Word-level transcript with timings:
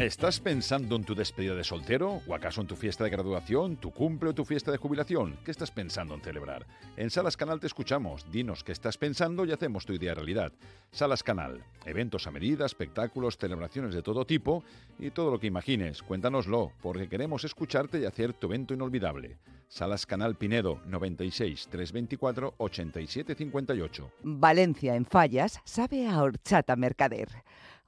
¿Estás 0.00 0.38
pensando 0.38 0.94
en 0.94 1.02
tu 1.02 1.16
despedida 1.16 1.56
de 1.56 1.64
soltero? 1.64 2.22
¿O 2.28 2.32
acaso 2.32 2.60
en 2.60 2.68
tu 2.68 2.76
fiesta 2.76 3.02
de 3.02 3.10
graduación, 3.10 3.76
tu 3.76 3.90
cumple 3.90 4.30
o 4.30 4.32
tu 4.32 4.44
fiesta 4.44 4.70
de 4.70 4.78
jubilación? 4.78 5.36
¿Qué 5.44 5.50
estás 5.50 5.72
pensando 5.72 6.14
en 6.14 6.20
celebrar? 6.20 6.64
En 6.96 7.10
Salas 7.10 7.36
Canal 7.36 7.58
te 7.58 7.66
escuchamos. 7.66 8.24
Dinos 8.30 8.62
qué 8.62 8.70
estás 8.70 8.96
pensando 8.96 9.44
y 9.44 9.50
hacemos 9.50 9.84
tu 9.84 9.92
idea 9.92 10.14
realidad. 10.14 10.52
Salas 10.92 11.24
Canal. 11.24 11.64
Eventos 11.84 12.28
a 12.28 12.30
medida, 12.30 12.64
espectáculos, 12.64 13.38
celebraciones 13.38 13.92
de 13.92 14.02
todo 14.02 14.24
tipo 14.24 14.62
y 15.00 15.10
todo 15.10 15.32
lo 15.32 15.40
que 15.40 15.48
imagines. 15.48 16.00
Cuéntanoslo, 16.04 16.70
porque 16.80 17.08
queremos 17.08 17.42
escucharte 17.42 17.98
y 17.98 18.04
hacer 18.04 18.34
tu 18.34 18.46
evento 18.46 18.74
inolvidable. 18.74 19.38
Salas 19.66 20.06
Canal 20.06 20.36
Pinedo 20.36 20.80
96 20.86 21.66
324 21.72 22.54
87 22.56 23.34
58. 23.34 24.12
Valencia 24.22 24.94
en 24.94 25.04
Fallas 25.04 25.60
sabe 25.64 26.06
a 26.06 26.22
horchata 26.22 26.76
mercader. 26.76 27.28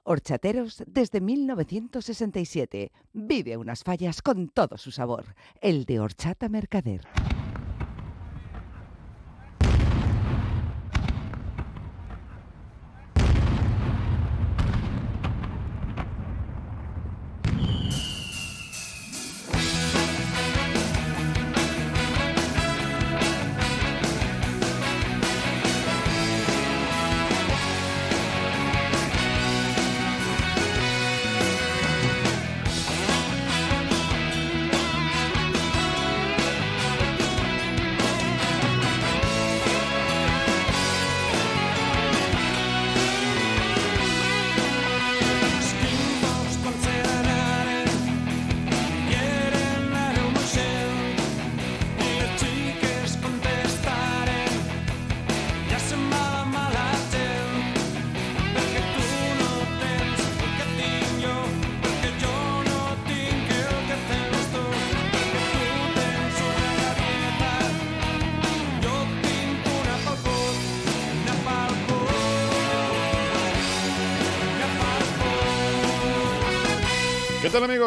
Horchateros 0.03 0.83
desde 0.87 1.21
1967. 1.21 2.91
Vive 3.13 3.57
unas 3.57 3.83
fallas 3.83 4.21
con 4.21 4.49
todo 4.49 4.77
su 4.77 4.91
sabor. 4.91 5.35
El 5.61 5.85
de 5.85 5.99
Horchata 5.99 6.49
Mercader. 6.49 7.01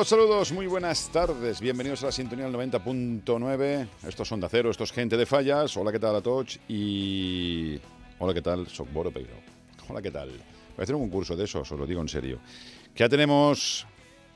¿Qué 0.04 0.10
tal 0.10 0.18
amigos? 0.20 0.28
Saludos, 0.28 0.52
muy 0.52 0.66
buenas 0.66 1.08
tardes. 1.10 1.60
Bienvenidos 1.60 2.02
a 2.02 2.06
la 2.06 2.12
sintonía 2.12 2.44
del 2.46 2.54
90.9. 2.54 3.88
Estos 4.06 4.28
son 4.28 4.38
de 4.40 4.46
acero, 4.46 4.70
esto 4.70 4.84
es 4.84 4.92
gente 4.92 5.16
de 5.16 5.24
fallas. 5.24 5.74
Hola, 5.78 5.92
¿qué 5.92 5.98
tal 5.98 6.14
a 6.16 6.20
todos? 6.20 6.58
Y... 6.68 7.78
Hola, 8.18 8.34
¿qué 8.34 8.42
tal? 8.42 8.66
Soc 8.68 8.92
Boro 8.92 9.10
Peiro. 9.10 9.32
Hola, 9.88 10.02
¿qué 10.02 10.10
tal? 10.10 10.28
Voy 10.28 10.38
a 10.78 10.82
hacer 10.82 10.94
un 10.94 11.02
concurso 11.02 11.34
de 11.36 11.44
eso, 11.44 11.60
os 11.60 11.70
lo 11.70 11.86
digo 11.86 12.00
en 12.02 12.08
serio. 12.08 12.38
Que 12.94 13.00
ya 13.04 13.08
tenemos 13.08 13.86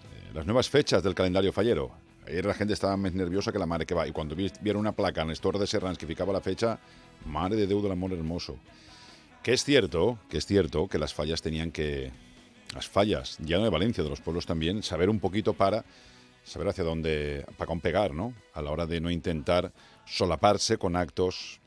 eh, 0.05 0.31
las 0.35 0.47
nuevas 0.47 0.69
fechas 0.71 1.03
del 1.03 1.15
calendario 1.15 1.53
fallero. 1.53 1.91
Ayer 2.27 2.45
la 2.47 2.55
gente 2.55 2.73
estaba 2.75 2.97
más 2.97 3.13
nerviosa 3.13 3.53
que 3.53 3.59
la 3.59 3.67
madre 3.67 3.85
que 3.87 3.95
va. 3.95 4.07
Y 4.09 4.13
cuando 4.13 4.35
vi- 4.35 4.51
vieron 4.63 4.81
una 4.81 4.93
placa 4.93 5.21
en 5.23 5.29
el 5.29 5.33
store 5.35 5.59
de 5.59 5.67
Serrans 5.67 5.99
que 5.99 6.07
ficaba 6.07 6.33
la 6.33 6.41
fecha, 6.41 6.79
madre 7.27 7.57
de 7.57 7.67
Déu 7.67 7.83
del 7.83 7.93
amor 7.93 8.13
hermoso. 8.15 8.57
Que 9.43 9.53
es 9.53 9.65
cierto, 9.65 10.19
que 10.31 10.39
es 10.39 10.47
cierto 10.47 10.89
que 10.89 10.99
las 10.99 11.13
fallas 11.15 11.41
tenían 11.43 11.71
que, 11.71 12.11
las 12.75 12.89
fallas, 12.89 13.39
ya 13.41 13.59
no 13.59 13.65
de 13.65 13.71
Valencia, 13.71 14.05
de 14.05 14.11
los 14.11 14.21
pueblos 14.21 14.47
también, 14.47 14.83
saber 14.83 15.11
un 15.11 15.21
poquito 15.21 15.55
para 15.55 15.85
saber 16.45 16.69
hacia 16.69 16.85
dónde, 16.85 17.45
para 17.57 17.67
con 17.67 17.81
pegar, 17.81 18.15
¿no? 18.15 18.35
A 18.55 18.63
la 18.63 18.71
hora 18.71 18.87
de 18.87 19.01
no 19.01 19.11
intentar 19.11 19.73
solaparse 20.07 20.79
con 20.79 20.97
actos 20.97 21.61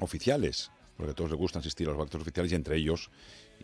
oficiales, 0.00 0.70
porque 0.96 1.12
a 1.12 1.14
todos 1.14 1.30
les 1.30 1.38
gusta 1.38 1.58
asistir 1.58 1.88
a 1.88 1.92
los 1.92 2.00
actos 2.00 2.22
oficiales 2.22 2.52
y 2.52 2.54
entre 2.54 2.76
ellos, 2.76 3.10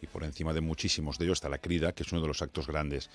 y 0.02 0.06
por 0.06 0.24
encima 0.24 0.52
de 0.52 0.60
muchísimos 0.60 1.18
de 1.18 1.24
ellos, 1.24 1.38
está 1.38 1.48
la 1.48 1.58
crida, 1.58 1.92
que 1.92 2.02
es 2.02 2.12
uno 2.12 2.20
de 2.20 2.28
los 2.28 2.42
actos 2.42 2.66
grandes 2.66 3.10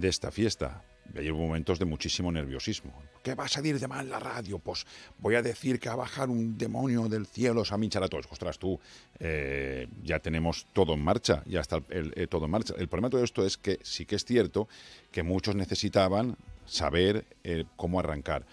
de 0.00 0.08
esta 0.08 0.30
fiesta. 0.30 0.82
Y 1.14 1.18
ayer 1.20 1.32
hubo 1.32 1.46
momentos 1.46 1.78
de 1.78 1.84
muchísimo 1.84 2.32
nerviosismo. 2.32 2.92
¿Qué 3.22 3.34
va 3.34 3.44
a 3.44 3.48
salir 3.48 3.78
de 3.78 3.86
mal 3.86 4.08
la 4.08 4.18
radio? 4.18 4.58
Pues 4.58 4.84
voy 5.18 5.36
a 5.36 5.42
decir 5.42 5.78
que 5.78 5.88
va 5.88 5.94
a 5.94 5.98
bajar 5.98 6.28
un 6.28 6.58
demonio 6.58 7.08
del 7.08 7.26
cielo, 7.26 7.62
a 7.62 7.74
a 8.04 8.08
todos. 8.08 8.26
Ostras, 8.30 8.58
tú, 8.58 8.78
eh, 9.20 9.86
ya 10.02 10.18
tenemos 10.18 10.66
todo 10.72 10.94
en 10.94 11.00
marcha, 11.02 11.42
ya 11.46 11.60
está 11.60 11.80
el- 11.90 12.12
el- 12.16 12.28
todo 12.28 12.46
en 12.46 12.50
marcha. 12.50 12.74
El 12.76 12.88
problema 12.88 13.08
de 13.08 13.12
todo 13.12 13.24
esto 13.24 13.46
es 13.46 13.56
que 13.56 13.78
sí 13.82 14.04
que 14.04 14.16
es 14.16 14.24
cierto 14.24 14.68
que 15.12 15.22
muchos 15.22 15.54
necesitaban 15.54 16.36
saber 16.66 17.24
eh, 17.44 17.64
cómo 17.76 18.00
arrancar 18.00 18.44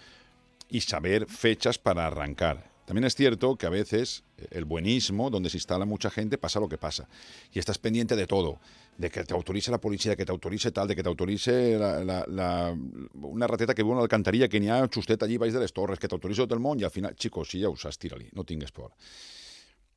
y 0.68 0.80
saber 0.80 1.26
fechas 1.26 1.76
para 1.78 2.06
arrancar. 2.06 2.72
También 2.86 3.04
es 3.04 3.14
cierto 3.16 3.56
que 3.56 3.66
a 3.66 3.70
veces 3.70 4.22
eh, 4.38 4.46
el 4.52 4.64
buenismo, 4.64 5.28
donde 5.30 5.50
se 5.50 5.56
instala 5.56 5.84
mucha 5.86 6.10
gente, 6.10 6.38
pasa 6.38 6.60
lo 6.60 6.68
que 6.68 6.78
pasa. 6.78 7.08
Y 7.52 7.58
estás 7.58 7.78
pendiente 7.78 8.14
de 8.14 8.26
todo. 8.28 8.60
De 8.96 9.10
que 9.10 9.24
te 9.24 9.34
autorice 9.34 9.70
la 9.72 9.80
policía, 9.80 10.12
de 10.12 10.16
que 10.16 10.24
te 10.24 10.30
autorice 10.32 10.70
tal, 10.70 10.86
de 10.86 10.94
que 10.94 11.02
te 11.02 11.08
autorice 11.08 11.76
la, 11.78 12.04
la- 12.28 12.76
una 13.14 13.46
rateta 13.46 13.74
que 13.74 13.82
viu 13.82 13.90
a 13.92 13.96
una 13.96 14.02
alcantarilla 14.06 14.48
que 14.48 14.60
n'hi 14.60 14.70
ha 14.70 14.86
justet 14.86 15.20
allí 15.22 15.36
baix 15.36 15.52
de 15.52 15.58
les 15.60 15.72
torres, 15.72 15.98
que 15.98 16.06
te 16.06 16.14
autorice 16.14 16.42
tot 16.46 16.52
el 16.52 16.60
món 16.60 16.78
y 16.78 16.84
al 16.84 16.92
final, 16.94 17.14
chicos, 17.16 17.50
si 17.50 17.58
ya 17.58 17.68
usas, 17.68 17.98
tírali, 17.98 18.28
no 18.32 18.44
tingues 18.44 18.70
por. 18.70 18.92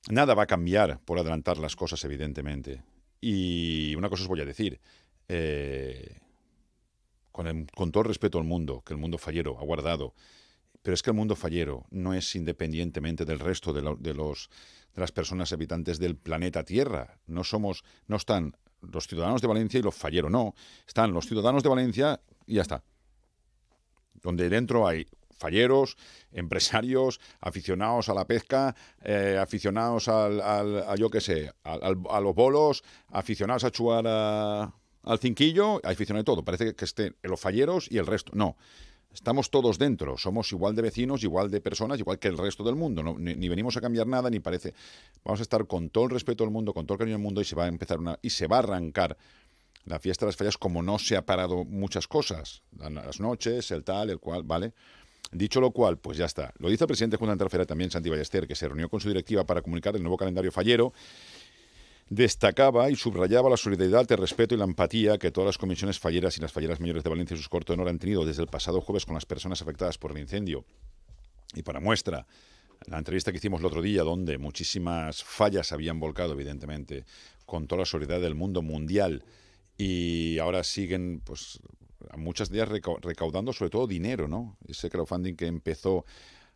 Nada 0.09 0.33
va 0.33 0.43
a 0.43 0.47
cambiar 0.47 0.99
por 1.05 1.19
adelantar 1.19 1.57
las 1.59 1.75
cosas, 1.75 2.03
evidentemente. 2.05 2.81
Y 3.21 3.93
una 3.95 4.09
cosa 4.09 4.23
os 4.23 4.29
voy 4.29 4.41
a 4.41 4.45
decir. 4.45 4.79
eh, 5.29 6.17
con, 7.31 7.91
todo 7.91 8.03
respeto 8.03 8.39
al 8.39 8.45
mundo, 8.45 8.81
que 8.83 8.93
el 8.93 8.99
mundo 8.99 9.17
fallero 9.19 9.59
ha 9.59 9.63
guardado, 9.63 10.15
pero 10.81 10.95
es 10.95 11.03
que 11.03 11.11
el 11.11 11.15
mundo 11.15 11.35
fallero 11.35 11.85
no 11.91 12.13
es 12.15 12.35
independientemente 12.35 13.25
del 13.25 13.39
resto 13.39 13.73
de, 13.73 13.81
de 13.99 14.13
las 14.95 15.11
personas 15.11 15.53
habitantes 15.53 15.99
del 15.99 16.15
planeta 16.15 16.63
Tierra. 16.63 17.19
No 17.27 17.43
somos, 17.43 17.83
no 18.07 18.15
están 18.15 18.55
los 18.91 19.07
ciudadanos 19.07 19.41
de 19.41 19.47
Valencia 19.47 19.79
y 19.79 19.83
los 19.83 19.95
falleros, 19.95 20.31
no. 20.31 20.53
Están 20.87 21.13
los 21.13 21.25
ciudadanos 21.27 21.63
de 21.63 21.69
Valencia 21.69 22.21
y 22.45 22.55
ya 22.55 22.61
está. 22.61 22.83
Donde 24.21 24.49
dentro 24.49 24.87
hay 24.87 25.07
falleros, 25.37 25.95
empresarios, 26.31 27.19
aficionados 27.39 28.09
a 28.09 28.13
la 28.13 28.25
pesca, 28.25 28.75
eh, 29.03 29.37
aficionados 29.39 30.07
al, 30.07 30.41
a 30.41 30.95
yo 30.95 31.09
qué 31.09 31.21
sé, 31.21 31.51
a 31.63 32.19
los 32.21 32.35
bolos, 32.35 32.83
aficionados 33.09 33.63
a 33.63 33.71
chugar 33.71 34.05
a- 34.07 34.73
al 35.03 35.19
cinquillo, 35.19 35.79
aficionados 35.85 36.23
de 36.23 36.31
todo. 36.31 36.43
Parece 36.43 36.75
que 36.75 36.85
estén 36.85 37.15
los 37.23 37.39
falleros 37.39 37.87
y 37.89 37.97
el 37.97 38.05
resto. 38.07 38.31
No. 38.35 38.57
Estamos 39.13 39.49
todos 39.49 39.79
dentro, 39.79 40.15
somos 40.17 40.51
igual 40.51 40.75
de 40.75 40.83
vecinos, 40.83 41.23
igual 41.23 41.49
de 41.49 41.59
personas, 41.59 41.99
igual 41.99 42.19
que 42.19 42.27
el 42.27 42.37
resto 42.37 42.63
del 42.63 42.75
mundo. 42.75 43.01
Ni, 43.17 43.33
ni 43.35 43.49
venimos 43.49 43.75
a 43.75 43.81
cambiar 43.81 44.05
nada, 44.05 44.29
ni 44.29 44.39
parece. 44.39 44.73
Vamos 45.23 45.39
a 45.39 45.43
estar 45.43 45.65
con 45.65 45.89
todo 45.89 46.03
el 46.05 46.09
respeto 46.11 46.43
del 46.43 46.51
mundo, 46.53 46.73
con 46.73 46.85
todo 46.85 46.95
el 46.95 46.99
cariño 46.99 47.15
del 47.17 47.23
mundo 47.23 47.41
y 47.41 47.45
se 47.45 47.55
va 47.55 47.65
a 47.65 47.67
empezar 47.67 47.99
una. 47.99 48.19
y 48.21 48.29
se 48.29 48.45
va 48.47 48.57
a 48.57 48.59
arrancar 48.59 49.17
la 49.85 49.99
fiesta 49.99 50.25
de 50.25 50.29
las 50.29 50.35
fallas 50.35 50.57
como 50.57 50.83
no 50.83 50.99
se 50.99 51.15
ha 51.17 51.25
parado 51.25 51.63
muchas 51.65 52.07
cosas. 52.07 52.61
La- 52.77 52.89
Las 52.89 53.19
noches, 53.19 53.71
el 53.71 53.83
tal, 53.83 54.11
el 54.11 54.19
cual, 54.19 54.43
¿vale? 54.43 54.73
Dicho 55.31 55.59
lo 55.61 55.71
cual, 55.71 55.97
pues 55.97 56.17
ya 56.17 56.25
está. 56.25 56.53
Lo 56.59 56.69
dice 56.69 56.83
el 56.83 56.87
presidente 56.87 57.15
de 57.15 57.19
Junta 57.19 57.33
Interfera 57.33 57.65
también, 57.65 57.89
Santi 57.89 58.09
Ballester, 58.09 58.47
que 58.47 58.55
se 58.55 58.67
reunió 58.67 58.87
con 58.87 58.99
su 59.01 59.07
directiva 59.07 59.45
para 59.45 59.61
comunicar 59.61 59.95
el 59.95 60.03
nuevo 60.03 60.15
calendario 60.17 60.51
fallero. 60.51 60.93
Destacaba 62.09 62.89
y 62.89 62.95
subrayaba 62.95 63.49
la 63.49 63.57
solidaridad, 63.57 64.09
el 64.11 64.17
respeto 64.17 64.55
y 64.55 64.57
la 64.57 64.63
empatía 64.63 65.17
que 65.17 65.29
todas 65.29 65.47
las 65.47 65.57
comisiones 65.57 65.99
falleras 65.99 66.37
y 66.37 66.41
las 66.41 66.53
falleras 66.53 66.79
mayores 66.79 67.03
de 67.03 67.09
Valencia 67.09 67.35
y 67.35 67.37
sus 67.37 67.49
corto 67.49 67.73
de 67.73 67.75
honor 67.75 67.89
han 67.89 67.99
tenido 67.99 68.25
desde 68.25 68.41
el 68.41 68.47
pasado 68.47 68.79
jueves 68.79 69.05
con 69.05 69.15
las 69.15 69.25
personas 69.25 69.61
afectadas 69.61 69.97
por 69.97 70.11
el 70.11 70.19
incendio. 70.19 70.63
Y 71.53 71.63
para 71.63 71.81
muestra, 71.81 72.25
la 72.85 72.97
entrevista 72.97 73.31
que 73.31 73.39
hicimos 73.39 73.59
el 73.59 73.65
otro 73.65 73.81
día, 73.81 74.03
donde 74.03 74.37
muchísimas 74.37 75.21
fallas 75.23 75.73
habían 75.73 75.99
volcado, 75.99 76.33
evidentemente, 76.33 77.03
con 77.45 77.67
toda 77.67 77.79
la 77.79 77.85
solidaridad 77.85 78.21
del 78.21 78.35
mundo 78.35 78.61
mundial, 78.61 79.23
y 79.77 80.39
ahora 80.39 80.63
siguen, 80.63 81.21
pues, 81.25 81.59
muchas 82.15 82.49
días 82.49 82.69
recau- 82.69 82.99
recaudando 83.01 83.51
sobre 83.51 83.69
todo 83.69 83.85
dinero, 83.85 84.29
¿no? 84.29 84.57
Ese 84.65 84.89
crowdfunding 84.89 85.35
que 85.35 85.47
empezó 85.47 86.05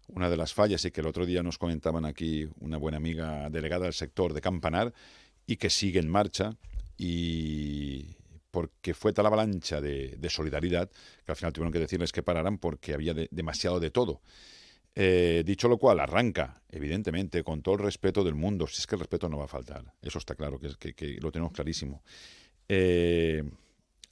una 0.07 0.29
de 0.29 0.37
las 0.37 0.53
fallas 0.53 0.83
y 0.85 0.91
que 0.91 1.01
el 1.01 1.07
otro 1.07 1.25
día 1.25 1.43
nos 1.43 1.57
comentaban 1.57 2.05
aquí 2.05 2.47
una 2.59 2.77
buena 2.77 2.97
amiga 2.97 3.49
delegada 3.49 3.85
del 3.85 3.93
sector 3.93 4.33
de 4.33 4.41
Campanar 4.41 4.93
y 5.53 5.57
que 5.57 5.69
sigue 5.69 5.99
en 5.99 6.09
marcha 6.09 6.55
y 6.97 8.15
porque 8.51 8.93
fue 8.93 9.13
tal 9.13 9.25
avalancha 9.25 9.79
de, 9.81 10.17
solidaridad 10.29 10.89
que 11.25 11.31
al 11.31 11.35
final 11.35 11.53
tuvieron 11.53 11.71
que 11.71 11.79
decirles 11.79 12.11
que 12.11 12.21
pararan 12.23 12.57
porque 12.57 12.93
había 12.93 13.13
de- 13.13 13.27
demasiado 13.31 13.79
de 13.79 13.91
todo. 13.91 14.21
Eh, 14.93 15.43
dicho 15.45 15.69
lo 15.69 15.77
cual, 15.77 16.01
arranca, 16.01 16.61
evidentemente, 16.69 17.43
con 17.43 17.61
todo 17.61 17.75
el 17.75 17.81
respeto 17.81 18.23
del 18.25 18.35
mundo. 18.35 18.67
Si 18.67 18.79
es 18.79 18.87
que 18.87 18.95
el 18.95 18.99
respeto 18.99 19.29
no 19.29 19.37
va 19.37 19.45
a 19.45 19.47
faltar, 19.47 19.93
eso 20.01 20.17
está 20.19 20.35
claro, 20.35 20.59
que 20.59 21.17
lo 21.21 21.31
tenemos 21.31 21.53
clarísimo. 21.53 22.03
Eh, 22.67 23.43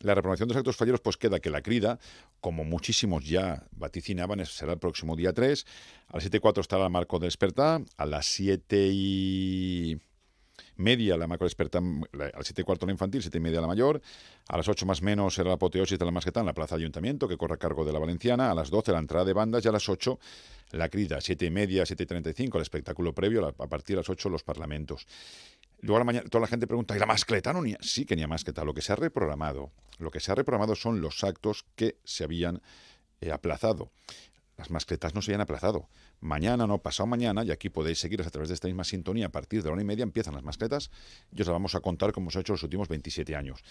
La 0.01 0.15
reprobación 0.15 0.47
de 0.47 0.53
los 0.53 0.59
actos 0.59 0.77
falleros, 0.77 1.01
pues 1.01 1.17
queda 1.17 1.41
que 1.41 1.49
la 1.49 1.61
crida, 1.61 1.99
como 2.39 2.63
muchísimos 2.63 3.25
ya 3.25 3.67
vaticinaban, 3.71 4.45
será 4.45 4.71
el 4.73 4.79
próximo 4.79 5.17
día 5.17 5.33
3. 5.33 5.65
A 6.07 6.13
las 6.13 6.23
7 6.23 6.37
y 6.37 6.39
4 6.39 6.61
estará 6.61 6.85
el 6.85 6.89
marco 6.89 7.19
de 7.19 7.27
despertar. 7.27 7.81
A 7.97 8.05
las 8.05 8.25
7 8.27 8.89
y 8.93 9.97
media 10.79 11.17
la 11.17 11.27
macro 11.27 11.45
despertar, 11.45 11.83
a 11.83 12.37
las 12.37 12.45
7 12.47 12.61
y 12.61 12.63
cuarto 12.63 12.85
la 12.85 12.91
infantil, 12.91 13.21
7 13.21 13.37
y 13.37 13.41
media 13.41 13.61
la 13.61 13.67
mayor. 13.67 14.01
A 14.47 14.57
las 14.57 14.67
8 14.67 14.85
más 14.85 15.01
menos 15.01 15.35
será 15.35 15.49
la 15.49 15.55
apoteosis 15.55 15.99
de 15.99 16.05
la 16.05 16.11
masqueta 16.11 16.39
en 16.39 16.47
la 16.47 16.53
plaza 16.53 16.75
ayuntamiento, 16.75 17.27
que 17.27 17.37
corre 17.37 17.55
a 17.55 17.57
cargo 17.57 17.85
de 17.85 17.93
la 17.93 17.99
valenciana. 17.99 18.49
A 18.49 18.55
las 18.55 18.69
12 18.69 18.91
la 18.91 18.99
entrada 18.99 19.25
de 19.25 19.33
bandas 19.33 19.63
y 19.63 19.67
a 19.67 19.71
las 19.71 19.87
8 19.87 20.19
la 20.71 20.89
crida. 20.89 21.21
7 21.21 21.45
y 21.45 21.51
media, 21.51 21.85
7 21.85 22.03
y 22.03 22.05
35 22.05 22.57
el 22.57 22.61
espectáculo 22.61 23.13
previo. 23.13 23.45
A 23.47 23.67
partir 23.67 23.95
de 23.95 24.01
las 24.01 24.09
8 24.09 24.29
los 24.29 24.43
parlamentos. 24.43 25.05
Luego 25.81 25.97
a 25.97 25.99
la 25.99 26.05
mañana 26.05 26.29
toda 26.29 26.41
la 26.41 26.47
gente 26.47 26.67
pregunta, 26.67 26.95
¿y 26.95 26.99
la 26.99 27.05
mascleta? 27.05 27.53
No, 27.53 27.61
ni, 27.61 27.75
sí 27.79 28.05
que 28.05 28.15
ni 28.15 28.23
a 28.23 28.27
mascleta. 28.27 28.63
Lo 28.63 28.73
que 28.73 28.81
se 28.81 28.91
ha 28.91 28.95
reprogramado, 28.95 29.71
lo 29.97 30.11
que 30.11 30.19
se 30.19 30.31
ha 30.31 30.35
reprogramado 30.35 30.75
son 30.75 31.01
los 31.01 31.23
actos 31.23 31.65
que 31.75 31.97
se 32.03 32.23
habían 32.23 32.61
eh, 33.21 33.31
aplazado. 33.31 33.91
Las 34.59 34.71
mascletas 34.71 35.15
no 35.15 35.21
se 35.21 35.31
habían 35.31 35.39
aplazado. 35.39 35.87
Mañana, 36.19 36.67
no, 36.67 36.79
pasado 36.79 37.07
mañana, 37.07 37.45
y 37.45 37.51
aquí 37.51 37.69
podéis 37.69 37.97
seguir 37.99 38.21
a 38.21 38.29
través 38.29 38.49
de 38.49 38.55
esta 38.55 38.67
misma 38.67 38.83
sintonía, 38.83 39.27
a 39.27 39.31
partir 39.31 39.63
de 39.63 39.69
la 39.69 39.71
hora 39.71 39.81
y 39.81 39.85
media 39.85 40.03
empiezan 40.03 40.33
las 40.33 40.43
mascletas, 40.43 40.91
y 41.31 41.39
os 41.39 41.47
las 41.47 41.53
vamos 41.53 41.75
a 41.75 41.79
contar 41.79 42.11
como 42.11 42.29
se 42.29 42.39
ha 42.39 42.41
hecho 42.41 42.51
los 42.51 42.63
últimos 42.63 42.89
27 42.89 43.37
años. 43.37 43.63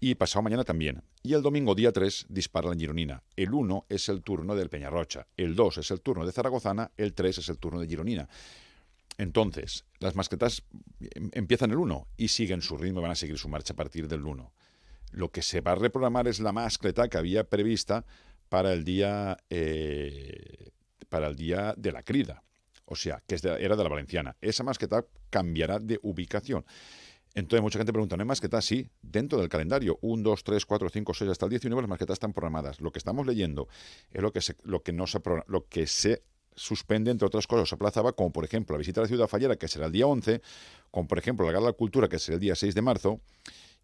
Y 0.00 0.16
pasado 0.16 0.42
mañana 0.42 0.64
también. 0.64 1.04
Y 1.22 1.34
el 1.34 1.42
domingo, 1.42 1.76
día 1.76 1.92
3, 1.92 2.26
dispara 2.28 2.70
la 2.70 2.74
Gironina. 2.74 3.22
El 3.36 3.54
1 3.54 3.86
es 3.88 4.08
el 4.08 4.24
turno 4.24 4.56
del 4.56 4.68
Peñarrocha, 4.68 5.28
el 5.36 5.54
2 5.54 5.78
es 5.78 5.92
el 5.92 6.00
turno 6.00 6.26
de 6.26 6.32
Zaragozana, 6.32 6.90
el 6.96 7.14
3 7.14 7.38
es 7.38 7.48
el 7.48 7.58
turno 7.58 7.78
de 7.78 7.86
Gironina. 7.86 8.28
Entonces, 9.18 9.84
las 10.00 10.16
mascletas 10.16 10.64
em, 11.14 11.30
empiezan 11.34 11.70
el 11.70 11.76
1 11.76 12.08
y 12.16 12.26
siguen 12.26 12.62
su 12.62 12.76
ritmo, 12.76 13.00
van 13.00 13.12
a 13.12 13.14
seguir 13.14 13.38
su 13.38 13.48
marcha 13.48 13.74
a 13.74 13.76
partir 13.76 14.08
del 14.08 14.26
1. 14.26 14.52
Lo 15.12 15.30
que 15.30 15.42
se 15.42 15.60
va 15.60 15.72
a 15.72 15.76
reprogramar 15.76 16.26
es 16.26 16.40
la 16.40 16.50
mascleta 16.50 17.06
que 17.08 17.18
había 17.18 17.44
prevista 17.44 18.04
para 18.52 18.74
el 18.74 18.84
día, 18.84 19.38
eh, 19.48 20.72
para 21.08 21.28
el 21.28 21.36
día 21.36 21.72
de 21.74 21.90
la 21.90 22.02
crida, 22.02 22.44
o 22.84 22.94
sea, 22.94 23.22
que 23.26 23.36
era 23.42 23.76
de 23.76 23.82
la 23.82 23.88
valenciana. 23.88 24.36
Esa 24.42 24.62
mascleta 24.62 25.06
cambiará 25.30 25.78
de 25.78 25.98
ubicación. 26.02 26.62
Entonces, 27.34 27.62
mucha 27.62 27.78
gente 27.78 27.94
pregunta, 27.94 28.14
¿no 28.14 28.24
hay 28.24 28.26
masqueta? 28.26 28.60
Sí, 28.60 28.90
dentro 29.00 29.38
del 29.38 29.48
calendario. 29.48 29.98
1, 30.02 30.22
2, 30.22 30.44
3, 30.44 30.66
4, 30.66 30.90
5, 30.90 31.14
6, 31.14 31.30
hasta 31.30 31.46
el 31.46 31.50
19 31.50 31.80
las 31.80 31.88
masquetas 31.88 32.16
están 32.16 32.34
programadas. 32.34 32.82
Lo 32.82 32.92
que 32.92 32.98
estamos 32.98 33.26
leyendo 33.26 33.68
es 34.10 34.20
lo 34.20 34.34
que 34.34 34.42
se, 34.42 34.54
lo 34.64 34.82
que 34.82 34.92
no 34.92 35.06
se, 35.06 35.18
lo 35.46 35.66
que 35.66 35.86
se 35.86 36.22
suspende, 36.54 37.10
entre 37.10 37.26
otras 37.26 37.46
cosas, 37.46 37.70
se 37.70 37.74
aplazaba, 37.74 38.12
como 38.12 38.32
por 38.32 38.44
ejemplo 38.44 38.76
la 38.76 38.80
visita 38.80 39.00
a 39.00 39.04
la 39.04 39.08
ciudad 39.08 39.28
fallera, 39.28 39.56
que 39.56 39.66
será 39.66 39.86
el 39.86 39.92
día 39.92 40.06
11, 40.06 40.42
como 40.90 41.08
por 41.08 41.16
ejemplo 41.16 41.46
la 41.46 41.52
Gala 41.52 41.68
de 41.68 41.72
la 41.72 41.76
Cultura, 41.78 42.06
que 42.06 42.18
será 42.18 42.34
el 42.34 42.40
día 42.40 42.54
6 42.54 42.74
de 42.74 42.82
marzo, 42.82 43.22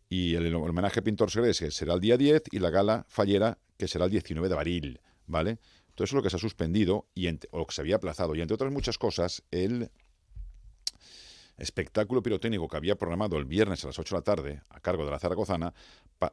y 0.09 0.35
el, 0.35 0.55
homenaje 0.55 1.03
Pintor 1.03 1.31
Segres, 1.31 1.59
que 1.59 1.71
será 1.71 1.95
el 1.95 2.01
día 2.01 2.17
10, 2.17 2.45
y 2.51 2.59
la 2.59 2.71
Gala 2.71 3.05
Fallera, 3.09 3.59
que 3.77 3.89
será 3.89 4.07
el 4.07 4.11
19 4.11 4.49
de 4.49 4.55
abril, 4.55 5.01
¿vale? 5.27 5.59
Todo 5.95 6.05
eso 6.05 6.13
es 6.13 6.15
lo 6.15 6.23
que 6.23 6.31
se 6.31 6.37
ha 6.37 6.41
suspendido 6.41 7.07
y 7.15 7.29
o 7.51 7.67
que 7.67 7.75
se 7.75 7.81
había 7.81 7.97
aplazado. 7.97 8.35
Y 8.35 8.41
entre 8.41 8.55
otras 8.55 8.73
muchas 8.73 8.99
cosas, 8.99 9.43
el 9.51 9.91
espectáculo 11.59 12.23
pirotécnico 12.23 12.69
que 12.69 12.77
había 12.77 12.97
programado 12.97 13.37
el 13.37 13.45
viernes 13.45 13.83
a 13.85 13.89
las 13.89 13.99
8 13.99 14.15
de 14.15 14.19
la 14.19 14.23
tarde 14.23 14.63
a 14.71 14.81
cargo 14.81 15.05
de 15.05 15.11
la 15.11 15.19
Zaragozana, 15.19 15.75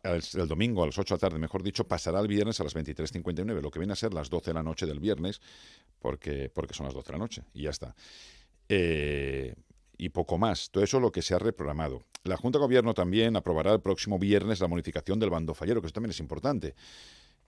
el 0.04 0.48
domingo 0.48 0.84
a 0.84 0.86
las 0.86 0.98
8 0.98 1.16
de 1.16 1.18
la 1.18 1.20
tarde, 1.20 1.40
mejor 1.40 1.64
dicho, 1.64 1.88
pasará 1.88 2.20
el 2.20 2.28
viernes 2.28 2.60
a 2.60 2.64
las 2.64 2.76
23.59, 2.76 3.62
lo 3.62 3.72
que 3.72 3.80
viene 3.80 3.94
a 3.94 3.96
ser 3.96 4.14
las 4.14 4.30
12 4.30 4.52
de 4.52 4.54
la 4.54 4.64
noche 4.64 4.86
del 4.86 5.00
viernes, 5.00 5.42
porque, 6.00 6.52
porque 6.54 6.74
son 6.74 6.86
las 6.86 6.94
12 6.94 7.08
de 7.08 7.12
la 7.14 7.20
noche, 7.20 7.44
y 7.54 7.64
ya 7.64 7.72
está. 7.72 7.96
Eh, 8.70 9.56
y 9.98 10.10
poco 10.10 10.38
más. 10.38 10.70
Todo 10.72 10.84
eso 10.84 10.98
es 10.98 11.04
lo 11.04 11.12
que 11.12 11.22
se 11.22 11.34
ha 11.34 11.40
reprogramado. 11.40 12.04
La 12.24 12.38
Junta 12.38 12.58
de 12.58 12.64
Gobierno 12.64 12.94
también 12.94 13.36
aprobará 13.36 13.72
el 13.74 13.82
próximo 13.82 14.18
viernes 14.18 14.60
la 14.60 14.68
modificación 14.68 15.20
del 15.20 15.30
bando 15.30 15.54
fallero, 15.54 15.82
que 15.82 15.88
eso 15.88 15.94
también 15.94 16.12
es 16.12 16.20
importante. 16.20 16.76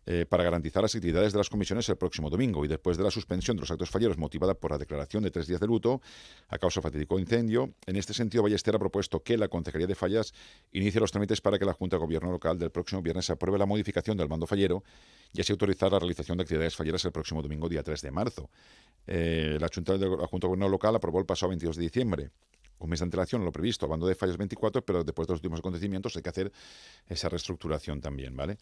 Eh, 0.09 0.25
para 0.25 0.41
garantizar 0.41 0.81
las 0.81 0.95
actividades 0.95 1.33
de 1.33 1.37
las 1.37 1.49
comisiones 1.49 1.89
el 1.89 1.97
próximo 1.97 2.29
domingo 2.29 2.63
y 2.63 2.69
después 2.69 2.95
de 2.95 3.03
la 3.03 3.11
suspensión 3.11 3.57
de 3.57 3.61
los 3.61 3.71
actos 3.71 3.89
falleros 3.89 4.17
motivada 4.17 4.53
por 4.53 4.71
la 4.71 4.77
declaración 4.77 5.21
de 5.21 5.31
tres 5.31 5.47
días 5.47 5.59
de 5.59 5.67
luto 5.67 5.99
a 6.47 6.57
causa 6.57 6.81
fatídico 6.81 7.19
incendio. 7.19 7.73
En 7.85 7.97
este 7.97 8.13
sentido, 8.13 8.41
Ballester 8.41 8.73
ha 8.73 8.79
propuesto 8.79 9.21
que 9.21 9.37
la 9.37 9.49
Consejería 9.49 9.85
de 9.85 9.95
Fallas 9.95 10.33
inicie 10.71 11.01
los 11.01 11.11
trámites 11.11 11.41
para 11.41 11.59
que 11.59 11.65
la 11.65 11.73
Junta 11.73 11.97
de 11.97 12.03
Gobierno 12.03 12.31
local 12.31 12.57
del 12.57 12.71
próximo 12.71 13.01
viernes 13.01 13.29
apruebe 13.29 13.57
la 13.57 13.65
modificación 13.65 14.15
del 14.15 14.29
mando 14.29 14.47
fallero 14.47 14.81
y 15.33 15.41
así 15.41 15.51
autorizar 15.51 15.91
la 15.91 15.99
realización 15.99 16.37
de 16.37 16.43
actividades 16.43 16.77
falleras 16.77 17.03
el 17.03 17.11
próximo 17.11 17.41
domingo, 17.41 17.67
día 17.67 17.83
3 17.83 18.01
de 18.01 18.11
marzo. 18.11 18.49
Eh, 19.07 19.57
la, 19.59 19.67
Junta 19.67 19.97
de, 19.97 20.07
la 20.07 20.27
Junta 20.27 20.47
de 20.47 20.51
Gobierno 20.51 20.69
local 20.69 20.95
aprobó 20.95 21.19
el 21.19 21.25
pasado 21.25 21.49
22 21.49 21.75
de 21.75 21.83
diciembre 21.83 22.31
un 22.79 22.89
mes 22.89 22.99
de 22.99 23.05
antelación 23.05 23.43
lo 23.43 23.51
previsto, 23.51 23.85
al 23.85 23.89
bando 23.89 24.07
de 24.07 24.15
fallas 24.15 24.37
24, 24.37 24.83
pero 24.83 25.03
después 25.03 25.27
de 25.27 25.33
los 25.33 25.39
últimos 25.39 25.59
acontecimientos 25.59 26.15
hay 26.15 26.21
que 26.21 26.29
hacer 26.29 26.51
esa 27.07 27.29
reestructuración 27.29 28.01
también, 28.01 28.35
¿vale? 28.35 28.57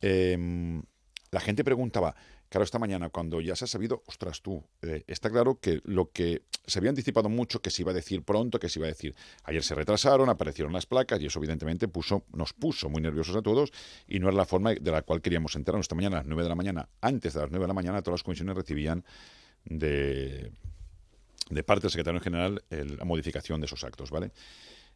Eh, 0.00 0.82
la 1.30 1.40
gente 1.40 1.62
preguntaba, 1.62 2.14
claro, 2.48 2.64
esta 2.64 2.78
mañana, 2.78 3.10
cuando 3.10 3.40
ya 3.40 3.54
se 3.54 3.64
ha 3.64 3.68
sabido, 3.68 4.02
ostras 4.06 4.40
tú, 4.40 4.64
eh, 4.80 5.04
está 5.06 5.28
claro 5.28 5.58
que 5.60 5.80
lo 5.84 6.10
que 6.10 6.42
se 6.66 6.78
había 6.78 6.90
anticipado 6.90 7.28
mucho 7.28 7.60
que 7.60 7.70
se 7.70 7.82
iba 7.82 7.90
a 7.90 7.94
decir 7.94 8.22
pronto, 8.22 8.58
que 8.58 8.68
se 8.68 8.78
iba 8.78 8.86
a 8.86 8.90
decir, 8.90 9.14
ayer 9.44 9.62
se 9.62 9.74
retrasaron, 9.74 10.30
aparecieron 10.30 10.72
las 10.72 10.86
placas 10.86 11.20
y 11.20 11.26
eso 11.26 11.38
evidentemente 11.38 11.86
puso, 11.86 12.24
nos 12.32 12.54
puso 12.54 12.88
muy 12.88 13.02
nerviosos 13.02 13.36
a 13.36 13.42
todos 13.42 13.72
y 14.06 14.20
no 14.20 14.30
es 14.30 14.34
la 14.34 14.46
forma 14.46 14.72
de 14.74 14.90
la 14.90 15.02
cual 15.02 15.20
queríamos 15.20 15.54
enterarnos. 15.54 15.84
Esta 15.84 15.94
mañana 15.94 16.16
a 16.16 16.20
las 16.20 16.26
9 16.26 16.42
de 16.42 16.48
la 16.48 16.54
mañana, 16.54 16.88
antes 17.02 17.34
de 17.34 17.40
las 17.40 17.50
9 17.50 17.64
de 17.64 17.68
la 17.68 17.74
mañana, 17.74 18.02
todas 18.02 18.20
las 18.20 18.24
comisiones 18.24 18.56
recibían 18.56 19.04
de, 19.64 20.50
de 21.50 21.62
parte 21.62 21.82
del 21.82 21.90
secretario 21.90 22.20
general 22.20 22.62
la 22.70 23.04
modificación 23.04 23.60
de 23.60 23.66
esos 23.66 23.84
actos, 23.84 24.10
¿vale? 24.10 24.32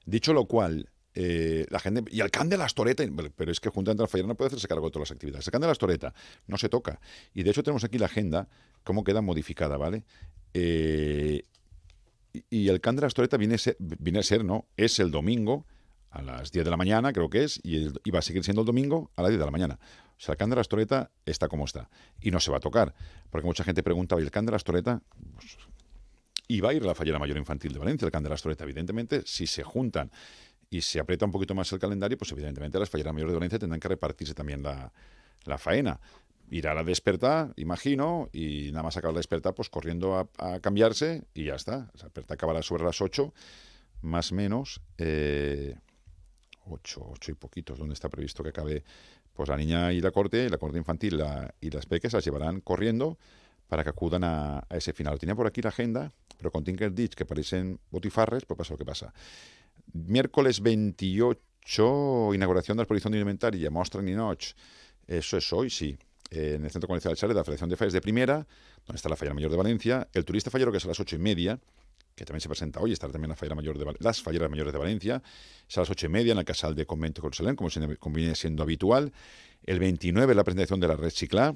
Dicho 0.06 0.32
lo 0.32 0.46
cual, 0.46 0.88
eh, 1.14 1.67
la 1.69 1.79
gente 1.79 2.05
y 2.11 2.20
el 2.20 2.31
de 2.31 2.56
la 2.56 2.64
Astoreta, 2.64 3.05
pero 3.37 3.53
es 3.53 3.61
que 3.61 3.69
junto 3.69 3.91
a 3.91 4.06
Fallera 4.06 4.29
no 4.29 4.35
puede 4.35 4.49
hacerse 4.49 4.67
cargo 4.67 4.87
de 4.87 4.93
todas 4.93 5.11
las 5.11 5.14
actividades. 5.14 5.47
El 5.47 5.61
de 5.61 5.67
la 5.67 5.73
Astoreta 5.73 6.14
no 6.47 6.56
se 6.56 6.69
toca. 6.69 7.00
Y 7.35 7.43
de 7.43 7.50
hecho 7.50 7.62
tenemos 7.62 7.85
aquí 7.85 7.99
la 7.99 8.06
agenda, 8.06 8.49
cómo 8.82 9.05
queda 9.05 9.20
modificada, 9.20 9.76
¿vale? 9.76 10.05
Eh, 10.55 11.44
y 12.49 12.69
el 12.69 12.81
can 12.81 12.97
de 12.97 13.03
la 13.03 13.09
Astoreta 13.09 13.37
viene 13.37 13.56
a, 13.56 13.59
ser, 13.59 13.76
viene 13.79 14.20
a 14.20 14.23
ser, 14.23 14.44
¿no? 14.44 14.67
Es 14.76 14.99
el 15.00 15.11
domingo 15.11 15.67
a 16.11 16.23
las 16.23 16.50
10 16.50 16.64
de 16.64 16.70
la 16.70 16.76
mañana, 16.76 17.12
creo 17.12 17.29
que 17.29 17.44
es, 17.44 17.61
y, 17.62 17.88
va 18.11 18.19
a 18.19 18.23
seguir 18.23 18.44
siendo 18.44 18.62
el 18.62 18.67
domingo 18.67 19.11
a 19.17 19.23
las 19.23 19.31
10 19.31 19.38
de 19.38 19.44
la 19.44 19.50
mañana. 19.50 19.79
O 20.17 20.25
sea, 20.25 20.32
el 20.32 20.38
can 20.38 20.50
de 20.50 20.56
la 20.56 20.61
Astoreta 20.61 21.11
está 21.26 21.49
como 21.49 21.64
está. 21.64 21.91
Y 22.20 22.31
no 22.31 22.41
se 22.41 22.50
va 22.50 22.59
a 22.59 22.61
tocar. 22.61 22.94
Porque 23.31 23.47
mucha 23.47 23.64
gente 23.64 23.82
pregunta, 23.82 24.17
¿y 24.19 24.23
el 24.23 24.31
can 24.31 24.47
de 24.47 24.53
la 24.53 24.56
Astoreta? 24.56 25.03
Pues, 25.35 25.56
y 26.49 26.61
va 26.61 26.70
a 26.70 26.75
ir 26.75 26.85
la 26.85 26.94
fallera 26.94 27.19
mayor 27.19 27.38
infantil 27.38 27.73
de 27.73 27.79
Valencia, 27.79 28.06
el 28.06 28.12
can 28.12 28.23
de 28.23 28.29
la 28.29 28.35
Astoreta, 28.35 28.64
evidentemente, 28.64 29.23
si 29.25 29.47
se 29.47 29.62
juntan 29.62 30.11
y 30.72 30.80
se 30.80 30.98
aprieta 30.98 31.26
un 31.26 31.32
poquito 31.32 31.54
más 31.54 31.70
el 31.74 31.78
calendario, 31.78 32.16
pues 32.16 32.32
evidentemente 32.32 32.78
las 32.78 32.88
falleras 32.88 33.12
mayores 33.12 33.32
de 33.32 33.38
Valencia 33.38 33.58
tendrán 33.58 33.78
que 33.78 33.88
repartirse 33.88 34.32
también 34.32 34.62
la, 34.62 34.90
la 35.44 35.58
faena. 35.58 36.00
Irá 36.50 36.73
a 36.73 36.75
la 36.75 36.82
despertar, 36.82 37.52
imagino, 37.56 38.30
y 38.32 38.70
nada 38.73 38.82
más 38.82 38.97
acabar 38.97 39.12
la 39.12 39.18
despertar, 39.18 39.54
pues 39.54 39.68
corriendo 39.68 40.16
a, 40.38 40.61
cambiarse 40.61 41.25
y 41.35 41.44
ya 41.44 41.56
está. 41.56 41.90
La 41.94 42.04
despertar 42.04 42.37
acabará 42.37 42.62
sobre 42.62 42.85
las 42.85 43.02
8, 43.02 43.35
más 44.00 44.32
o 44.32 44.35
menos. 44.35 44.80
Eh, 44.97 45.75
8, 46.64 47.06
8 47.06 47.32
y 47.32 47.35
poquitos, 47.35 47.78
donde 47.78 47.92
está 47.92 48.08
previsto 48.08 48.42
que 48.42 48.49
acabe 48.49 48.82
pues 49.35 49.50
la 49.50 49.58
niña 49.58 49.92
y 49.92 50.00
la 50.00 50.11
corte, 50.11 50.49
la 50.49 50.56
corte 50.56 50.78
infantil 50.78 51.23
y 51.61 51.70
las 51.70 51.85
peques 51.85 52.14
las 52.14 52.25
llevarán 52.25 52.62
corriendo 52.62 53.18
para 53.68 53.85
que 53.85 53.90
acudan 53.90 54.25
a, 54.25 54.66
ese 54.70 54.94
final. 54.94 55.18
Tenía 55.18 55.35
por 55.35 55.47
aquí 55.47 55.61
la 55.61 55.68
agenda, 55.68 56.12
pero 56.38 56.50
con 56.50 56.64
Tinker 56.64 56.94
Ditch, 56.94 57.14
que 57.14 57.26
parecen 57.26 57.78
botifarres, 57.90 58.47
pues 58.47 58.56
pasa 58.56 58.75
lo 58.75 58.78
que 58.78 58.85
pasa. 58.85 59.12
Miércoles 59.92 60.60
28, 60.60 62.34
inauguración 62.34 62.76
de 62.76 62.80
la 62.80 62.84
exposición 62.84 63.12
de 63.12 63.18
alimentaria, 63.18 63.70
Mostra 63.70 64.02
ni 64.02 64.12
Noche. 64.12 64.54
Eso 65.06 65.36
es 65.36 65.52
hoy, 65.52 65.70
sí. 65.70 65.98
En 66.30 66.64
el 66.64 66.70
Centro 66.70 66.88
Comercial 66.88 67.14
Chale 67.14 67.34
de 67.34 67.40
la 67.40 67.44
Federación 67.44 67.68
de 67.68 67.76
Fallas 67.76 67.92
de 67.92 68.00
Primera, 68.00 68.46
donde 68.86 68.96
está 68.96 69.08
la 69.08 69.16
Fallera 69.16 69.34
Mayor 69.34 69.50
de 69.50 69.56
Valencia. 69.56 70.08
El 70.12 70.24
turista 70.24 70.50
fallero, 70.50 70.72
que 70.72 70.78
es 70.78 70.84
a 70.84 70.88
las 70.88 70.98
ocho 70.98 71.16
y 71.16 71.18
media, 71.18 71.60
que 72.14 72.24
también 72.24 72.40
se 72.40 72.48
presenta 72.48 72.80
hoy, 72.80 72.92
estará 72.92 73.12
también 73.12 73.30
la 73.30 73.36
fallera 73.36 73.54
mayor 73.54 73.78
de, 73.78 73.86
las 74.00 74.22
falleras 74.22 74.50
mayores 74.50 74.72
de 74.72 74.78
Valencia, 74.78 75.22
es 75.68 75.76
a 75.78 75.80
las 75.80 75.90
ocho 75.90 76.06
y 76.06 76.08
media 76.08 76.32
en 76.32 76.38
el 76.38 76.44
Casal 76.44 76.74
de 76.74 76.86
Convento 76.86 77.20
de 77.20 77.26
Jerusalén, 77.26 77.56
como, 77.56 77.70
como 77.98 78.16
viene 78.16 78.34
siendo 78.34 78.62
habitual. 78.62 79.12
El 79.64 79.78
29, 79.78 80.34
la 80.34 80.44
presentación 80.44 80.80
de 80.80 80.88
la 80.88 80.96
Red 80.96 81.10
Ciclá, 81.10 81.54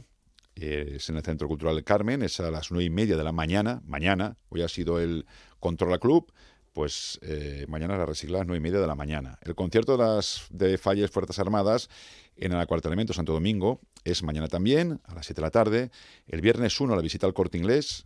es 0.54 1.10
en 1.10 1.16
el 1.16 1.22
Centro 1.22 1.48
Cultural 1.48 1.82
Carmen, 1.84 2.22
es 2.22 2.40
a 2.40 2.50
las 2.50 2.70
nueve 2.70 2.84
y 2.84 2.90
media 2.90 3.16
de 3.16 3.24
la 3.24 3.32
mañana, 3.32 3.82
mañana, 3.84 4.38
hoy 4.48 4.62
ha 4.62 4.68
sido 4.68 4.98
el 4.98 5.26
Controla 5.60 5.98
Club, 5.98 6.32
pues 6.76 7.18
eh, 7.22 7.64
mañana 7.68 7.94
a 7.94 8.06
las 8.06 8.22
9 8.22 8.54
y 8.54 8.60
media 8.60 8.78
de 8.78 8.86
la 8.86 8.94
mañana. 8.94 9.38
El 9.40 9.54
concierto 9.54 9.96
de 9.96 10.04
las 10.04 10.44
de 10.50 10.76
Falles 10.76 11.10
Fuerzas 11.10 11.38
Armadas 11.38 11.88
en 12.36 12.52
el 12.52 12.60
acuartelamiento 12.60 13.14
Santo 13.14 13.32
Domingo 13.32 13.80
es 14.04 14.22
mañana 14.22 14.46
también, 14.46 15.00
a 15.04 15.14
las 15.14 15.24
7 15.24 15.40
de 15.40 15.46
la 15.46 15.50
tarde. 15.50 15.90
El 16.28 16.42
viernes 16.42 16.78
1 16.78 16.94
la 16.94 17.00
visita 17.00 17.26
al 17.26 17.32
corte 17.32 17.56
inglés. 17.56 18.04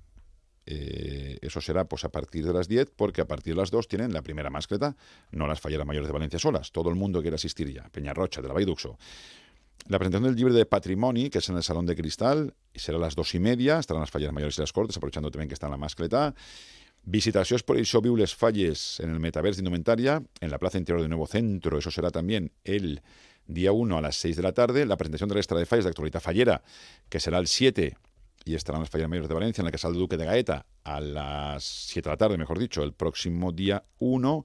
Eh, 0.67 1.39
eso 1.43 1.61
será 1.61 1.87
pues 1.87 2.05
a 2.05 2.11
partir 2.11 2.47
de 2.47 2.53
las 2.53 2.69
10, 2.69 2.93
porque 2.95 3.23
a 3.23 3.27
partir 3.27 3.55
de 3.55 3.61
las 3.61 3.73
2 3.73 3.89
tienen 3.89 4.13
la 4.13 4.23
primera 4.23 4.51
mascleta, 4.51 4.97
no 5.33 5.49
las 5.49 5.59
falleras 5.59 5.85
mayores 5.85 6.07
de 6.07 6.13
Valencia 6.13 6.39
solas. 6.39 6.71
Todo 6.71 6.91
el 6.91 6.95
mundo 6.95 7.23
quiere 7.23 7.35
asistir 7.35 7.73
ya. 7.75 7.89
Peñarrocha, 7.89 8.41
de 8.41 8.47
la 8.47 8.55
Baiduxo. 8.55 8.99
La 9.89 9.99
presentación 9.99 10.29
del 10.29 10.37
libro 10.37 10.55
de 10.55 10.65
Patrimonio, 10.65 11.29
que 11.29 11.39
es 11.39 11.49
en 11.49 11.57
el 11.57 11.65
Salón 11.65 11.87
de 11.87 11.97
Cristal, 11.97 12.55
será 12.73 12.99
a 12.99 13.01
las 13.01 13.17
dos 13.17 13.35
y 13.35 13.41
media. 13.41 13.81
Estarán 13.81 14.03
las 14.03 14.13
falleras 14.13 14.33
mayores 14.33 14.57
y 14.59 14.61
las 14.61 14.73
cortes, 14.73 14.97
aprovechando 14.97 15.29
también 15.29 15.49
que 15.49 15.55
está 15.55 15.67
en 15.67 15.73
la 15.73 15.77
mascleta. 15.77 16.37
Visitaciones 17.03 17.63
por 17.63 17.77
això 17.77 18.01
Falles 18.37 19.01
en 19.01 19.11
el 19.11 19.21
Metaverse 19.21 19.59
de 19.59 19.63
Indumentaria, 19.63 20.23
en 20.41 20.51
la 20.51 20.59
Plaza 20.59 20.79
Interior 20.79 21.03
de 21.03 21.09
Nuevo 21.09 21.27
Centro, 21.27 21.79
eso 21.79 21.91
será 21.91 22.11
también 22.11 22.53
el 22.65 23.03
día 23.47 23.73
1 23.73 23.99
a 23.99 24.01
las 24.01 24.17
6 24.17 24.37
de 24.37 24.43
la 24.43 24.53
tarde, 24.53 24.85
la 24.87 24.97
presentación 24.97 25.29
de 25.29 25.35
la 25.35 25.41
extra 25.41 25.59
de 25.59 25.67
fallas 25.67 25.85
de 25.85 25.91
actualidad 25.91 26.21
fallera, 26.21 26.63
que 27.09 27.19
será 27.19 27.39
el 27.39 27.47
7 27.47 27.97
y 28.45 28.55
estarán 28.55 28.83
las 28.83 28.91
falleras 28.91 29.11
mayores 29.11 29.29
de 29.29 29.35
Valencia 29.35 29.63
en 29.63 29.67
la 29.67 29.73
Casa 29.73 29.89
del 29.89 29.99
Duque 29.99 30.17
de 30.17 30.25
Gaeta 30.25 30.67
a 30.85 31.01
las 31.01 31.65
7 31.65 32.09
de 32.09 32.13
la 32.13 32.17
tarde, 32.17 32.39
mejor 32.39 32.59
dicho, 32.59 32.83
el 32.83 32.93
próximo 32.93 33.53
día 33.53 33.85
1. 33.99 34.45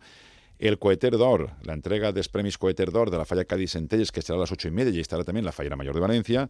El 0.57 0.79
Coeter 0.79 1.17
d'Or, 1.17 1.51
la 1.63 1.73
entrega 1.73 2.13
de 2.13 2.23
Premis 2.31 2.57
Coeter 2.57 2.89
d'Or 2.89 3.11
de 3.11 3.17
la 3.17 3.25
falla 3.25 3.43
Cádiz 3.43 3.71
Centelles, 3.71 4.13
que 4.13 4.21
será 4.21 4.37
a 4.37 4.39
las 4.39 4.53
8 4.53 4.69
y 4.69 4.71
media 4.71 4.93
y 4.93 5.01
estará 5.01 5.25
también 5.25 5.43
la 5.43 5.51
fallera 5.51 5.75
mayor 5.75 5.93
de 5.93 5.99
Valencia. 5.99 6.49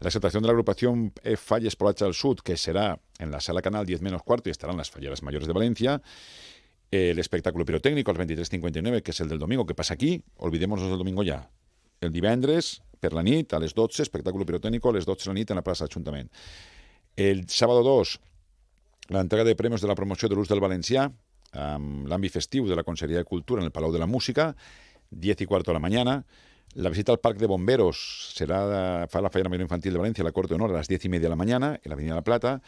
La 0.00 0.08
exaltación 0.08 0.42
de 0.42 0.48
la 0.48 0.52
agrupación 0.52 1.12
F 1.22 1.36
Falles 1.36 1.74
por 1.74 1.94
al 1.98 2.14
Sud, 2.14 2.40
que 2.40 2.56
será 2.56 3.00
en 3.18 3.30
la 3.30 3.40
sala 3.40 3.62
canal 3.62 3.86
10 3.86 4.02
menos 4.02 4.22
cuarto 4.22 4.50
y 4.50 4.52
estarán 4.52 4.76
las 4.76 4.90
falleras 4.90 5.22
mayores 5.22 5.46
de 5.46 5.54
Valencia. 5.54 6.02
El 6.90 7.18
espectáculo 7.18 7.64
pirotécnico, 7.64 8.10
el 8.10 8.16
2359, 8.18 9.02
que 9.02 9.10
es 9.10 9.20
el 9.20 9.28
del 9.28 9.38
domingo, 9.38 9.64
que 9.64 9.74
pasa 9.74 9.94
aquí. 9.94 10.22
Olvidémonos 10.36 10.88
del 10.88 10.98
domingo 10.98 11.22
ya. 11.22 11.50
El 12.00 12.12
divendres, 12.12 12.82
per 13.00 13.14
la 13.16 13.22
nit, 13.24 13.54
a 13.54 13.60
les 13.60 13.74
12, 13.74 14.02
espectáculo 14.02 14.44
pirotécnico, 14.44 14.90
a 14.90 14.92
les 14.92 15.06
12 15.06 15.24
de 15.24 15.30
la 15.30 15.34
nit 15.40 15.50
en 15.50 15.60
la 15.60 15.64
plaça 15.64 15.86
d'Ajuntament. 15.86 16.28
El 17.16 17.48
sábado 17.48 17.82
2, 17.82 18.20
la 19.08 19.20
entrega 19.20 19.44
de 19.44 19.56
premios 19.56 19.80
de 19.80 19.88
la 19.88 19.94
promoció 19.94 20.28
de 20.28 20.36
l'ús 20.36 20.48
del 20.52 20.60
valencià, 20.60 21.06
amb 21.56 22.08
l'àmbit 22.10 22.34
festiu 22.34 22.68
de 22.68 22.76
la 22.76 22.84
Conselleria 22.84 23.24
de 23.24 23.28
Cultura 23.28 23.62
en 23.62 23.70
el 23.70 23.72
Palau 23.72 23.92
de 23.92 24.02
la 24.02 24.06
Música, 24.06 24.54
10 25.10 25.40
y 25.40 25.46
cuarto 25.46 25.70
de 25.70 25.76
la 25.76 25.80
mañana. 25.80 26.26
La 26.76 26.90
visita 26.90 27.10
al 27.10 27.20
Parque 27.20 27.40
de 27.40 27.46
Bomberos 27.46 28.32
será 28.34 29.00
la 29.00 29.08
Falla 29.08 29.48
Mayor 29.48 29.62
Infantil 29.62 29.94
de 29.94 29.98
Valencia, 29.98 30.22
la 30.22 30.32
Corte 30.32 30.50
de 30.50 30.56
Honor, 30.56 30.72
a 30.72 30.74
las 30.74 30.88
10 30.88 31.06
y 31.06 31.08
media 31.08 31.22
de 31.22 31.30
la 31.30 31.36
mañana, 31.36 31.80
en 31.82 31.88
la 31.88 31.94
Avenida 31.94 32.14
La 32.14 32.22
Plata. 32.22 32.60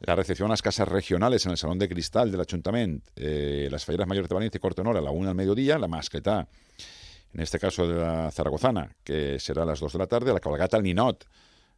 La 0.00 0.16
recepción 0.16 0.48
a 0.48 0.54
las 0.54 0.62
casas 0.62 0.88
regionales 0.88 1.46
en 1.46 1.52
el 1.52 1.56
Salón 1.56 1.78
de 1.78 1.88
Cristal 1.88 2.32
del 2.32 2.40
Ayuntamiento, 2.40 3.08
eh, 3.14 3.68
las 3.70 3.84
Falleras 3.84 4.08
Mayores 4.08 4.28
de 4.28 4.34
Valencia 4.34 4.58
y 4.58 4.60
Corte 4.60 4.82
de 4.82 4.88
Honor 4.88 5.00
a 5.00 5.00
la 5.00 5.12
1 5.12 5.28
al 5.28 5.36
mediodía, 5.36 5.78
la 5.78 5.86
mascleta, 5.86 6.48
en 7.32 7.40
este 7.40 7.60
caso 7.60 7.86
de 7.86 7.94
la 8.00 8.32
Zaragozana, 8.32 8.96
que 9.04 9.38
será 9.38 9.62
a 9.62 9.66
las 9.66 9.78
2 9.78 9.92
de 9.92 9.98
la 10.00 10.08
tarde, 10.08 10.32
la 10.32 10.40
cabalgata 10.40 10.76
al 10.76 10.82
Ninot. 10.82 11.24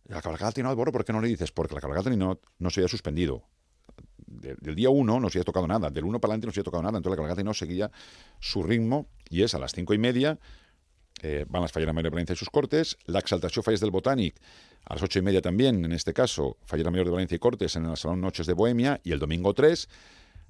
La 0.07 0.23
cabalgata 0.23 0.47
al 0.47 0.65
Ninot, 0.65 0.75
Boro, 0.75 0.91
¿por 0.91 1.05
qué 1.05 1.13
no 1.13 1.21
le 1.21 1.29
dices? 1.29 1.53
Porque 1.53 1.75
la 1.75 1.83
cabalgata 1.83 2.09
al 2.09 2.19
Ninot 2.19 2.41
no 2.61 2.71
se 2.71 2.81
había 2.81 2.89
suspendido. 2.89 3.43
del 4.27 4.75
día 4.75 4.89
1 4.89 5.21
no 5.21 5.29
se 5.29 5.37
había 5.37 5.45
tocado 5.45 5.69
nada, 5.69 5.91
del 5.91 6.05
1 6.05 6.19
para 6.19 6.33
adelante 6.33 6.47
no 6.47 6.53
se 6.55 6.61
había 6.61 6.65
tocado 6.65 6.83
nada, 6.83 6.97
entonces 6.97 7.11
la 7.11 7.17
cabalgata 7.17 7.41
al 7.43 7.45
Ninot 7.45 7.57
seguía 7.57 7.91
su 8.41 8.63
ritmo 8.63 9.07
y 9.29 9.43
es 9.43 9.53
a 9.55 9.59
las 9.59 9.75
5 9.75 9.93
y 9.93 9.99
media 9.99 10.39
eh, 11.21 11.45
van 11.49 11.63
las 11.63 11.73
Falleras 11.73 11.95
Mayor 11.95 12.11
de 12.11 12.15
Valencia 12.15 12.35
y 12.35 12.37
sus 12.37 12.51
cortes, 12.51 12.97
la 13.07 13.19
exaltación 13.19 13.63
Falles 13.63 13.81
del 13.81 13.93
Botànic 13.93 14.35
a 14.85 14.95
las 14.95 15.03
ocho 15.03 15.19
y 15.19 15.23
media 15.23 15.43
también, 15.43 15.85
en 15.85 15.93
este 15.93 16.15
caso, 16.15 16.57
Fallera 16.65 16.91
Mayor 16.91 17.07
de 17.07 17.13
Valencia 17.13 17.37
y 17.37 17.39
Cortes 17.39 17.77
en 17.77 17.87
el 17.87 17.97
Salón 17.97 18.21
Noches 18.21 18.47
de 18.47 18.55
Bohemia, 18.55 19.01
y 19.05 19.13
el 19.13 19.19
domingo 19.19 19.53
3 19.53 19.89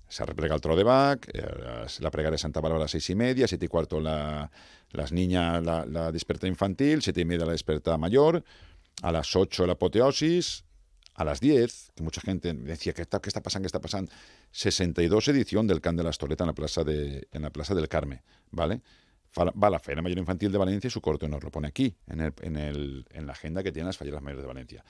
se 0.09 0.25
reprega 0.25 0.55
el 0.55 0.61
tro 0.61 0.75
de 0.75 0.83
eh, 0.83 1.87
la 2.01 2.11
pregada 2.11 2.33
de 2.33 2.39
Santa 2.39 2.61
Bárbara 2.61 2.81
a 2.81 2.85
las 2.85 2.91
seis 2.93 3.11
y 3.11 3.15
media, 3.15 3.47
siete 3.47 3.67
y 3.67 3.69
cuarto 3.69 4.01
la, 4.01 4.51
las 4.93 5.13
niñas, 5.13 5.63
la, 5.63 5.85
la 5.85 6.13
desperta 6.13 6.47
infantil, 6.47 7.03
siete 7.03 7.21
y 7.21 7.25
media 7.25 7.45
la 7.45 7.53
desperta 7.53 7.99
mayor, 7.99 8.43
a 9.03 9.13
las 9.13 9.37
8 9.37 9.67
la 9.67 9.75
apoteosis, 9.75 10.65
a 11.15 11.25
las 11.25 11.41
10, 11.41 11.93
que 11.95 12.03
mucha 12.03 12.21
gente 12.21 12.53
decía, 12.55 12.93
¿qué 12.93 13.03
está, 13.03 13.21
qué 13.21 13.29
está 13.29 13.43
pasando? 13.43 13.65
¿Qué 13.65 13.69
está 13.69 13.81
pasando? 13.81 14.11
62 14.53 15.29
edición 15.29 15.67
del 15.67 15.81
Can 15.81 15.97
de 15.97 16.05
la 16.05 16.11
Estoleta 16.11 16.45
en 16.45 16.49
la 16.49 16.55
Plaza, 16.55 16.85
de, 16.85 17.29
en 17.33 17.43
la 17.43 17.51
plaza 17.51 17.75
del 17.75 17.89
Carme, 17.89 18.23
¿vale? 18.51 18.81
Va 19.37 19.71
la 19.71 19.79
Feria 19.79 20.03
Mayor 20.03 20.19
Infantil 20.19 20.51
de 20.51 20.59
Valencia 20.59 20.89
y 20.89 20.91
su 20.91 21.01
corto 21.01 21.29
nos 21.29 21.43
lo 21.43 21.51
pone 21.51 21.69
aquí, 21.69 21.95
en, 22.07 22.21
el, 22.21 22.33
en, 22.43 22.57
el, 22.57 23.07
en 23.11 23.27
la 23.27 23.33
agenda 23.33 23.63
que 23.63 23.73
tienen 23.73 23.87
las 23.87 23.97
Falleras 23.97 24.23
Mayores 24.23 24.43
de 24.43 24.49
Valencia. 24.49 24.85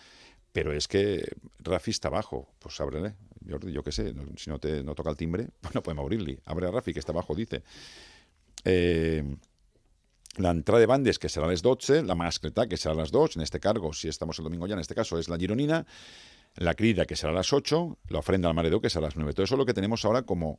Pero 0.52 0.72
es 0.72 0.88
que 0.88 1.28
Rafi 1.58 1.90
está 1.90 2.08
abajo, 2.08 2.48
pues 2.58 2.80
ábrele. 2.80 3.14
Yo, 3.40 3.58
yo 3.60 3.82
qué 3.82 3.92
sé, 3.92 4.14
si 4.36 4.50
no 4.50 4.58
te 4.58 4.82
no 4.82 4.94
toca 4.94 5.10
el 5.10 5.16
timbre, 5.16 5.48
pues 5.60 5.74
no 5.74 5.82
podemos 5.82 6.04
abrirle. 6.04 6.40
Abre 6.44 6.66
a 6.66 6.70
Rafi, 6.70 6.92
que 6.92 7.00
está 7.00 7.12
abajo, 7.12 7.34
dice. 7.34 7.62
Eh, 8.64 9.36
la 10.36 10.50
entrada 10.50 10.80
de 10.80 10.86
bandes, 10.86 11.18
que 11.18 11.28
será 11.28 11.46
las 11.46 11.62
12, 11.62 12.02
la 12.02 12.14
mascleta, 12.14 12.68
que 12.68 12.76
será 12.76 12.94
las 12.94 13.10
2, 13.10 13.36
en 13.36 13.42
este 13.42 13.60
cargo, 13.60 13.92
si 13.92 14.08
estamos 14.08 14.38
el 14.38 14.44
domingo 14.44 14.66
ya, 14.66 14.74
en 14.74 14.80
este 14.80 14.94
caso 14.94 15.18
es 15.18 15.28
la 15.28 15.36
gironina, 15.36 15.84
la 16.58 16.74
crida, 16.74 17.06
que 17.06 17.16
será 17.16 17.32
a 17.32 17.36
las 17.36 17.52
8, 17.52 17.98
la 18.08 18.18
ofrenda 18.18 18.48
al 18.48 18.54
maredo, 18.54 18.80
que 18.80 18.90
será 18.90 19.06
a 19.06 19.08
las 19.08 19.16
9. 19.16 19.32
Todo 19.32 19.44
eso 19.44 19.54
es 19.54 19.58
lo 19.58 19.66
que 19.66 19.74
tenemos 19.74 20.04
ahora 20.04 20.22
como 20.22 20.58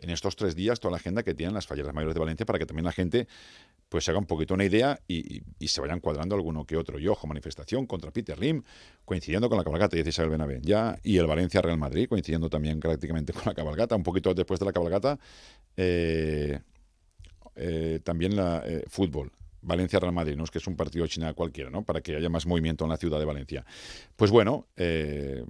en 0.00 0.10
estos 0.10 0.36
tres 0.36 0.54
días 0.54 0.80
toda 0.80 0.92
la 0.92 0.96
agenda 0.96 1.22
que 1.22 1.34
tienen 1.34 1.54
las 1.54 1.66
falleras 1.66 1.94
mayores 1.94 2.14
de 2.14 2.20
Valencia 2.20 2.46
para 2.46 2.58
que 2.58 2.66
también 2.66 2.84
la 2.84 2.92
gente 2.92 3.28
pues 3.88 4.04
se 4.04 4.10
haga 4.10 4.18
un 4.18 4.26
poquito 4.26 4.54
una 4.54 4.64
idea 4.64 4.98
y, 5.06 5.42
se 5.68 5.80
vayan 5.80 6.00
cuadrando 6.00 6.34
alguno 6.34 6.64
que 6.64 6.76
otro. 6.76 6.98
Y 6.98 7.06
ojo, 7.06 7.26
manifestación 7.26 7.86
contra 7.86 8.10
Peter 8.10 8.38
Lim, 8.38 8.62
coincidiendo 9.04 9.48
con 9.48 9.58
la 9.58 9.64
cabalgata, 9.64 9.96
dice 9.96 10.08
Isabel 10.08 10.30
Benavent, 10.30 10.64
ya, 10.64 10.98
y 11.02 11.16
el 11.18 11.26
Valencia 11.26 11.60
Real 11.60 11.78
Madrid, 11.78 12.08
coincidiendo 12.08 12.48
también 12.48 12.80
prácticamente 12.80 13.32
con 13.32 13.42
la 13.46 13.54
cabalgata, 13.54 13.94
un 13.94 14.02
poquito 14.02 14.34
después 14.34 14.58
de 14.58 14.66
la 14.66 14.72
cabalgata, 14.72 15.18
eh, 15.76 16.60
eh, 17.56 18.00
también 18.02 18.36
la 18.36 18.62
eh, 18.66 18.84
fútbol. 18.88 19.30
Valencia 19.64 19.98
Real 19.98 20.12
Madrid, 20.12 20.36
¿no? 20.36 20.44
es 20.44 20.50
que 20.50 20.58
es 20.58 20.66
un 20.66 20.76
partido 20.76 21.06
china 21.06 21.32
cualquiera, 21.34 21.70
¿no? 21.70 21.82
Para 21.82 22.00
que 22.00 22.16
haya 22.16 22.28
más 22.28 22.46
movimiento 22.46 22.84
en 22.84 22.90
la 22.90 22.96
ciudad 22.96 23.18
de 23.18 23.24
Valencia. 23.24 23.64
Pues 24.16 24.30
bueno, 24.30 24.66
eso 24.76 25.46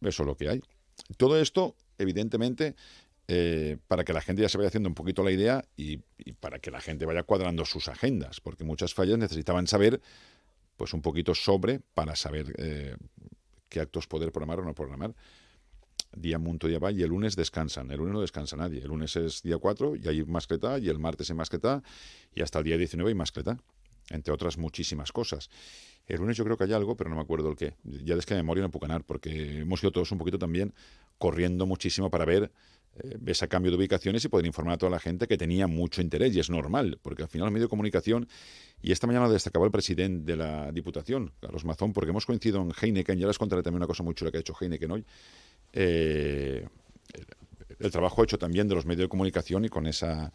es 0.00 0.18
lo 0.26 0.36
que 0.36 0.48
hay. 0.48 0.62
Todo 1.16 1.40
esto, 1.40 1.76
evidentemente, 1.98 2.74
eh, 3.30 3.76
para 3.88 4.04
que 4.04 4.14
la 4.14 4.22
gente 4.22 4.40
ya 4.40 4.48
se 4.48 4.56
vaya 4.56 4.68
haciendo 4.68 4.88
un 4.88 4.94
poquito 4.94 5.22
la 5.22 5.30
idea 5.30 5.62
y, 5.76 5.98
para 6.40 6.60
que 6.60 6.70
la 6.70 6.80
gente 6.80 7.04
vaya 7.04 7.22
cuadrando 7.24 7.66
sus 7.66 7.88
agendas, 7.88 8.40
porque 8.40 8.64
muchas 8.64 8.94
fallas 8.94 9.18
necesitaban 9.18 9.66
saber 9.66 10.00
pues 10.78 10.94
un 10.94 11.02
poquito 11.02 11.34
sobre 11.34 11.80
para 11.94 12.16
saber 12.16 12.54
eh, 12.56 12.96
qué 13.68 13.80
actos 13.80 14.06
poder 14.06 14.32
programar 14.32 14.60
o 14.60 14.64
no 14.64 14.74
programar. 14.74 15.14
Día 16.16 16.38
Munto, 16.38 16.68
día 16.68 16.78
va 16.78 16.90
y 16.92 17.02
el 17.02 17.10
lunes 17.10 17.36
descansan. 17.36 17.90
El 17.90 17.98
lunes 17.98 18.14
no 18.14 18.20
descansa 18.20 18.56
nadie. 18.56 18.80
El 18.80 18.88
lunes 18.88 19.14
es 19.16 19.42
día 19.42 19.58
4 19.58 19.96
y 19.96 20.08
hay 20.08 20.24
mascleta 20.24 20.78
y 20.78 20.88
el 20.88 20.98
martes 20.98 21.30
hay 21.30 21.36
mascleta 21.36 21.82
y 22.34 22.42
hasta 22.42 22.58
el 22.58 22.64
día 22.64 22.76
19 22.76 23.10
hay 23.10 23.14
mascleta, 23.14 23.58
entre 24.10 24.32
otras 24.32 24.58
muchísimas 24.58 25.12
cosas. 25.12 25.50
El 26.06 26.20
lunes 26.20 26.36
yo 26.36 26.44
creo 26.44 26.56
que 26.56 26.64
hay 26.64 26.72
algo, 26.72 26.96
pero 26.96 27.10
no 27.10 27.16
me 27.16 27.22
acuerdo 27.22 27.50
el 27.50 27.56
qué. 27.56 27.74
Ya 27.84 28.14
es 28.14 28.24
que 28.24 28.34
de 28.34 28.42
memoria 28.42 28.62
no 28.62 28.70
puedo 28.70 29.00
porque 29.00 29.60
hemos 29.60 29.82
ido 29.82 29.92
todos 29.92 30.10
un 30.10 30.18
poquito 30.18 30.38
también 30.38 30.72
corriendo 31.18 31.66
muchísimo 31.66 32.10
para 32.10 32.24
ver 32.24 32.50
eh, 32.96 33.18
ese 33.26 33.46
cambio 33.48 33.70
de 33.70 33.76
ubicaciones 33.76 34.24
y 34.24 34.28
poder 34.28 34.46
informar 34.46 34.74
a 34.74 34.78
toda 34.78 34.90
la 34.90 34.98
gente 34.98 35.26
que 35.26 35.36
tenía 35.36 35.66
mucho 35.66 36.00
interés, 36.00 36.34
y 36.34 36.40
es 36.40 36.48
normal, 36.48 36.98
porque 37.02 37.22
al 37.22 37.28
final 37.28 37.48
el 37.48 37.52
medio 37.52 37.66
de 37.66 37.70
comunicación, 37.70 38.28
y 38.80 38.92
esta 38.92 39.06
mañana 39.06 39.28
destacaba 39.28 39.66
el 39.66 39.70
presidente 39.70 40.32
de 40.32 40.36
la 40.36 40.72
Diputación, 40.72 41.32
Carlos 41.40 41.64
Mazón, 41.64 41.92
porque 41.92 42.10
hemos 42.10 42.24
coincidido 42.24 42.62
en 42.62 42.72
Heineken, 42.72 43.18
ya 43.18 43.26
les 43.26 43.38
contaré 43.38 43.62
también 43.62 43.78
una 43.78 43.86
cosa 43.86 44.02
muy 44.02 44.14
chula 44.14 44.30
que 44.30 44.38
ha 44.38 44.40
hecho 44.40 44.54
Heineken 44.58 44.90
hoy, 44.90 45.04
eh, 45.72 46.66
el, 47.78 47.90
trabajo 47.90 48.22
hecho 48.24 48.38
también 48.38 48.68
de 48.68 48.74
los 48.74 48.86
medios 48.86 49.04
de 49.04 49.08
comunicación 49.08 49.64
y 49.64 49.68
con 49.68 49.86
esa 49.86 50.32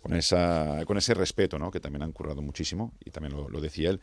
con 0.00 0.14
esa 0.14 0.84
con 0.86 0.96
ese 0.96 1.14
respeto, 1.14 1.58
¿no? 1.58 1.70
que 1.70 1.80
también 1.80 2.02
han 2.02 2.12
currado 2.12 2.42
muchísimo, 2.42 2.92
y 3.04 3.10
también 3.10 3.34
lo 3.36 3.60
decía 3.60 3.90
él. 3.90 4.00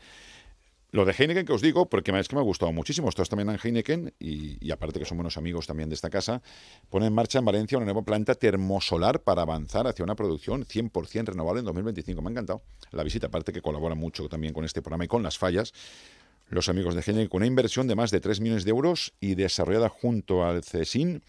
Lo 0.93 1.05
de 1.05 1.11
Heineken 1.11 1.47
que 1.47 1.53
os 1.53 1.61
digo, 1.63 1.89
porque 1.89 2.11
es 2.19 2.27
que 2.27 2.35
me 2.35 2.41
ha 2.41 2.43
gustado 2.43 2.71
muchísimo, 2.71 3.09
estos 3.09 3.27
también 3.27 3.49
en 3.49 3.57
Heineken, 3.57 4.13
y, 4.19 4.69
aparte 4.69 4.99
que 4.99 5.05
son 5.05 5.17
buenos 5.17 5.37
amigos 5.37 5.65
también 5.65 5.89
de 5.89 5.95
esta 5.95 6.11
casa, 6.11 6.43
pone 6.91 7.07
en 7.07 7.13
marcha 7.13 7.39
en 7.39 7.45
Valencia 7.45 7.79
una 7.79 7.85
nueva 7.85 8.03
planta 8.03 8.35
termosolar 8.35 9.23
para 9.23 9.41
avanzar 9.41 9.87
hacia 9.87 10.05
una 10.05 10.13
producción 10.13 10.67
100% 10.67 11.29
renovable 11.29 11.61
en 11.61 11.65
2025. 11.65 12.21
Me 12.21 12.27
ha 12.27 12.31
encantado 12.33 12.61
la 12.91 13.01
visita, 13.01 13.25
aparte 13.25 13.51
que 13.51 13.63
colabora 13.63 13.95
mucho 13.95 14.29
también 14.29 14.53
con 14.53 14.65
este 14.65 14.83
programa 14.83 15.05
y 15.05 15.07
con 15.07 15.23
las 15.23 15.35
fallas. 15.35 15.73
Los 16.53 16.69
amigos 16.69 16.93
de 16.93 17.01
Heineken, 17.01 17.29
con 17.29 17.39
una 17.39 17.48
inversión 17.48 17.88
de 17.88 17.95
más 17.95 18.12
de 18.12 18.19
3 18.19 18.39
millones 18.39 18.63
de 18.63 18.69
euros 18.69 19.13
y 19.19 19.33
desarrollada 19.33 19.89
junto 19.89 20.45
al 20.45 20.63
CESIN, 20.63 21.24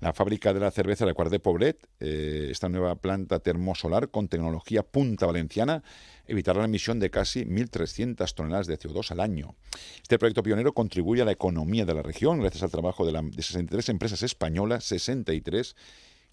la 0.00 0.12
fábrica 0.12 0.52
de 0.52 0.60
la 0.60 0.70
cerveza 0.70 1.06
de 1.06 1.14
Cuart 1.14 1.30
de 1.30 1.40
Poblet, 1.40 1.88
eh, 2.00 2.48
esta 2.50 2.68
nueva 2.68 2.94
planta 2.96 3.38
termosolar 3.38 4.10
con 4.10 4.28
tecnología 4.28 4.82
punta 4.82 5.24
valenciana, 5.24 5.82
evitará 6.26 6.58
la 6.58 6.66
emisión 6.66 7.00
de 7.00 7.08
casi 7.08 7.46
1.300 7.46 8.34
toneladas 8.34 8.66
de 8.66 8.78
CO2 8.78 9.10
al 9.10 9.20
año. 9.20 9.54
Este 10.02 10.18
proyecto 10.18 10.42
pionero 10.42 10.74
contribuye 10.74 11.22
a 11.22 11.24
la 11.24 11.32
economía 11.32 11.86
de 11.86 11.94
la 11.94 12.02
región 12.02 12.38
gracias 12.38 12.62
al 12.62 12.70
trabajo 12.70 13.10
de, 13.10 13.42
63 13.42 13.88
empresas 13.88 14.22
españolas, 14.22 14.84
63, 14.84 15.76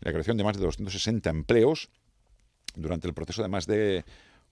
la 0.02 0.12
creación 0.12 0.36
de 0.36 0.44
más 0.44 0.58
de 0.58 0.64
260 0.64 1.30
empleos 1.30 1.90
durante 2.76 3.08
el 3.08 3.14
proceso 3.14 3.42
además 3.42 3.66
de 3.66 4.04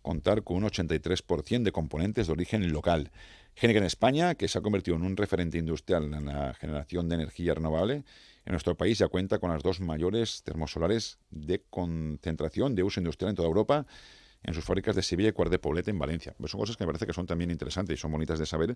contar 0.04 0.44
con 0.44 0.58
un 0.58 0.63
83% 0.63 1.63
de 1.63 1.72
componentes 1.72 2.28
de 2.28 2.34
origen 2.34 2.72
local. 2.72 3.12
Heineken 3.56 3.84
España, 3.84 4.36
que 4.36 4.48
se 4.48 4.58
ha 4.58 4.62
convertido 4.62 4.98
en 4.98 5.04
un 5.04 5.16
referente 5.16 5.58
industrial 5.58 6.14
en 6.14 6.26
la 6.26 6.54
generación 6.54 7.08
de 7.10 7.16
energía 7.16 7.54
renovable, 7.54 8.04
en 8.46 8.52
nuestro 8.52 8.76
país 8.76 8.98
ya 8.98 9.08
cuenta 9.08 9.40
con 9.40 9.52
las 9.52 9.64
dos 9.64 9.80
mayores 9.80 10.44
termosolares 10.44 11.18
de 11.30 11.64
concentración 11.70 12.76
de 12.76 12.84
uso 12.84 13.00
industrial 13.00 13.30
en 13.30 13.36
toda 13.36 13.48
Europa, 13.48 13.86
en 14.44 14.54
sus 14.54 14.66
fábricas 14.66 14.96
de 14.96 15.04
Sevilla 15.04 15.30
y 15.30 15.32
Cuart 15.32 15.88
en 15.88 16.00
Valencia. 16.00 16.36
Pues 16.38 16.52
son 16.52 16.60
cosas 16.60 16.76
que 16.76 16.84
me 16.84 16.88
parece 16.88 17.06
que 17.06 17.14
son 17.14 17.26
también 17.26 17.52
interesantes 17.52 17.98
y 17.98 18.02
son 18.02 18.12
bonitas 18.12 18.40
de 18.40 18.46
saber, 18.46 18.76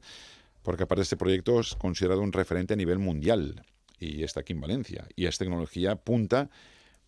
porque 0.64 0.84
aparte 0.84 1.02
este 1.02 1.18
proyecto 1.18 1.60
es 1.60 1.76
considerado 1.76 2.22
un 2.22 2.32
referente 2.32 2.74
a 2.74 2.78
nivel 2.78 3.00
mundial 3.00 3.66
y 4.00 4.24
está 4.24 4.42
aquí 4.42 4.54
en 4.54 4.62
Valencia. 4.62 5.08
Y 5.16 5.26
es 5.26 5.38
tecnología 5.38 5.96
punta 5.96 6.50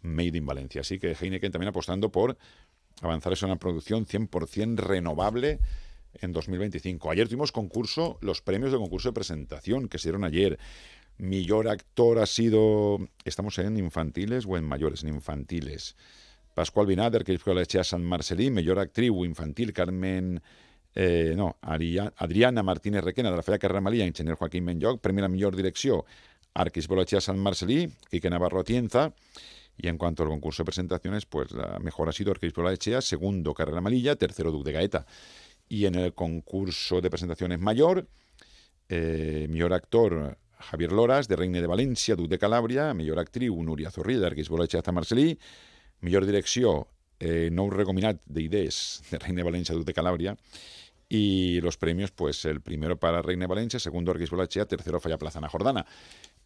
made 0.02 0.38
in 0.38 0.46
Valencia. 0.46 0.82
Así 0.82 1.00
que 1.00 1.14
Heineken 1.14 1.52
también 1.52 1.70
apostando 1.70 2.12
por 2.12 2.38
avanzar 3.02 3.34
en 3.34 3.46
una 3.46 3.56
producción 3.58 4.06
100% 4.06 4.76
renovable 4.78 5.60
en 6.14 6.34
2025. 6.34 7.12
Ayer 7.12 7.28
tuvimos 7.28 7.52
concurso, 7.52 8.18
los 8.22 8.42
premios 8.42 8.72
de 8.72 8.78
concurso 8.78 9.10
de 9.10 9.14
presentación 9.14 9.88
que 9.88 9.98
se 9.98 10.10
dieron 10.10 10.24
ayer. 10.24 10.60
Mejor 11.18 11.68
actor 11.68 12.20
ha 12.20 12.26
sido, 12.26 12.98
estamos 13.26 13.58
en 13.60 13.78
infantiles 13.78 14.46
o 14.48 14.58
en 14.58 14.64
mayores, 14.64 15.04
en 15.04 15.10
infantiles 15.10 15.96
Pascual 16.60 16.88
Binader, 16.88 17.24
que 17.24 17.34
Echea 17.34 17.86
Sant 17.86 18.04
Marcelí, 18.04 18.52
Mejor 18.52 18.80
Actriu 18.80 19.24
Infantil 19.24 19.72
Carmen... 19.72 20.42
Eh, 20.94 21.36
no, 21.38 21.56
Adriana 21.62 22.64
Martínez 22.64 23.02
Requena, 23.04 23.30
de 23.30 23.38
la 23.38 23.44
Falla 23.44 23.60
Carrera 23.60 23.80
María, 23.80 24.06
Ingeniero 24.06 24.36
Joaquín 24.36 24.66
Menjoc, 24.66 25.00
Premio 25.00 25.24
a 25.24 25.30
Mejor 25.30 25.56
Dirección, 25.56 26.02
Arquisbolo 26.54 27.06
San 27.08 27.40
Marcelí, 27.40 27.90
Quique 28.10 28.30
Navarro 28.30 28.60
Atienza, 28.60 29.14
y 29.78 29.88
en 29.88 29.98
cuanto 29.98 30.24
al 30.24 30.30
concurso 30.30 30.64
de 30.64 30.66
presentaciones, 30.66 31.26
pues 31.26 31.52
la 31.52 31.80
mejor 31.80 32.10
ha 32.10 32.12
sido 32.12 32.32
Arquisbolo 32.32 32.72
Echea, 32.72 33.00
segundo 33.00 33.54
Carrera 33.54 33.78
Amarilla, 33.78 34.18
tercero 34.18 34.52
Duc 34.52 34.66
de 34.66 34.74
Gaeta. 34.74 35.06
Y 35.70 35.86
en 35.86 35.96
el 35.96 36.14
concurso 36.14 37.00
de 37.00 37.10
presentaciones 37.10 37.60
mayor, 37.60 38.08
eh, 38.90 39.48
mejor 39.50 39.74
actor 39.74 40.38
Javier 40.58 40.92
Loras, 40.92 41.28
de 41.28 41.36
Reine 41.36 41.62
de 41.62 41.68
Valencia, 41.68 42.16
Duc 42.16 42.28
de 42.28 42.40
Calabria, 42.40 42.94
mejor 42.94 43.20
actriz 43.20 43.52
Nuria 43.52 43.92
Zorrilla, 43.92 44.22
de 44.22 44.28
Arquisbolo 44.28 44.64
Echea 44.64 44.82
San 44.84 44.96
Marcelí, 44.96 45.40
mejor 46.02 46.26
dirección 46.26 46.86
eh, 47.20 47.50
Nou 47.52 47.70
Recominat 47.70 48.20
d'Idees, 48.26 49.04
de 49.12 49.20
Reine 49.20 49.40
de 49.40 49.44
Valencia, 49.44 49.76
Duc 49.76 49.86
de 49.86 49.94
Calabria, 49.94 50.36
y 51.08 51.60
los 51.62 51.78
premios, 51.78 52.12
pues 52.12 52.46
el 52.46 52.62
primero 52.62 53.00
para 53.00 53.22
Reina 53.22 53.44
de 53.44 53.48
Valencia, 53.48 53.80
segundo 53.80 54.12
Arguis 54.12 54.30
Bolachea, 54.30 54.66
tercero 54.66 55.00
Falla 55.00 55.18
Plazana 55.18 55.50
Jordana. 55.50 55.86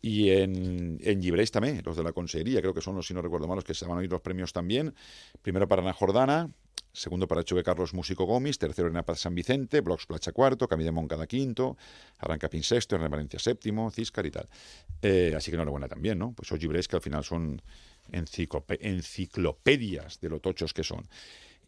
Y 0.02 0.30
en, 0.32 1.00
en 1.02 1.22
Llibreis 1.22 1.52
también, 1.52 1.82
los 1.84 1.96
de 1.96 2.04
la 2.04 2.14
Consejería, 2.14 2.62
creo 2.62 2.74
que 2.74 2.82
son 2.82 2.96
los, 2.96 3.08
si 3.08 3.14
no 3.14 3.22
recuerdo 3.22 3.48
mal, 3.48 3.56
los 3.56 3.66
que 3.66 3.74
se 3.74 3.86
van 3.86 3.98
a 3.98 4.02
oír 4.02 4.12
los 4.12 4.22
premios 4.22 4.54
también. 4.54 4.94
Primero 5.42 5.68
para 5.68 5.82
Ana 5.82 5.94
Jordana, 5.94 6.50
segundo 6.92 7.28
para 7.28 7.44
Chuve 7.44 7.64
Carlos 7.64 7.94
Músico 7.94 8.26
Gómez, 8.26 8.58
tercero 8.58 8.88
en 8.88 9.04
Paz 9.04 9.22
San 9.22 9.36
Vicente, 9.36 9.82
Blox 9.82 10.06
Placha 10.06 10.32
cuarto, 10.32 10.68
Camille 10.68 10.92
Moncada 10.92 11.28
quinto, 11.28 11.78
Arrancapín 12.20 12.64
sexto, 12.64 12.98
Reina 12.98 13.10
Valencia 13.10 13.40
séptimo, 13.40 13.92
Ciscar 13.92 14.26
y 14.26 14.32
tal. 14.32 14.48
Eh, 15.02 15.34
así 15.36 15.52
que 15.52 15.56
enhorabuena 15.56 15.88
también, 15.88 16.20
¿no? 16.20 16.34
Pues 16.34 16.50
los 16.52 16.60
Llibreis 16.60 16.88
que 16.88 16.96
al 16.96 17.02
final 17.02 17.24
son 17.24 17.62
enciclopedias 18.12 20.20
de 20.20 20.30
lo 20.30 20.40
tochos 20.40 20.74
que 20.74 20.84
son 20.84 21.08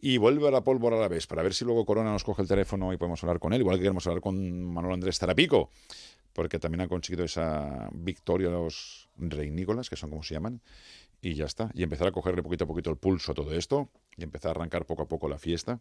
y 0.00 0.18
vuelve 0.18 0.48
a 0.48 0.50
la 0.50 0.62
pólvora 0.62 0.96
a 0.96 1.00
la 1.00 1.08
vez 1.08 1.26
para 1.26 1.42
ver 1.42 1.54
si 1.54 1.64
luego 1.64 1.84
Corona 1.84 2.12
nos 2.12 2.24
coge 2.24 2.42
el 2.42 2.48
teléfono 2.48 2.92
y 2.92 2.96
podemos 2.96 3.22
hablar 3.22 3.38
con 3.38 3.52
él, 3.52 3.60
igual 3.60 3.76
que 3.76 3.82
queremos 3.82 4.06
hablar 4.06 4.20
con 4.20 4.64
Manuel 4.64 4.94
Andrés 4.94 5.18
Tarapico, 5.18 5.70
porque 6.32 6.58
también 6.58 6.82
han 6.82 6.88
conseguido 6.88 7.24
esa 7.24 7.88
victoria 7.92 8.50
los 8.50 9.08
reinícolas, 9.16 9.88
que 9.88 9.96
son 9.96 10.10
como 10.10 10.22
se 10.22 10.34
llaman, 10.34 10.60
y 11.20 11.34
ya 11.34 11.44
está. 11.44 11.70
Y 11.74 11.82
empezar 11.82 12.08
a 12.08 12.12
cogerle 12.12 12.42
poquito 12.42 12.64
a 12.64 12.66
poquito 12.66 12.90
el 12.90 12.96
pulso 12.96 13.32
a 13.32 13.34
todo 13.34 13.52
esto 13.52 13.90
y 14.16 14.24
empezar 14.24 14.50
a 14.50 14.52
arrancar 14.52 14.86
poco 14.86 15.02
a 15.02 15.08
poco 15.08 15.28
la 15.28 15.38
fiesta, 15.38 15.80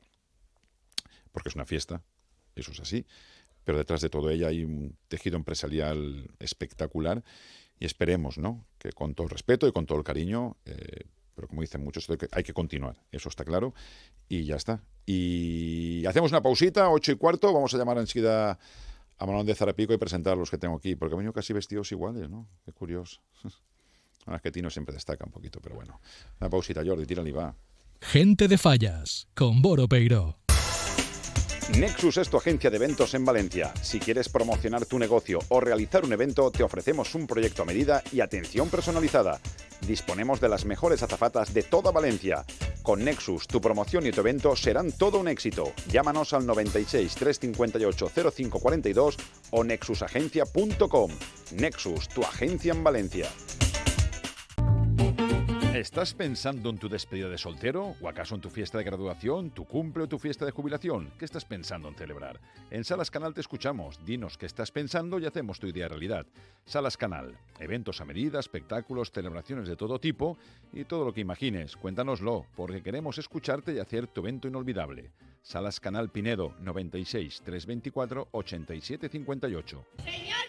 porque 1.31 1.49
es 1.49 1.55
una 1.55 1.65
fiesta, 1.65 2.01
eso 2.55 2.71
es 2.71 2.79
así, 2.79 3.05
pero 3.63 3.77
detrás 3.77 4.01
de 4.01 4.09
todo 4.09 4.29
ella 4.29 4.47
hay 4.47 4.63
un 4.63 4.97
tejido 5.07 5.37
empresarial 5.37 6.29
espectacular 6.39 7.23
y 7.79 7.85
esperemos, 7.85 8.37
¿no? 8.37 8.65
Que 8.77 8.91
con 8.91 9.15
todo 9.15 9.25
el 9.25 9.31
respeto 9.31 9.67
y 9.67 9.71
con 9.71 9.85
todo 9.85 9.97
el 9.97 10.03
cariño 10.03 10.57
eh, 10.65 11.05
pero 11.35 11.47
como 11.47 11.61
dicen 11.61 11.83
muchos, 11.83 12.07
hay 12.31 12.43
que 12.43 12.53
continuar, 12.53 12.97
eso 13.11 13.29
está 13.29 13.43
claro, 13.43 13.73
y 14.29 14.45
ya 14.45 14.55
está. 14.55 14.81
Y 15.05 16.05
hacemos 16.05 16.31
una 16.31 16.41
pausita, 16.41 16.89
ocho 16.89 17.11
y 17.11 17.15
cuarto, 17.15 17.53
vamos 17.53 17.73
a 17.73 17.77
llamar 17.77 17.97
enseguida 17.97 18.57
a 19.17 19.25
Manuel 19.25 19.45
de 19.45 19.53
Zarapico 19.53 19.93
y 19.93 19.97
presentar 19.97 20.33
a 20.33 20.35
los 20.37 20.49
que 20.49 20.57
tengo 20.57 20.77
aquí, 20.77 20.95
porque 20.95 21.13
han 21.13 21.19
venido 21.19 21.33
casi 21.33 21.53
vestidos 21.53 21.91
iguales, 21.91 22.29
¿no? 22.29 22.47
Qué 22.63 22.71
curioso. 22.71 23.21
Ahora 24.25 24.39
que 24.39 24.51
Tino 24.51 24.69
siempre 24.69 24.93
destaca 24.93 25.25
un 25.25 25.31
poquito, 25.31 25.59
pero 25.61 25.75
bueno. 25.75 25.99
Una 26.39 26.49
pausita, 26.49 26.81
Jordi, 26.85 27.05
tírale 27.05 27.29
y 27.29 27.33
va. 27.33 27.55
Gente 28.01 28.47
de 28.47 28.57
Fallas, 28.57 29.27
con 29.33 29.61
Boro 29.61 29.87
Peiro. 29.87 30.37
Nexus 31.73 32.17
es 32.17 32.29
tu 32.29 32.37
agencia 32.37 32.69
de 32.69 32.77
eventos 32.77 33.15
en 33.15 33.25
Valencia. 33.25 33.73
Si 33.81 33.99
quieres 33.99 34.29
promocionar 34.29 34.85
tu 34.85 34.99
negocio 34.99 35.39
o 35.49 35.59
realizar 35.59 36.05
un 36.05 36.13
evento, 36.13 36.51
te 36.51 36.61
ofrecemos 36.61 37.15
un 37.15 37.25
proyecto 37.25 37.63
a 37.63 37.65
medida 37.65 38.03
y 38.11 38.21
atención 38.21 38.69
personalizada. 38.69 39.39
Disponemos 39.81 40.39
de 40.39 40.49
las 40.49 40.63
mejores 40.63 41.01
azafatas 41.01 41.53
de 41.55 41.63
toda 41.63 41.91
Valencia. 41.91 42.45
Con 42.83 43.03
Nexus, 43.03 43.47
tu 43.47 43.59
promoción 43.59 44.05
y 44.05 44.11
tu 44.11 44.21
evento 44.21 44.55
serán 44.55 44.91
todo 44.91 45.19
un 45.19 45.27
éxito. 45.27 45.73
Llámanos 45.91 46.33
al 46.33 46.45
96 46.45 47.15
358 47.15 48.11
0542 48.31 49.17
o 49.49 49.63
nexusagencia.com. 49.63 51.11
Nexus, 51.53 52.07
tu 52.09 52.21
agencia 52.21 52.73
en 52.73 52.83
Valencia. 52.83 53.27
¿Estás 55.75 56.13
pensando 56.13 56.69
en 56.69 56.77
tu 56.77 56.87
despedida 56.87 57.27
de 57.27 57.37
soltero? 57.37 57.97
¿O 57.99 58.07
acaso 58.07 58.33
en 58.33 58.39
tu 58.39 58.49
fiesta 58.49 58.77
de 58.77 58.85
graduación, 58.85 59.51
tu 59.51 59.65
cumple 59.65 60.03
o 60.03 60.07
tu 60.07 60.17
fiesta 60.17 60.45
de 60.45 60.51
jubilación? 60.51 61.11
¿Qué 61.19 61.25
estás 61.25 61.43
pensando 61.43 61.89
en 61.89 61.95
celebrar? 61.95 62.39
En 62.71 62.85
Salas 62.85 63.11
Canal 63.11 63.33
te 63.33 63.41
escuchamos. 63.41 63.99
Dinos 64.05 64.37
qué 64.37 64.45
estás 64.45 64.71
pensando 64.71 65.19
y 65.19 65.25
hacemos 65.25 65.59
tu 65.59 65.67
idea 65.67 65.89
realidad. 65.89 66.25
Salas 66.63 66.95
Canal. 66.95 67.37
Eventos 67.59 67.99
a 67.99 68.05
medida, 68.05 68.39
espectáculos, 68.39 69.11
celebraciones 69.11 69.67
de 69.67 69.75
todo 69.75 69.99
tipo 69.99 70.37
y 70.71 70.85
todo 70.85 71.03
lo 71.03 71.13
que 71.13 71.19
imagines. 71.19 71.75
Cuéntanoslo, 71.75 72.45
porque 72.55 72.81
queremos 72.81 73.17
escucharte 73.17 73.73
y 73.73 73.79
hacer 73.79 74.07
tu 74.07 74.21
evento 74.21 74.47
inolvidable. 74.47 75.11
Salas 75.41 75.81
Canal 75.81 76.09
Pinedo 76.09 76.53
96 76.61 77.41
324 77.43 78.29
8758. 78.31 79.85
Señor 80.05 80.45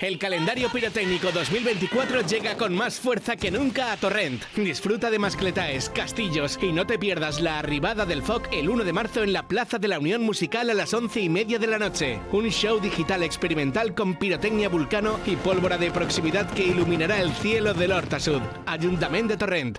el 0.00 0.18
calendario 0.18 0.68
pirotécnico 0.70 1.32
2024 1.32 2.22
llega 2.22 2.56
con 2.56 2.74
más 2.74 3.00
fuerza 3.00 3.36
que 3.36 3.50
nunca 3.50 3.92
a 3.92 3.96
Torrent. 3.96 4.44
Disfruta 4.54 5.10
de 5.10 5.18
mascletaes, 5.18 5.88
castillos 5.90 6.58
y 6.60 6.72
no 6.72 6.86
te 6.86 6.98
pierdas 6.98 7.40
la 7.40 7.58
arribada 7.58 8.04
del 8.04 8.22
FOC 8.22 8.52
el 8.52 8.68
1 8.68 8.84
de 8.84 8.92
marzo 8.92 9.22
en 9.22 9.32
la 9.32 9.48
Plaza 9.48 9.78
de 9.78 9.88
la 9.88 9.98
Unión 9.98 10.22
Musical 10.22 10.70
a 10.70 10.74
las 10.74 10.92
11 10.92 11.20
y 11.20 11.28
media 11.28 11.58
de 11.58 11.66
la 11.66 11.78
noche. 11.78 12.20
Un 12.32 12.48
show 12.50 12.80
digital 12.80 13.22
experimental 13.22 13.94
con 13.94 14.16
pirotecnia 14.16 14.68
vulcano 14.68 15.18
y 15.26 15.36
pólvora 15.36 15.78
de 15.78 15.90
proximidad 15.90 16.50
que 16.50 16.66
iluminará 16.66 17.20
el 17.20 17.32
cielo 17.32 17.74
del 17.74 17.92
Horta 17.92 18.20
Sud. 18.20 18.42
Ayuntamiento 18.66 19.34
de 19.34 19.36
Torrent. 19.38 19.78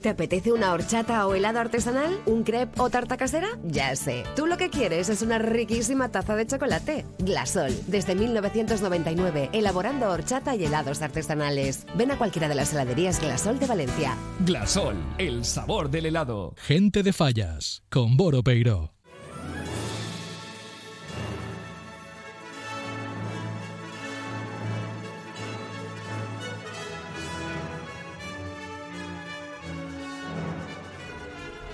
¿Te 0.00 0.08
apetece 0.10 0.52
una 0.52 0.72
horchata 0.72 1.26
o 1.26 1.34
helado 1.34 1.58
artesanal? 1.58 2.20
¿Un 2.26 2.42
crepe 2.42 2.80
o 2.80 2.90
tarta 2.90 3.16
casera? 3.16 3.48
Ya 3.64 3.94
sé. 3.96 4.24
Tú 4.34 4.46
lo 4.46 4.56
que 4.56 4.70
quieres 4.70 5.08
es 5.08 5.22
una 5.22 5.38
riquísima 5.38 6.10
taza 6.10 6.36
de 6.36 6.46
chocolate. 6.46 7.04
Glasol, 7.18 7.72
desde 7.86 8.14
1999, 8.14 9.50
elaborando 9.52 10.10
horchata 10.10 10.54
y 10.56 10.64
helados 10.64 11.02
artesanales. 11.02 11.86
Ven 11.94 12.10
a 12.10 12.18
cualquiera 12.18 12.48
de 12.48 12.54
las 12.54 12.72
heladerías 12.72 13.20
Glasol 13.20 13.58
de 13.58 13.66
Valencia. 13.66 14.16
Glasol, 14.40 14.96
el 15.18 15.44
sabor 15.44 15.90
del 15.90 16.06
helado. 16.06 16.54
Gente 16.56 17.02
de 17.02 17.12
Fallas, 17.12 17.82
con 17.90 18.16
Boro 18.16 18.42
Peiro. 18.42 18.95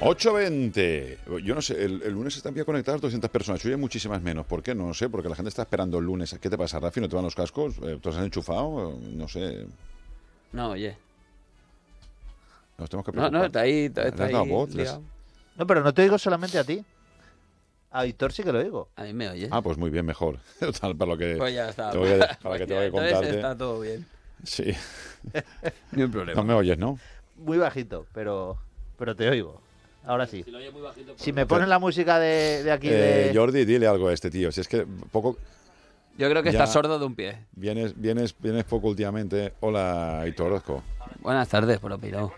...8.20... 0.03 1.43
Yo 1.45 1.55
no 1.55 1.63
sé, 1.63 1.83
el, 1.85 2.03
el 2.03 2.13
lunes 2.13 2.37
están 2.37 2.53
bien 2.55 2.67
conectadas 2.67 3.01
200 3.01 3.31
personas. 3.31 3.65
Hoy 3.65 3.71
hay 3.73 3.77
muchísimas 3.77 4.21
menos. 4.21 4.45
¿Por 4.47 4.63
qué? 4.63 4.75
No 4.75 4.93
sé, 4.95 5.09
porque 5.09 5.29
la 5.29 5.37
gente 5.37 5.49
está 5.49 5.63
esperando 5.63 5.99
el 5.99 6.05
lunes. 6.05 6.37
¿Qué 6.41 6.51
te 6.51 6.59
pasa, 6.59 6.81
Rafi? 6.81 7.01
¿No 7.01 7.09
te 7.09 7.15
van 7.15 7.25
los 7.25 7.35
cascos? 7.35 7.77
Eh, 7.83 7.99
¿Te 8.03 8.09
los 8.09 8.17
has 8.17 8.25
enchufado? 8.25 8.99
No 9.01 9.29
sé. 9.29 9.67
No, 10.53 10.71
oye. 10.71 10.97
Nos 12.79 12.91
tenemos 12.91 13.07
que 13.07 13.13
No, 13.13 13.17
preocupar. 13.29 13.33
no, 13.33 13.45
está 13.45 13.61
ahí, 13.61 13.85
está, 13.85 14.03
¿Le 14.03 14.09
está 14.09 14.25
has 14.25 14.33
dado 14.33 14.45
ahí 14.45 14.51
voz? 14.51 14.69
¿Les- 14.75 14.85
liado. 14.89 15.03
No, 15.57 15.67
pero 15.67 15.83
no 15.85 15.95
te 15.95 16.03
oigo 16.03 16.19
solamente 16.19 16.59
a 16.59 16.65
ti. 16.65 16.85
A 17.93 18.03
Víctor 18.05 18.33
sí 18.33 18.43
que 18.43 18.53
lo 18.53 18.59
oigo. 18.59 18.89
A 18.97 19.05
mí 19.05 19.13
me 19.13 19.29
oye. 19.29 19.49
Ah, 19.53 19.63
pues 19.63 19.77
muy 19.79 19.91
bien, 19.91 20.05
mejor. 20.07 20.39
Total, 20.59 20.97
para 20.97 21.13
lo 21.13 21.19
que... 21.19 21.37
Pues 21.37 21.55
ya 21.55 21.69
está. 21.69 21.91
te 21.93 21.99
voy 21.99 22.11
a- 22.11 22.39
para 22.43 22.59
que 22.59 22.67
te 22.67 22.75
voy 22.75 22.83
a 22.83 22.87
Entonces 22.87 23.13
contarte. 23.13 23.37
está 23.37 23.57
todo 23.57 23.81
bien. 23.81 24.07
Sí. 24.43 24.73
Ni 25.93 26.03
un 26.03 26.11
problema. 26.11 26.41
No 26.41 26.45
me 26.47 26.55
oyes, 26.55 26.77
¿no? 26.79 26.99
Muy 27.37 27.59
bajito, 27.59 28.07
pero, 28.13 28.59
pero 28.99 29.15
te 29.15 29.29
oigo. 29.29 29.61
Ahora 30.05 30.27
sí. 30.27 30.43
Si 30.43 30.51
lo 30.51 30.59
oye 30.59 30.71
muy 30.71 30.83
bajito, 30.83 31.15
Si 31.17 31.33
me 31.33 31.47
pones 31.47 31.69
la 31.69 31.79
música 31.79 32.19
de, 32.19 32.63
de 32.65 32.73
aquí 32.73 32.89
Eh, 32.89 33.31
de... 33.33 33.33
Jordi, 33.35 33.65
dile 33.65 33.87
algo 33.87 34.09
a 34.09 34.13
este 34.13 34.31
tío. 34.31 34.51
Si 34.53 34.61
es 34.61 34.69
que 34.69 34.87
poco... 35.11 35.37
Yo 36.19 36.29
creo 36.29 36.43
que 36.43 36.53
Ya- 36.53 36.59
está 36.65 36.67
sordo 36.71 36.99
de 36.99 37.05
un 37.07 37.15
pie. 37.15 37.39
Vienes, 37.53 37.99
vienes, 37.99 38.35
vienes 38.39 38.65
poco 38.65 38.89
últimamente. 38.89 39.55
Hola, 39.61 40.21
Aitor 40.23 40.49
Orozco. 40.49 40.83
Buenas 41.21 41.49
tardes, 41.49 41.79
por 41.79 41.99
Piro. 41.99 42.33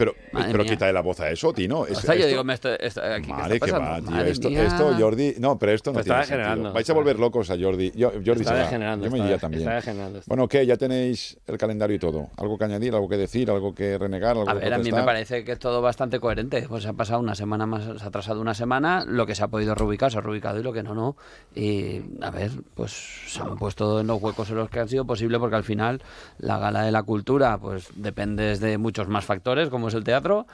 Pero, 0.00 0.14
Madre 0.32 0.52
pero 0.52 0.64
mía. 0.64 0.72
quítale 0.72 0.92
la 0.94 1.02
voz 1.02 1.20
a 1.20 1.28
eso, 1.30 1.52
Tino. 1.52 1.84
Es- 1.84 1.98
O 1.98 2.00
sea, 2.00 2.14
yo 2.14 2.20
esto- 2.20 2.28
digo, 2.30 2.42
me 2.44 2.54
estoy, 2.54 2.74
estoy 2.80 3.04
aquí, 3.12 3.26
¿qué 3.26 3.32
está 3.42 3.48
que 3.52 3.58
pasando? 3.58 3.90
va, 3.90 4.00
tío. 4.00 4.10
Madre 4.12 4.30
Esto, 4.30 4.48
mía. 4.48 4.62
esto, 4.64 4.94
Jordi. 4.98 5.34
No, 5.38 5.58
pero 5.58 5.72
esto 5.72 5.90
no 5.90 5.94
Pero 5.96 6.04
tiene 6.04 6.18
sentido. 6.20 6.38
degenerando, 6.38 6.72
Vais 6.72 6.88
a 6.88 6.92
volver 6.94 7.18
locos 7.18 7.50
a 7.50 7.58
Jordi. 7.60 7.92
Yo- 7.94 8.10
Jordi 8.12 8.30
Está 8.30 8.44
se 8.44 8.50
va. 8.54 8.58
degenerando, 8.60 9.04
Yo 9.04 9.10
me 9.12 9.18
iría 9.18 9.36
también. 9.36 9.62
está 9.62 9.74
degenerando 9.74 10.18
esto. 10.20 10.28
Bueno, 10.28 10.48
¿qué? 10.48 10.64
Ya 10.64 10.78
tenéis 10.78 11.38
el 11.46 11.58
calendario 11.58 11.96
y 11.96 11.98
todo. 11.98 12.28
¿Algo 12.38 12.56
que 12.56 12.64
añadir, 12.64 12.94
algo 12.94 13.10
que 13.10 13.18
decir, 13.18 13.50
algo 13.50 13.74
que 13.74 13.98
renegar, 13.98 14.38
algo 14.38 14.48
A 14.48 14.54
que 14.54 14.60
ver, 14.60 14.72
a 14.72 14.78
mí 14.78 14.90
me 14.90 15.02
parece 15.02 15.44
que 15.44 15.52
es 15.52 15.58
todo 15.58 15.82
bastante 15.82 16.18
coherente. 16.18 16.64
Pues 16.66 16.84
se 16.84 16.88
ha 16.88 16.94
pasado 16.94 17.20
una 17.20 17.34
semana 17.34 17.66
más, 17.66 17.84
se 17.98 18.02
ha 18.02 18.08
atrasado 18.08 18.40
una 18.40 18.54
semana, 18.54 19.04
lo 19.06 19.26
que 19.26 19.34
se 19.34 19.42
ha 19.44 19.48
podido 19.48 19.74
reubicar 19.74 20.10
se 20.10 20.16
ha 20.16 20.22
reubicado 20.22 20.58
y 20.58 20.62
lo 20.62 20.72
que 20.72 20.82
no, 20.82 20.94
no. 20.94 21.16
Y 21.54 22.00
a 22.22 22.30
ver, 22.30 22.50
pues 22.74 22.92
se 23.26 23.42
han 23.42 23.56
puesto 23.58 24.00
en 24.00 24.06
los 24.06 24.22
huecos 24.22 24.48
en 24.48 24.56
los 24.56 24.70
que 24.70 24.80
han 24.80 24.88
sido 24.88 25.04
posible 25.04 25.38
porque 25.38 25.56
al 25.56 25.64
final 25.64 26.00
la 26.38 26.58
gala 26.58 26.82
de 26.84 26.90
la 26.92 27.02
cultura 27.02 27.58
pues 27.58 27.88
depende 27.96 28.56
de 28.56 28.78
muchos 28.78 29.08
más 29.08 29.24
factores, 29.26 29.68
como 29.68 29.89
el 29.94 30.04
teatro. 30.04 30.46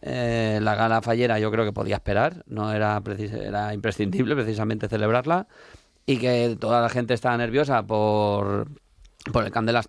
Eh, 0.00 0.58
la 0.60 0.74
gala 0.74 1.00
fallera 1.00 1.38
yo 1.38 1.50
creo 1.52 1.64
que 1.64 1.72
podía 1.72 1.94
esperar, 1.94 2.42
no 2.46 2.72
era, 2.72 3.00
era 3.32 3.72
imprescindible 3.72 4.34
precisamente 4.34 4.88
celebrarla 4.88 5.46
y 6.06 6.18
que 6.18 6.56
toda 6.58 6.80
la 6.80 6.88
gente 6.88 7.14
estaba 7.14 7.36
nerviosa 7.36 7.84
por, 7.84 8.66
por 9.32 9.44
el 9.44 9.52
Can 9.52 9.66
de 9.66 9.72
las. 9.72 9.86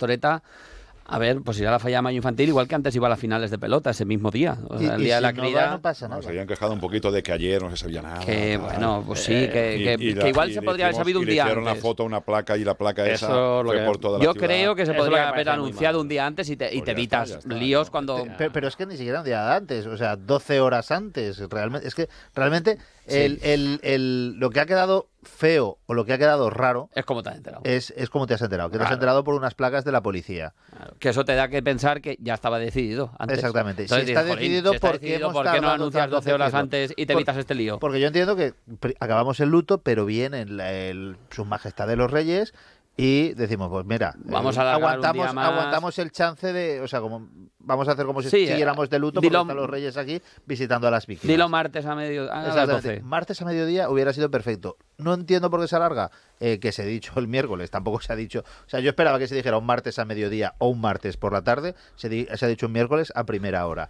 A 1.13 1.19
ver, 1.19 1.41
pues 1.41 1.59
ir 1.59 1.67
a 1.67 1.71
la 1.71 1.79
falla 1.79 1.97
de 1.97 2.01
mayo 2.01 2.17
infantil, 2.17 2.49
igual 2.49 2.67
que 2.67 2.75
antes 2.75 2.95
iba 2.95 3.07
a 3.07 3.09
las 3.09 3.19
finales 3.19 3.51
de 3.51 3.59
pelota 3.59 3.91
ese 3.91 4.03
mismo 4.05 4.31
día. 4.31 4.57
O 4.67 4.77
sea, 4.79 4.95
el 4.95 5.03
día 5.03 5.15
de 5.15 5.21
la 5.21 5.33
crida. 5.33 5.79
No, 6.09 6.21
se 6.21 6.29
habían 6.29 6.47
quejado 6.47 6.73
un 6.73 6.79
poquito 6.79 7.11
de 7.11 7.21
que 7.21 7.31
ayer 7.31 7.61
no 7.61 7.69
se 7.69 7.77
sabía 7.77 8.01
nada. 8.01 8.19
Que, 8.25 8.57
tal. 8.57 8.61
bueno, 8.67 9.03
pues 9.05 9.19
sí, 9.23 9.31
que- 9.33 9.77
y- 9.77 9.83
que- 9.83 9.93
y 9.99 10.13
que 10.13 10.19
la- 10.21 10.29
igual 10.29 10.49
y 10.49 10.53
se 10.53 10.61
podría 10.61 10.85
haber 10.85 10.95
sabido 10.95 11.19
un 11.19 11.23
y 11.23 11.27
le 11.27 11.33
día 11.33 11.43
hicieron 11.43 11.67
antes. 11.67 11.81
una 11.83 11.89
foto, 11.89 12.03
una 12.03 12.21
placa 12.21 12.57
y 12.57 12.63
la 12.63 12.73
placa 12.73 13.05
esa 13.05 13.27
Eso 13.27 13.59
es 13.59 13.65
lo 13.65 13.69
fue 13.71 13.79
que- 13.79 13.85
por 13.85 13.97
toda 13.99 14.17
la 14.19 14.25
Yo 14.25 14.31
ciudad. 14.33 14.47
creo 14.47 14.75
que 14.75 14.85
se 14.85 14.93
podría 14.93 15.29
haber 15.29 15.49
anunciado 15.49 16.01
un 16.01 16.07
día 16.07 16.25
antes 16.25 16.49
y 16.49 16.57
te, 16.57 16.67
y 16.73 16.77
Pues 16.79 16.85
te 16.85 16.91
evitas 16.91 17.29
está. 17.31 17.53
líos 17.53 17.89
cuando... 17.89 18.25
Pero, 18.37 18.51
pero 18.51 18.67
es 18.67 18.75
que 18.75 18.85
ni 18.85 18.97
siquiera 18.97 19.19
un 19.19 19.25
día 19.25 19.55
antes, 19.55 19.85
o 19.85 19.95
sea, 19.97 20.15
12 20.15 20.59
horas 20.61 20.89
antes. 20.91 21.37
Realmente, 21.49 21.87
es 21.87 21.93
que 21.95 22.09
realmente 22.33 22.77
el, 23.07 23.39
el- 23.43 23.79
el- 23.83 24.33
lo 24.39 24.49
que 24.49 24.59
ha 24.59 24.65
quedado 24.65 25.09
feo 25.23 25.77
o 25.85 25.93
lo 25.93 26.03
que 26.05 26.11
ha 26.13 26.17
quedado 26.17 26.49
raro 26.49 26.89
Es 26.95 27.05
como 27.05 27.23
te 27.23 27.29
has 27.29 27.37
enterado. 27.37 27.61
es, 27.65 27.93
es 27.95 28.09
como 28.09 28.27
te 28.27 28.33
has 28.33 28.41
enterado, 28.41 28.69
que 28.69 28.77
te 28.77 28.83
has 28.83 28.91
enterado 28.91 29.23
por 29.23 29.35
unas 29.35 29.53
placas 29.55 29.85
de 29.85 29.91
la 29.93 30.01
policía. 30.01 30.53
Que 30.99 31.09
eso 31.09 31.23
te 31.23 31.33
da 31.35 31.47
que 31.47 31.63
pensar 31.63 32.01
que 32.01 32.17
ya 32.19 32.33
estaba 32.33 32.59
decidido 32.59 33.11
antes. 33.19 33.37
Exactamente. 33.39 33.83
Entonces 33.83 34.05
si 34.07 34.11
está 34.11 34.23
dices, 34.23 34.35
"Jolín, 34.35 34.49
decidido, 34.51 34.71
si 34.71 34.75
está 34.75 34.87
¿por 34.89 34.99
qué 34.99 35.05
decidido, 35.05 35.29
hemos 35.29 35.43
¿por 35.43 35.51
qué 35.53 35.61
no 35.61 35.69
anuncias 35.69 36.03
tanto 36.03 36.15
12 36.17 36.33
horas 36.33 36.53
antes 36.53 36.91
y 36.97 37.05
te 37.05 37.13
Por- 37.13 37.21
evitas 37.21 37.37
este 37.37 37.55
lío? 37.55 37.79
Porque 37.79 37.99
yo 38.01 38.07
entiendo 38.07 38.35
que 38.35 38.53
acabamos 38.99 39.39
el 39.39 39.49
luto, 39.49 39.77
pero 39.79 40.05
viene 40.05 40.41
el, 40.41 40.59
el- 40.59 41.17
su 41.29 41.45
majestad 41.45 41.87
de 41.87 41.95
los 41.95 42.11
reyes 42.11 42.53
y 42.95 43.33
decimos, 43.33 43.69
pues 43.69 43.85
mira, 43.85 44.13
Vamos 44.17 44.55
eh, 44.55 44.59
a 44.59 44.61
alargar 44.61 44.79
un 44.99 45.05
aguantamos, 45.05 45.37
aguantamos 45.45 45.97
el 45.99 46.11
chance 46.11 46.53
de, 46.53 46.79
o 46.81 46.87
sea, 46.87 47.01
como 47.01 47.27
vamos 47.57 47.87
a 47.87 47.93
hacer 47.93 48.05
como 48.05 48.21
si 48.21 48.29
Sí, 48.29 48.45
siguiéramos 48.45 48.89
de 48.89 48.99
luto 48.99 49.19
dilo- 49.19 49.39
porque 49.39 49.41
están 49.51 49.57
los 49.57 49.69
reyes 49.69 49.97
aquí 49.97 50.21
visitando 50.45 50.87
a 50.87 50.91
las 50.91 51.07
víctimas. 51.07 51.31
Dilo 51.31 51.49
martes 51.49 51.85
a 51.87 51.95
medio 51.95 52.23
a 52.31 52.35
las 52.43 52.47
Exactamente. 52.49 52.87
12. 52.97 53.01
Martes 53.03 53.41
a 53.41 53.45
mediodía 53.45 53.89
hubiera 53.89 54.13
sido 54.13 54.29
perfecto. 54.29 54.77
No 54.97 55.13
entiendo 55.15 55.49
por 55.49 55.59
qué 55.61 55.67
se 55.67 55.75
alarga, 55.75 56.11
eh, 56.39 56.59
que 56.59 56.71
se 56.71 56.83
ha 56.83 56.85
dicho 56.85 57.13
el 57.17 57.27
miércoles, 57.27 57.71
tampoco 57.71 57.99
se 58.01 58.13
ha 58.13 58.15
dicho. 58.15 58.41
O 58.65 58.69
sea, 58.69 58.79
yo 58.79 58.89
esperaba 58.89 59.17
que 59.17 59.27
se 59.27 59.33
dijera 59.35 59.57
un 59.57 59.65
martes 59.65 59.97
a 59.97 60.05
mediodía 60.05 60.53
o 60.59 60.67
un 60.67 60.79
martes 60.81 61.17
por 61.17 61.33
la 61.33 61.43
tarde, 61.43 61.73
se, 61.95 62.09
di- 62.09 62.27
se 62.35 62.45
ha 62.45 62.47
dicho 62.47 62.67
un 62.67 62.73
miércoles 62.73 63.11
a 63.15 63.23
primera 63.25 63.65
hora. 63.65 63.89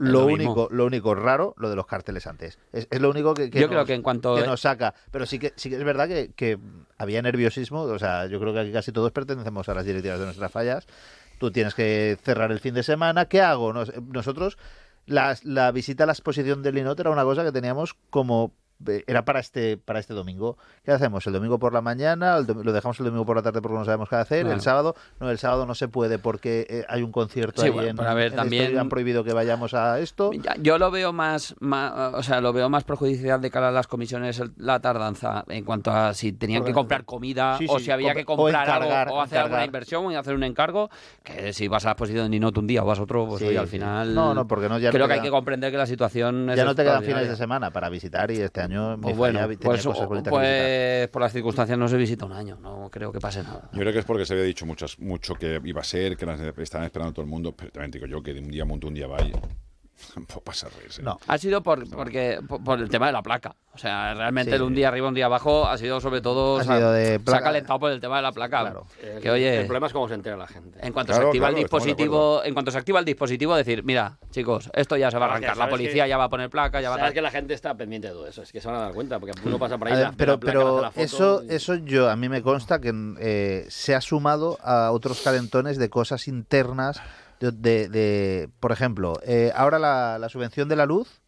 Lo, 0.00 0.24
único, 0.26 0.68
lo 0.70 0.86
único 0.86 1.14
raro, 1.14 1.54
lo 1.58 1.68
de 1.70 1.76
los 1.76 1.86
carteles 1.86 2.26
antes. 2.26 2.58
Es, 2.72 2.88
es 2.90 3.00
lo 3.00 3.10
único 3.10 3.34
que, 3.34 3.50
que 3.50 3.60
Yo 3.60 3.66
nos, 3.66 3.74
creo 3.74 3.84
que 3.86 3.94
en 3.94 4.02
cuanto- 4.02 4.34
que 4.36 4.46
nos 4.46 4.60
saca. 4.62 4.94
Pero 5.10 5.26
sí 5.26 5.38
que, 5.38 5.52
sí 5.56 5.70
que 5.70 5.76
es 5.76 5.84
verdad 5.84 6.08
que, 6.08 6.32
que 6.34 6.58
había 6.98 7.22
nerviosismo. 7.22 7.82
O 7.82 7.98
sea, 7.98 8.26
yo 8.26 8.40
creo 8.40 8.52
que 8.52 8.60
aquí 8.60 8.72
casi 8.72 8.92
todos 8.92 9.12
pertenecemos 9.12 9.68
a 9.68 9.74
las 9.74 9.84
directivas 9.84 10.18
de 10.18 10.24
nuestras 10.24 10.50
fallas. 10.50 10.86
Tú 11.38 11.50
tienes 11.50 11.74
que 11.74 12.18
cerrar 12.22 12.50
el 12.52 12.60
fin 12.60 12.74
de 12.74 12.82
semana. 12.82 13.26
¿Qué 13.26 13.40
hago? 13.40 13.72
Nos- 13.72 13.92
nosotros, 14.02 14.58
la, 15.06 15.36
la 15.44 15.70
visita 15.72 16.04
a 16.04 16.06
la 16.06 16.12
exposición 16.12 16.62
del 16.62 16.74
Linot 16.74 16.98
era 17.00 17.10
una 17.10 17.24
cosa 17.24 17.44
que 17.44 17.52
teníamos 17.52 17.94
como 18.10 18.52
era 19.06 19.24
para 19.24 19.40
este 19.40 19.76
para 19.76 19.98
este 19.98 20.14
domingo. 20.14 20.56
¿Qué 20.84 20.92
hacemos? 20.92 21.26
El 21.26 21.32
domingo 21.32 21.58
por 21.58 21.72
la 21.72 21.80
mañana, 21.80 22.38
lo 22.40 22.72
dejamos 22.72 22.98
el 23.00 23.06
domingo 23.06 23.24
por 23.26 23.36
la 23.36 23.42
tarde 23.42 23.60
porque 23.60 23.78
no 23.78 23.84
sabemos 23.84 24.08
qué 24.08 24.16
hacer. 24.16 24.40
Claro. 24.42 24.54
El 24.56 24.60
sábado, 24.62 24.94
no, 25.20 25.30
el 25.30 25.38
sábado 25.38 25.66
no 25.66 25.74
se 25.74 25.88
puede 25.88 26.18
porque 26.18 26.66
eh, 26.68 26.84
hay 26.88 27.02
un 27.02 27.12
concierto 27.12 27.60
Sí, 27.60 27.68
ahí 27.68 27.72
bueno, 27.72 28.02
en, 28.02 28.08
a 28.08 28.14
ver, 28.14 28.28
en 28.28 28.32
y 28.32 28.36
también- 28.36 28.78
han 28.78 28.88
prohibido 28.88 29.24
que 29.24 29.32
vayamos 29.32 29.74
a 29.74 29.98
esto. 30.00 30.30
Yo 30.60 30.78
lo 30.78 30.90
veo 30.90 31.12
más, 31.12 31.54
más, 31.60 32.14
o 32.14 32.22
sea, 32.22 32.40
lo 32.40 32.52
veo 32.52 32.68
más 32.68 32.84
perjudicial 32.84 33.40
de 33.40 33.50
cara 33.50 33.68
a 33.68 33.72
las 33.72 33.86
comisiones 33.86 34.42
la 34.56 34.80
tardanza 34.80 35.44
en 35.48 35.64
cuanto 35.64 35.90
a 35.90 36.14
si 36.14 36.32
tenían 36.32 36.64
que 36.64 36.72
comprar 36.72 37.04
comida 37.04 37.56
Sí, 37.58 37.66
o 37.68 37.78
si 37.78 37.90
había 37.90 38.14
que 38.14 38.22
o 38.22 38.26
comprar 38.36 38.66
encargar, 38.66 39.08
algo 39.08 39.18
o 39.18 39.20
hacer 39.20 39.38
alguna 39.38 39.56
encargar. 39.64 39.66
inversión 39.66 40.06
o 40.06 40.18
hacer 40.18 40.34
un 40.34 40.44
encargo, 40.44 40.90
que 41.22 41.52
si 41.52 41.68
vas 41.68 41.84
a 41.84 41.88
la 41.88 41.92
exposición 41.92 42.24
de 42.24 42.30
Ninot 42.30 42.56
un 42.58 42.66
día 42.66 42.82
o 42.82 42.86
vas 42.86 43.00
otro, 43.00 43.26
pues 43.28 43.42
oye, 43.42 43.58
al 43.58 43.66
final 43.68 44.14
No, 44.14 44.34
no, 44.34 44.46
porque 44.46 44.68
no, 44.68 44.78
ya 44.78 44.90
creo 44.90 45.06
que 45.06 45.14
hay 45.14 45.20
que 45.20 45.30
comprender 45.30 45.70
que 45.70 45.76
la 45.78 45.86
situación 45.86 46.48
es 46.50 46.56
Ya 46.56 46.64
no 46.64 46.74
te 46.74 46.82
quedan 46.84 47.02
fines 47.02 47.28
de 47.28 47.36
semana 47.36 47.70
para 47.72 47.88
visitar 47.88 48.30
y 48.30 48.40
este 48.40 48.60
año 48.60 48.69
mi 48.96 49.02
Pues 49.02 49.16
bueno, 49.16 49.38
falla 49.40 49.48
tenía 49.56 49.64
pues, 49.64 49.84
cosas 49.84 50.06
pues 50.28 51.08
por 51.08 51.22
las 51.22 51.32
circunstancias 51.32 51.78
no 51.78 51.88
se 51.88 51.96
visita 51.96 52.26
un 52.26 52.32
año, 52.32 52.58
no 52.60 52.88
creo 52.90 53.12
que 53.12 53.20
pase 53.20 53.42
nada. 53.42 53.68
Yo 53.72 53.80
creo 53.80 53.92
que 53.92 53.98
es 54.00 54.04
porque 54.04 54.24
se 54.24 54.34
había 54.34 54.44
dicho 54.44 54.66
muchas, 54.66 54.98
mucho 54.98 55.34
que 55.34 55.60
iba 55.64 55.80
a 55.80 55.84
ser, 55.84 56.16
que 56.16 56.26
las 56.26 56.40
estaban 56.40 56.86
esperando 56.86 57.12
todo 57.12 57.24
el 57.24 57.30
mundo, 57.30 57.54
pero 57.56 57.70
también 57.70 57.90
digo 57.90 58.06
yo 58.06 58.22
que 58.22 58.34
de 58.34 58.40
un 58.40 58.50
día 58.50 58.64
monto 58.64 58.88
un 58.88 58.94
día 58.94 59.06
vaya. 59.06 59.32
Pasa 60.44 60.66
a 60.66 60.70
reírse. 60.70 61.02
No. 61.02 61.18
Ha 61.26 61.38
sido 61.38 61.62
por, 61.62 61.88
porque, 61.90 62.40
por, 62.46 62.62
por 62.62 62.78
el 62.80 62.88
tema 62.88 63.06
de 63.06 63.12
la 63.12 63.22
placa. 63.22 63.54
O 63.72 63.78
sea, 63.78 64.14
realmente 64.14 64.50
Sí. 64.50 64.56
el 64.56 64.62
un 64.62 64.74
día 64.74 64.88
arriba, 64.88 65.06
un 65.08 65.14
día 65.14 65.26
abajo 65.26 65.66
ha 65.66 65.78
sido 65.78 66.00
sobre 66.00 66.20
todo. 66.20 66.58
Ha 66.58 66.64
sido 66.64 66.90
de 66.92 67.20
Se 67.24 67.36
ha 67.36 67.40
calentado 67.40 67.78
por 67.78 67.92
el 67.92 68.00
tema 68.00 68.16
de 68.16 68.22
la 68.22 68.32
placa. 68.32 68.60
Claro. 68.62 68.86
El, 69.00 69.20
Que 69.22 69.30
oye. 69.30 69.60
el 69.60 69.66
problema 69.66 69.86
es 69.86 69.92
cómo 69.92 70.08
se 70.08 70.14
entera 70.14 70.36
la 70.36 70.48
gente. 70.48 70.78
En 70.84 70.92
cuanto 70.92 71.12
Claro, 71.12 71.26
se 71.26 71.28
activa 71.28 71.42
claro, 71.46 71.50
el 71.50 71.54
de 71.54 71.60
dispositivo, 71.62 72.42
en 72.44 72.52
cuanto 72.52 72.70
se 72.72 72.78
activa 72.78 72.98
el 72.98 73.04
dispositivo, 73.04 73.54
decir, 73.54 73.84
mira, 73.84 74.18
chicos, 74.32 74.68
esto 74.74 74.96
ya 74.96 75.10
se 75.12 75.18
va 75.18 75.26
a 75.26 75.30
arrancar, 75.30 75.56
la 75.56 75.68
policía 75.68 76.02
que- 76.04 76.08
ya 76.10 76.16
va 76.18 76.24
a 76.24 76.28
poner 76.28 76.50
placa, 76.50 76.80
ya 76.80 76.90
va 76.90 76.96
a 76.96 76.98
Sabes 76.98 77.14
que 77.14 77.22
la 77.22 77.30
gente 77.30 77.54
está 77.54 77.74
pendiente 77.76 78.08
de 78.08 78.14
todo 78.14 78.26
eso, 78.26 78.42
es 78.42 78.50
que 78.50 78.60
se 78.60 78.66
van 78.66 78.76
a 78.76 78.80
dar 78.80 78.92
cuenta, 78.92 79.20
porque 79.20 79.38
uno 79.44 79.58
pasa 79.58 79.78
por 79.78 79.86
ahí, 79.86 79.94
ver, 79.94 80.02
la- 80.02 80.10
ve 80.10 80.16
pero 80.18 80.32
la 80.32 80.38
placa, 80.40 80.58
hace 80.58 80.66
pero 80.66 80.82
la 80.82 80.90
foto 80.90 81.00
eso, 81.04 81.42
y- 81.44 81.54
eso 81.54 81.74
yo 81.76 82.10
a 82.10 82.16
mí 82.16 82.28
me 82.28 82.42
consta 82.42 82.80
que 82.80 82.92
eh, 83.20 83.66
se 83.68 83.94
ha 83.94 84.00
sumado 84.00 84.58
a 84.64 84.90
otros 84.90 85.20
calentones 85.20 85.78
de 85.78 85.88
cosas 85.90 86.26
internas. 86.26 87.00
De, 87.40 87.50
de- 87.52 87.88
de- 87.88 88.48
por 88.60 88.70
ejemplo, 88.70 89.14
eh, 89.24 89.50
ahora 89.56 89.78
la, 89.78 90.18
la 90.18 90.28
subvención 90.28 90.68
de 90.68 90.76
la 90.76 90.86
luz 90.86 91.20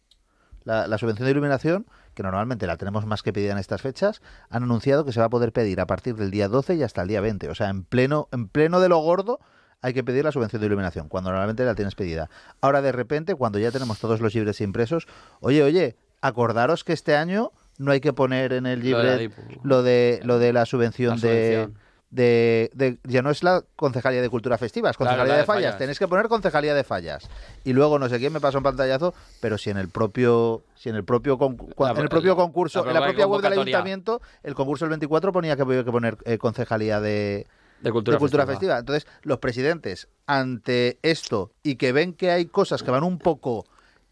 la, 0.63 0.87
la 0.87 0.97
subvención 0.97 1.25
de 1.25 1.31
iluminación, 1.31 1.85
que 2.13 2.23
normalmente 2.23 2.67
la 2.67 2.77
tenemos 2.77 3.05
más 3.05 3.21
que 3.21 3.33
pedida 3.33 3.51
en 3.51 3.57
estas 3.57 3.81
fechas, 3.81 4.21
han 4.49 4.63
anunciado 4.63 5.03
que 5.03 5.11
se 5.11 5.19
va 5.19 5.25
a 5.25 5.29
poder 5.29 5.51
pedir 5.51 5.81
a 5.81 5.85
partir 5.87 6.15
del 6.15 6.31
día 6.31 6.47
12 6.47 6.75
y 6.75 6.83
hasta 6.83 7.01
el 7.01 7.09
día 7.09 7.19
20. 7.19 7.49
O 7.49 7.55
sea, 7.55 7.67
en 7.69 7.83
pleno, 7.83 8.29
en 8.31 8.47
pleno 8.47 8.79
de 8.79 8.87
lo 8.87 8.99
gordo 8.99 9.39
hay 9.81 9.93
que 9.93 10.05
pedir 10.05 10.23
la 10.23 10.31
subvención 10.31 10.61
de 10.61 10.67
iluminación, 10.67 11.09
cuando 11.09 11.31
normalmente 11.31 11.65
la 11.65 11.75
tienes 11.75 11.95
pedida. 11.95 12.29
Ahora, 12.61 12.81
de 12.81 12.93
repente, 12.93 13.35
cuando 13.35 13.59
ya 13.59 13.71
tenemos 13.71 13.99
todos 13.99 14.21
los 14.21 14.33
libres 14.33 14.61
impresos, 14.61 15.05
oye, 15.41 15.61
oye, 15.63 15.97
acordaros 16.21 16.85
que 16.85 16.93
este 16.93 17.17
año 17.17 17.51
no 17.77 17.91
hay 17.91 17.99
que 17.99 18.13
poner 18.13 18.53
en 18.53 18.65
el 18.65 18.89
Lo 18.89 18.99
de 18.99 19.03
la 19.03 19.15
libre 19.17 19.35
dipu- 19.35 19.59
lo 19.63 19.83
de, 19.83 20.21
lo 20.23 20.39
de 20.39 20.53
la 20.53 20.65
subvención, 20.65 21.15
La 21.15 21.17
subvención. 21.19 21.73
De, 21.73 21.79
de- 22.13 22.99
ya 23.03 23.21
no 23.23 23.31
es 23.31 23.41
la 23.43 23.63
concejalía 23.75 24.21
de 24.21 24.29
cultura 24.29 24.57
festiva, 24.57 24.89
es 24.89 24.97
concejalía 24.97 25.33
de, 25.33 25.39
de 25.39 25.45
fallas. 25.45 25.63
fallas. 25.63 25.77
Tenéis 25.79 25.97
que 25.99 26.07
poner 26.07 26.27
concejalía 26.27 26.73
de 26.75 26.83
fallas. 26.83 27.27
Y 27.63 27.73
luego 27.73 27.97
no 27.97 28.07
sé 28.07 28.19
quién 28.19 28.31
me 28.31 28.39
pasó 28.39 28.59
un 28.59 28.63
pantallazo, 28.63 29.13
pero 29.39 29.57
si 29.57 29.71
en 29.71 29.77
el 29.77 29.89
propio, 29.89 30.63
si 30.75 30.89
en 30.89 30.95
el 30.95 31.03
propio, 31.03 31.37
La- 31.77 31.91
en 31.91 31.97
el 31.97 32.09
propio 32.09 32.35
concurso, 32.35 32.83
la 32.83 32.89
en 32.89 32.93
la 32.93 33.03
propia 33.03 33.25
web 33.25 33.41
del 33.41 33.53
ayuntamiento, 33.53 34.21
el 34.43 34.53
concurso 34.53 34.85
del 34.85 34.89
24 34.91 35.31
ponía 35.31 35.55
que 35.55 35.63
había 35.63 35.83
que 35.83 35.91
poner 35.91 36.17
eh, 36.25 36.37
concejalía 36.37 37.01
de, 37.01 37.47
De 37.79 37.91
cultura 37.91 38.45
festiva. 38.45 38.45
festiva. 38.45 38.77
Entonces, 38.79 39.07
los 39.23 39.39
presidentes, 39.39 40.07
ante 40.27 40.99
esto 41.01 41.51
y 41.63 41.75
que 41.77 41.91
ven 41.93 42.13
que 42.13 42.29
hay 42.31 42.45
cosas 42.45 42.83
que 42.83 42.91
van 42.91 43.03
un 43.03 43.17
poco, 43.17 43.65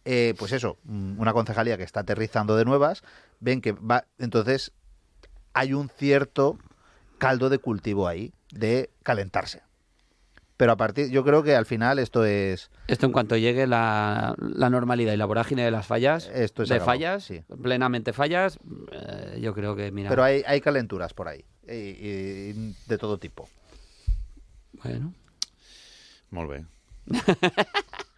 eh, 0.05 0.33
pues 0.39 0.51
eso, 0.53 0.77
mm, 0.85 1.19
una 1.19 1.33
concejalía 1.33 1.77
que 1.77 1.83
está 1.83 1.99
aterrizando 1.99 2.55
de 2.57 2.65
nuevas, 2.65 3.03
ven 3.39 3.61
que 3.61 3.73
va, 3.73 4.05
entonces 4.17 4.71
hay 5.53 5.73
un 5.73 5.89
cierto 5.89 6.57
caldo 7.21 7.49
de 7.49 7.59
cultivo 7.59 8.07
ahí 8.07 8.33
de 8.51 8.89
calentarse. 9.03 9.61
Pero 10.57 10.71
a 10.71 10.75
partir, 10.75 11.09
yo 11.11 11.23
creo 11.23 11.43
que 11.43 11.55
al 11.55 11.65
final 11.67 11.99
esto 11.99 12.25
es 12.25 12.71
Esto 12.87 13.05
en 13.05 13.11
cuanto 13.11 13.37
llegue 13.37 13.67
la, 13.67 14.33
la 14.39 14.69
normalidad 14.71 15.13
y 15.13 15.17
la 15.17 15.25
vorágine 15.25 15.63
de 15.63 15.69
las 15.71 15.85
fallas, 15.85 16.29
Esto 16.33 16.63
es 16.63 16.69
de 16.69 16.75
acabado, 16.75 16.97
fallas, 16.97 17.23
sí. 17.23 17.43
plenamente 17.61 18.11
fallas, 18.11 18.57
eh, 18.91 19.39
yo 19.39 19.53
creo 19.53 19.75
que, 19.75 19.91
mira, 19.91 20.09
Pero 20.09 20.23
hay, 20.23 20.41
hay 20.47 20.61
calenturas 20.61 21.13
por 21.13 21.27
ahí, 21.27 21.45
y, 21.67 21.73
y 21.73 22.75
de 22.87 22.97
todo 22.97 23.17
tipo. 23.19 23.47
bueno, 24.83 25.13
Molt 26.31 26.49
bé. 26.49 26.65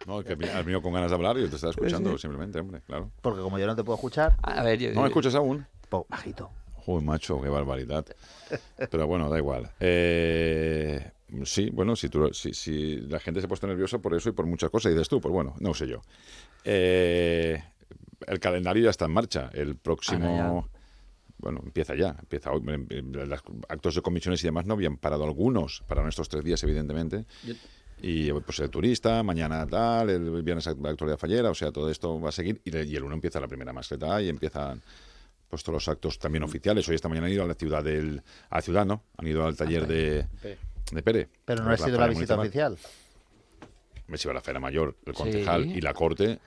No, 0.06 0.22
que 0.22 0.32
has 0.34 0.64
venido 0.66 0.82
con 0.82 0.92
ganas 0.92 1.10
de 1.10 1.14
hablar 1.16 1.38
y 1.38 1.42
yo 1.42 1.48
te 1.48 1.54
estaba 1.56 1.70
escuchando 1.70 2.12
Sí. 2.12 2.18
simplemente, 2.18 2.58
hombre, 2.60 2.82
claro. 2.86 3.10
Porque 3.22 3.40
como 3.40 3.58
yo 3.58 3.66
no 3.66 3.74
te 3.74 3.82
puedo 3.84 3.96
escuchar, 3.96 4.34
a 4.42 4.62
ver, 4.62 4.78
yo- 4.78 4.92
¿No 4.92 5.00
me 5.00 5.08
escuchas 5.08 5.34
aún? 5.34 5.66
po- 5.88 6.06
bajito. 6.10 6.50
Uy, 6.86 7.02
macho, 7.02 7.40
qué 7.40 7.48
barbaridad. 7.48 8.04
Pero 8.90 9.06
bueno, 9.06 9.28
da 9.30 9.38
igual. 9.38 9.70
Eh, 9.80 11.10
sí, 11.44 11.70
bueno, 11.70 11.96
si, 11.96 12.08
tú, 12.08 12.30
si, 12.32 12.52
si 12.54 12.96
la 12.96 13.18
gente 13.20 13.40
se 13.40 13.46
ha 13.46 13.48
puesto 13.48 13.66
nerviosa 13.66 13.98
por 13.98 14.14
eso 14.14 14.28
y 14.28 14.32
por 14.32 14.46
muchas 14.46 14.70
cosas, 14.70 14.90
y 14.90 14.94
dices 14.94 15.08
tú, 15.08 15.20
pues 15.20 15.32
bueno, 15.32 15.54
no 15.60 15.72
sé 15.74 15.86
yo. 15.88 16.02
Eh, 16.64 17.62
el 18.26 18.40
calendario 18.40 18.84
ya 18.84 18.90
está 18.90 19.04
en 19.06 19.12
marcha. 19.12 19.50
El 19.52 19.76
próximo... 19.76 20.68
Bueno, 21.38 21.60
empieza 21.62 21.94
ya, 21.94 22.16
empieza 22.18 22.52
hoy. 22.52 22.62
Em, 22.68 22.86
em, 22.88 23.12
Los 23.12 23.42
actos 23.68 23.94
de 23.96 24.00
comisiones 24.02 24.42
y 24.42 24.46
demás 24.46 24.64
no 24.64 24.74
habían 24.74 24.96
parado 24.96 25.24
algunos 25.24 25.82
para 25.86 26.02
nuestros 26.02 26.28
tres 26.28 26.42
días, 26.44 26.62
evidentemente. 26.62 27.26
Yo- 27.46 27.54
Y 28.00 28.32
pues 28.32 28.58
el 28.60 28.70
turista, 28.70 29.22
mañana 29.22 29.66
tal, 29.66 30.10
el 30.10 30.42
viernes 30.42 30.66
la 30.66 30.90
actualidad 30.90 31.18
fallera, 31.18 31.50
o 31.50 31.54
sea, 31.54 31.70
todo 31.70 31.90
esto 31.90 32.18
va 32.20 32.30
a 32.30 32.32
seguir. 32.32 32.60
Y 32.64 32.96
el 32.96 33.02
uno 33.04 33.14
empieza 33.14 33.40
la 33.40 33.48
primera 33.48 33.72
mascleta 33.72 34.20
y 34.22 34.28
empiezan 34.28 34.80
pues 35.54 35.62
todos 35.62 35.74
los 35.74 35.88
actos 35.88 36.18
también 36.18 36.42
oficiales. 36.42 36.88
Hoy 36.88 36.96
esta 36.96 37.08
mañana 37.08 37.28
han 37.28 37.32
ido 37.32 37.44
a 37.44 37.46
la 37.46 37.54
ciudad 37.54 37.82
del, 37.84 38.22
a 38.50 38.56
la 38.56 38.62
ciudad, 38.62 38.84
¿no? 38.84 39.04
Han 39.18 39.26
ido 39.28 39.46
al 39.46 39.56
taller 39.56 39.86
de, 39.86 40.26
Pere. 40.42 40.58
de 40.90 41.02
Pere. 41.02 41.28
Pero 41.44 41.62
no 41.64 41.70
ha 41.70 41.76
sido 41.76 41.96
la 41.98 42.08
visita 42.08 42.36
municipal. 42.36 42.72
oficial. 42.72 42.92
Me 44.06 44.18
se 44.18 44.26
iba 44.28 44.32
a 44.32 44.34
la 44.34 44.40
Feria 44.42 44.60
Mayor, 44.60 44.96
el 45.06 45.14
Sí. 45.14 45.22
concejal 45.22 45.64
y 45.66 45.80
la 45.80 45.94
corte. 45.94 46.38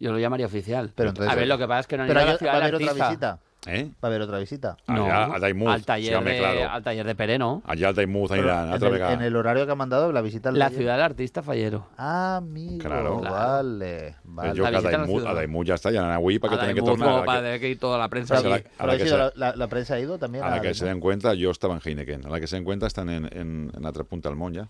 yo 0.00 0.12
lo 0.12 0.18
llamaría 0.18 0.46
oficial. 0.46 0.92
Pero 0.96 1.10
entonces- 1.10 1.32
a 1.32 1.36
ver, 1.36 1.46
lo 1.46 1.58
que 1.58 1.66
pasa 1.68 1.80
es 1.80 1.86
que 1.86 1.96
no 1.96 2.02
han 2.04 2.08
ido 2.10 2.18
a 2.18 2.22
hay- 2.22 2.28
la 2.28 2.38
ciudad 2.38 2.52
va 2.52 2.56
a 2.56 2.62
haber 2.62 2.74
otra 2.74 2.92
visita. 3.06 3.40
¿Eh? 3.66 3.90
Va 3.94 3.96
a 4.02 4.06
haber 4.08 4.20
otra 4.20 4.38
visita. 4.38 4.76
No, 4.88 5.06
Allá, 5.06 5.34
a 5.36 5.38
Daimús, 5.38 5.68
al 5.70 5.84
taller, 5.86 6.22
de, 6.22 6.38
claro. 6.38 6.68
al 6.70 6.82
taller 6.82 7.06
de 7.06 7.14
Pere, 7.14 7.38
¿no? 7.38 7.62
Allá 7.64 7.88
al 7.88 7.94
Pero 7.94 8.08
aniran, 8.30 8.68
en, 8.68 8.72
otra 8.74 8.88
el, 8.88 8.92
vegada. 8.94 9.12
en 9.14 9.22
el 9.22 9.36
horario 9.36 9.64
que 9.64 9.72
han 9.72 9.78
mandado, 9.78 10.12
la 10.12 10.20
visita 10.20 10.50
al 10.50 10.58
La 10.58 10.66
taller. 10.66 10.78
ciudad 10.80 10.94
del 10.96 11.02
artista 11.02 11.42
fallero. 11.42 11.88
Ah, 11.96 12.36
amigo. 12.36 12.78
Claro. 12.84 13.20
Vale. 13.20 14.16
Pues 14.22 14.34
vale. 14.34 14.54
yo 14.54 14.64
La 14.64 14.70
que 14.70 14.76
a 14.76 14.80
visita 14.80 15.30
a 15.30 15.34
Daimús 15.34 15.66
ya 15.66 15.74
está, 15.76 15.90
ya 15.90 16.00
en 16.00 16.04
Anahui 16.06 16.38
para 16.38 16.50
que 16.50 16.56
A 16.56 16.60
tengan 16.60 16.74
que 16.74 16.82
tornar. 16.82 17.08
no, 17.08 17.14
a 17.16 17.20
la 17.20 17.24
para 17.24 17.38
que- 17.38 17.44
tener 17.44 17.60
que 17.60 17.68
ir 17.70 17.78
toda 17.78 17.96
la 17.98 18.08
prensa. 18.10 18.34
La- 18.42 18.56
a 18.56 18.58
Pero 18.58 18.86
la 18.86 18.92
ha 18.92 18.96
que 18.98 19.04
sido 19.04 19.16
se- 19.32 19.38
la, 19.38 19.48
la- 19.50 19.56
la 19.56 19.66
prensa 19.68 19.94
ha 19.94 20.00
ido 20.00 20.18
también. 20.18 20.44
A 20.44 20.50
la 20.50 20.56
a- 20.56 20.60
que 20.60 20.74
se 20.74 20.84
den 20.84 21.00
cuenta, 21.00 21.32
yo 21.32 21.50
estaba 21.50 21.74
en 21.74 21.80
Heineken. 21.82 22.26
A 22.26 22.28
la 22.28 22.40
que 22.40 22.46
se 22.46 22.56
den 22.56 22.64
cuenta, 22.64 22.86
están 22.86 23.08
en, 23.08 23.24
en, 23.32 23.70
en 23.74 23.82
la 23.82 23.88
otra 23.88 24.04
punta 24.04 24.28
del 24.28 24.36
Mon 24.36 24.52
ya. 24.52 24.68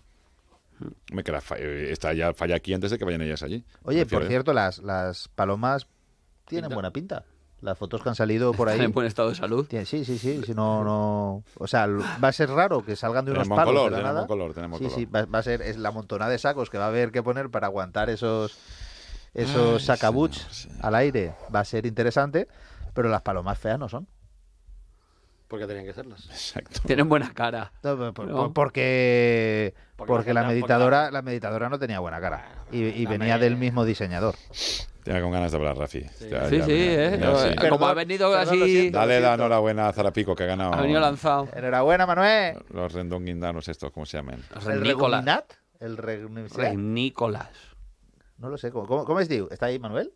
Me 1.11 1.23
queda 1.23 1.41
eh, 1.57 1.87
está 1.91 2.13
ya 2.13 2.33
falla 2.33 2.55
aquí 2.55 2.73
antes 2.73 2.91
de 2.91 2.97
que 2.97 3.05
vayan 3.05 3.21
ellas 3.21 3.43
allí. 3.43 3.63
Oye, 3.83 4.05
por 4.05 4.25
cierto, 4.25 4.53
las, 4.53 4.79
las 4.79 5.27
palomas 5.29 5.87
tienen 6.45 6.69
buena 6.69 6.91
pinta. 6.91 7.23
Las 7.65 7.77
fotos 7.79 8.03
que 8.03 8.09
han 8.09 8.15
salido 8.15 8.51
por 8.53 8.69
ahí. 8.69 8.79
En 8.79 8.91
buen 8.91 9.07
estado 9.07 9.29
de 9.29 9.35
salud. 9.35 9.67
Sí, 9.69 10.05
sí, 10.05 10.19
sí. 10.19 10.41
Si 10.45 10.53
no, 10.53 10.83
no... 10.83 11.43
O 11.57 11.65
sea, 11.67 11.87
va 11.87 12.27
a 12.27 12.31
ser 12.31 12.51
raro 12.51 12.85
que 12.85 12.95
salgan 12.95 13.25
de 13.25 13.31
unos 13.31 13.43
Tenemos 13.45 13.57
palos 13.65 13.73
color, 13.73 13.85
de 13.85 13.91
la 13.91 13.97
tenemos 13.97 14.15
nada. 14.15 14.27
color, 14.27 14.53
tenemos 14.53 14.77
sí, 14.77 14.83
color. 14.85 14.99
sí, 14.99 15.05
va, 15.05 15.25
va 15.25 15.39
a 15.39 15.43
ser 15.43 15.63
es 15.63 15.77
la 15.77 15.89
montonada 15.89 16.29
de 16.29 16.37
sacos 16.37 16.69
que 16.69 16.77
va 16.77 16.85
a 16.85 16.89
haber 16.89 17.11
que 17.11 17.23
poner 17.23 17.49
para 17.49 17.65
aguantar 17.65 18.11
esos 18.11 18.55
esos 19.33 19.89
Ay, 19.89 19.97
señor, 19.97 20.85
al 20.85 20.95
aire. 20.95 21.33
Va 21.53 21.61
a 21.61 21.65
ser 21.65 21.87
interesante, 21.87 22.47
pero 22.93 23.09
las 23.09 23.23
palomas 23.23 23.57
feas 23.57 23.79
no 23.79 23.89
son. 23.89 24.07
Porque 25.47 25.65
tenían 25.67 25.85
que 25.85 25.93
serlas. 25.93 26.25
Exacto. 26.29 26.81
Tienen 26.85 27.09
buena 27.09 27.33
cara. 27.33 27.71
No, 27.83 27.97
por- 27.97 28.13
por- 28.13 28.27
No. 28.27 28.53
porque 28.53 29.73
Porque 29.95 30.11
porque 30.11 30.33
la 30.33 30.43
meditadora 30.43 31.09
la 31.09 31.21
meditadora 31.21 31.69
no 31.69 31.79
tenía 31.79 31.99
buena 31.99 32.19
cara 32.19 32.65
y, 32.71 33.05
venía 33.05 33.37
del 33.37 33.55
mismo 33.55 33.85
diseñador. 33.85 34.35
Tenía 35.03 35.21
con 35.21 35.31
ganas 35.31 35.51
de 35.51 35.57
hablar, 35.57 35.77
Rafi. 35.77 36.01
Ya, 36.01 36.09
Sí, 36.17 36.29
ya, 36.29 36.49
sí, 36.49 36.57
ya, 36.57 36.65
¿eh? 36.65 37.17
ya, 37.19 37.25
No, 37.27 37.37
sí. 37.37 37.49
Perdón, 37.49 37.69
Como 37.69 37.85
ha 37.85 37.93
venido 37.93 38.31
perdón, 38.31 38.47
así, 38.47 38.71
siento. 38.71 38.97
Dale 38.97 39.19
la 39.19 39.35
enhorabuena 39.35 39.87
a 39.87 39.93
Zarapico 39.93 40.35
que 40.35 40.43
ha 40.43 40.47
ganado 40.47 40.73
ha 40.73 40.81
venido 40.81 40.99
lanzado. 40.99 41.47
Enhorabuena, 41.53 42.07
Manuel. 42.07 42.57
los 42.69 42.91
rendonguindanos 42.91 43.67
estos, 43.67 43.91
¿cómo 43.91 44.05
se 44.07 44.17
llaman? 44.17 44.41
El 44.67 44.81
Nicolás. 44.81 45.23
Reguminat, 45.23 45.53
el 45.79 45.97
Reguminat. 45.97 46.73
Nicolás. 46.73 47.49
No 48.39 48.49
lo 48.49 48.57
sé, 48.57 48.71
¿cómo, 48.71 48.87
cómo, 48.87 49.05
cómo 49.05 49.19
es 49.19 49.29
diu? 49.29 49.47
¿Está 49.51 49.67
ahí 49.67 49.79
Manuel? 49.79 50.11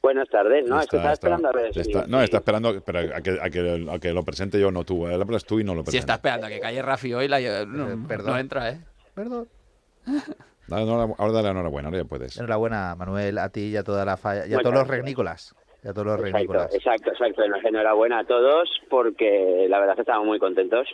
Buenas 0.00 0.28
tardes, 0.28 0.64
no, 0.68 0.78
es 0.80 0.86
que 0.86 0.96
Está- 0.96 1.12
estaba 1.12 1.12
está- 1.12 1.26
esperando 1.26 1.48
a 1.48 1.52
ver 1.52 1.74
si... 1.74 1.80
está- 1.80 2.06
no, 2.06 2.22
está 2.22 2.36
esperando 2.38 2.80
pero 2.84 2.98
a, 3.00 3.20
que, 3.20 3.30
a, 3.40 3.50
que, 3.50 3.86
a 3.90 3.98
que 3.98 4.12
lo 4.12 4.22
presente 4.22 4.60
yo, 4.60 4.70
no 4.70 4.84
tú. 4.84 5.06
Él 5.08 5.20
hablas 5.20 5.44
tú 5.44 5.58
y 5.58 5.64
no 5.64 5.74
lo 5.74 5.84
Si 5.86 5.96
está 5.98 6.14
esperando 6.14 6.46
a 6.46 6.50
que 6.50 6.60
calle 6.60 6.80
Rafi 6.82 7.12
hoy, 7.14 7.26
la, 7.28 7.40
no, 7.66 7.90
Eh, 7.90 7.96
perdón. 8.06 8.32
no 8.32 8.38
entra, 8.38 8.70
¿eh? 8.70 8.78
Perdón. 9.14 9.48
Dale 10.68 10.90
ahora 10.90 11.32
dale 11.32 11.42
la 11.44 11.50
enhorabuena, 11.52 11.88
ahora 11.88 12.02
ya 12.02 12.04
puedes. 12.04 12.36
Enhorabuena, 12.36 12.94
Manuel, 12.94 13.38
a 13.38 13.48
ti 13.48 13.68
y 13.68 13.76
a 13.76 13.82
toda 13.82 14.04
la 14.04 14.16
falla, 14.18 14.46
y 14.46 14.52
a 14.52 14.58
todos 14.58 14.74
los 14.74 14.86
regnícolas. 14.86 15.54
Y 15.82 15.88
a 15.88 15.92
todos 15.94 16.06
los 16.06 16.16
Exacto, 16.18 16.36
regnícolas. 16.36 16.74
exacto, 16.74 17.10
exacto. 17.12 17.42
Enhorabuena 17.68 18.18
a 18.18 18.24
todos 18.24 18.68
porque 18.90 19.66
la 19.68 19.80
verdad 19.80 19.94
que 19.94 20.02
estamos 20.02 20.26
muy 20.26 20.38
contentos, 20.38 20.86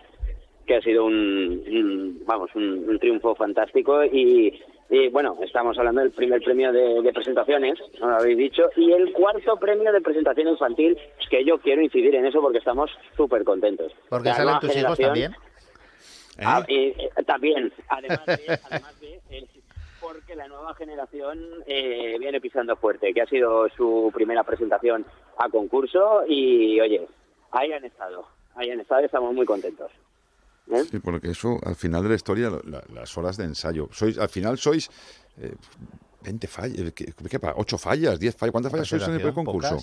que 0.67 0.77
ha 0.77 0.81
sido 0.81 1.05
un, 1.05 1.13
un- 1.13 2.23
vamos, 2.25 2.51
un, 2.55 2.89
un 2.89 2.99
triunfo 3.01 3.35
fantástico 3.35 4.05
y, 4.05 4.63
y, 4.91 5.09
bueno, 5.09 5.39
estamos 5.43 5.79
hablando 5.79 6.03
del 6.03 6.13
primer 6.13 6.43
premio 6.43 6.73
de, 6.73 7.03
de 7.03 7.13
presentaciones, 7.13 7.79
no 8.01 8.11
lo 8.11 8.17
habéis 8.17 8.39
dicho, 8.39 8.65
y 8.77 8.93
el 8.93 9.13
cuarto 9.13 9.57
premio 9.57 9.93
de 9.93 10.01
presentación 10.01 10.49
infantil, 10.49 10.99
que 11.31 11.45
yo 11.45 11.59
quiero 11.59 11.83
incidir 11.83 12.15
en 12.15 12.27
eso 12.27 12.41
porque 12.41 12.59
estamos 12.59 12.91
súper 13.17 13.45
contentos. 13.45 13.93
Porque 14.09 14.29
La 14.29 14.35
salen 14.37 14.61
tus 14.61 14.77
hijos 14.77 14.99
también. 14.99 15.33
¿Eh? 15.33 15.37
Ah, 16.39 16.65
y, 16.67 16.89
eh, 16.89 17.11
también, 17.27 17.73
además 17.89 18.27
de, 18.27 18.59
además 18.71 19.01
de, 19.01 19.21
eh, 19.31 19.47
porque 20.01 20.35
la 20.35 20.49
nueva 20.49 20.75
generación 20.75 21.39
eh, 21.67 22.17
viene 22.19 22.41
pisando 22.41 22.77
fuerte, 22.77 23.15
que 23.15 23.23
ha 23.23 23.27
sido 23.27 23.69
su 23.71 24.11
primera 24.13 24.43
presentación 24.43 25.07
a 25.39 25.49
concurso 25.49 26.25
y 26.29 26.81
oye, 26.81 27.07
ahí 27.53 27.73
han 27.73 27.85
estado, 27.85 28.27
ahí 28.55 28.71
han 28.71 28.81
estado 28.81 29.03
y 29.03 29.05
estamos 29.07 29.33
muy 29.33 29.47
contentos. 29.47 29.91
¿Eh? 30.73 30.85
Sí, 30.91 30.99
porque 30.99 31.31
eso, 31.31 31.59
al 31.65 31.77
final 31.77 32.03
de 32.03 32.09
la 32.11 32.15
historia, 32.15 32.51
la- 32.65 32.83
las 32.93 33.17
horas 33.19 33.37
de 33.37 33.45
ensayo. 33.45 33.89
Sois, 33.93 34.19
al 34.19 34.29
final 34.29 34.57
sois 34.59 34.89
eh, 35.39 35.55
20 36.23 36.47
fallas, 36.47 36.93
¿qué, 36.93 37.13
qué 37.29 37.39
pa- 37.39 37.55
8 37.57 37.77
fallas, 37.79 38.19
10 38.19 38.35
fallas. 38.37 38.53
¿Cuántas 38.53 38.73
fallas 38.73 38.89
sois 38.89 39.03
en 39.05 39.11
el 39.13 39.17
primer 39.19 39.35
concurso? 39.35 39.79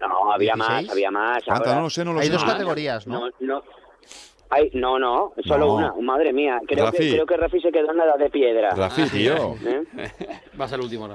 No, 0.00 0.32
había 0.32 0.54
más, 0.56 0.68
16. 0.68 0.90
había 0.90 1.10
más. 1.10 1.42
Ahora- 1.48 1.74
No 1.76 1.82
lo 1.82 1.90
sé, 1.90 2.04
no 2.04 2.12
lo 2.12 2.20
Hay 2.20 2.26
sé. 2.26 2.32
dos 2.32 2.42
Ah, 2.44 2.52
categorías, 2.52 3.06
¿no? 3.06 3.20
No, 3.20 3.30
no. 3.40 3.62
Ay, 4.50 4.70
no, 4.74 4.98
no, 4.98 5.32
solo 5.46 5.66
No. 5.66 5.74
una, 5.76 5.94
madre 6.02 6.30
mía. 6.30 6.60
Creo 6.68 6.84
Rafi. 6.84 6.98
que, 6.98 7.10
creo 7.12 7.24
que 7.26 7.36
Rafi 7.38 7.60
se 7.62 7.72
quedó 7.72 7.90
en 7.90 7.96
la 7.96 8.04
edad 8.04 8.18
de 8.18 8.28
piedra. 8.28 8.70
Rafi, 8.74 9.08
tío. 9.08 9.56
¿Eh? 9.64 9.82
Va 10.60 10.66
a 10.66 10.68
ser 10.68 10.78
el 10.78 10.84
último, 10.84 11.08
¿no? 11.08 11.14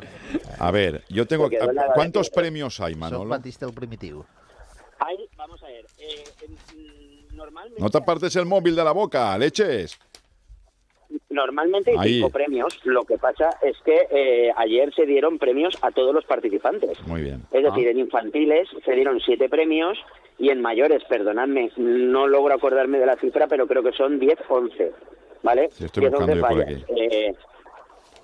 A 0.58 0.72
ver, 0.72 1.04
yo 1.10 1.28
tengo... 1.28 1.48
¿Cuántos 1.94 2.32
premios 2.32 2.80
hay, 2.80 2.94
Son 2.94 3.00
Manolo? 3.02 3.30
Batista 3.30 3.68
el 3.68 3.74
primitivo. 3.74 4.26
Hay, 5.00 5.18
vamos 5.38 5.62
a 5.62 5.68
ver, 5.68 5.86
eh, 6.00 6.24
mm, 6.48 7.07
normalmente... 7.38 7.82
No 7.82 7.90
te 7.90 7.98
apartes 7.98 8.36
el 8.36 8.46
móvil 8.46 8.76
de 8.76 8.84
la 8.84 8.92
boca, 8.92 9.38
leches. 9.38 9.98
Normalmente 11.30 11.92
hay 11.92 11.98
Ahí. 11.98 12.14
cinco 12.16 12.30
premios, 12.30 12.80
lo 12.84 13.04
que 13.04 13.18
pasa 13.18 13.50
es 13.62 13.78
que 13.86 14.08
eh, 14.12 14.52
ayer 14.58 14.94
se 14.94 15.06
dieron 15.06 15.38
premios 15.38 15.78
a 15.82 15.92
todos 15.92 16.14
los 16.14 16.26
participantes. 16.26 17.00
Muy 17.08 17.22
bien. 17.22 17.44
Es 17.52 17.64
decir, 17.64 17.88
en 17.88 18.00
infantiles 18.00 18.68
se 18.84 18.92
dieron 18.94 19.20
siete 19.22 19.48
premios 19.48 19.98
y 20.38 20.50
en 20.50 20.62
mayores, 20.62 21.04
perdonadme, 21.08 21.72
no 21.78 22.28
logro 22.28 22.54
acordarme 22.54 23.00
de 23.00 23.06
la 23.06 23.16
cifra, 23.16 23.48
pero 23.48 23.68
creo 23.68 23.84
que 23.84 23.94
son 23.94 24.20
10, 24.20 24.38
11. 24.50 24.92
¿Vale? 25.44 25.70
Sí, 25.72 25.86
estoy 25.86 26.02
10, 26.02 26.12
buscando 26.12 26.34
11 26.34 26.36
yo 26.36 26.48
por 26.48 26.66
fallas. 26.66 26.84
Eh, 26.96 27.36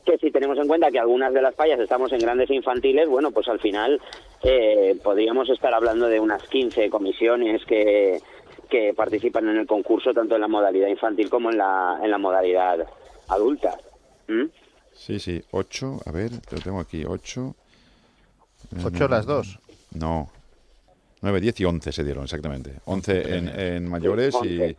que 0.05 0.17
si 0.17 0.31
tenemos 0.31 0.57
en 0.57 0.67
cuenta 0.67 0.91
que 0.91 0.99
algunas 0.99 1.33
de 1.33 1.41
las 1.41 1.55
fallas 1.55 1.79
estamos 1.79 2.11
en 2.11 2.19
grandes 2.19 2.49
infantiles, 2.49 3.07
bueno, 3.07 3.31
pues 3.31 3.47
al 3.47 3.59
final 3.59 4.01
eh, 4.43 4.97
podríamos 5.01 5.49
estar 5.49 5.73
hablando 5.73 6.07
de 6.07 6.19
unas 6.19 6.43
15 6.49 6.89
comisiones 6.89 7.63
que, 7.65 8.19
que 8.69 8.93
participan 8.93 9.47
en 9.49 9.57
el 9.57 9.67
concurso, 9.67 10.13
tanto 10.13 10.35
en 10.35 10.41
la 10.41 10.47
modalidad 10.47 10.87
infantil 10.87 11.29
como 11.29 11.51
en 11.51 11.57
la, 11.57 11.99
en 12.03 12.11
la 12.11 12.17
modalidad 12.17 12.87
adulta. 13.27 13.77
¿Mm? 14.27 14.45
Sí, 14.93 15.19
sí, 15.19 15.41
8, 15.51 16.01
a 16.05 16.11
ver, 16.11 16.31
lo 16.51 16.59
tengo 16.59 16.79
aquí, 16.79 17.03
8. 17.05 17.55
¿Ocho 18.85 19.07
las 19.07 19.25
dos? 19.25 19.59
No, 19.93 20.29
9, 21.21 21.41
10 21.41 21.61
y 21.61 21.65
11 21.65 21.91
se 21.91 22.03
dieron, 22.03 22.23
exactamente. 22.23 22.73
11 22.85 23.37
en, 23.37 23.47
en 23.59 23.89
mayores 23.89 24.35
y, 24.43 24.75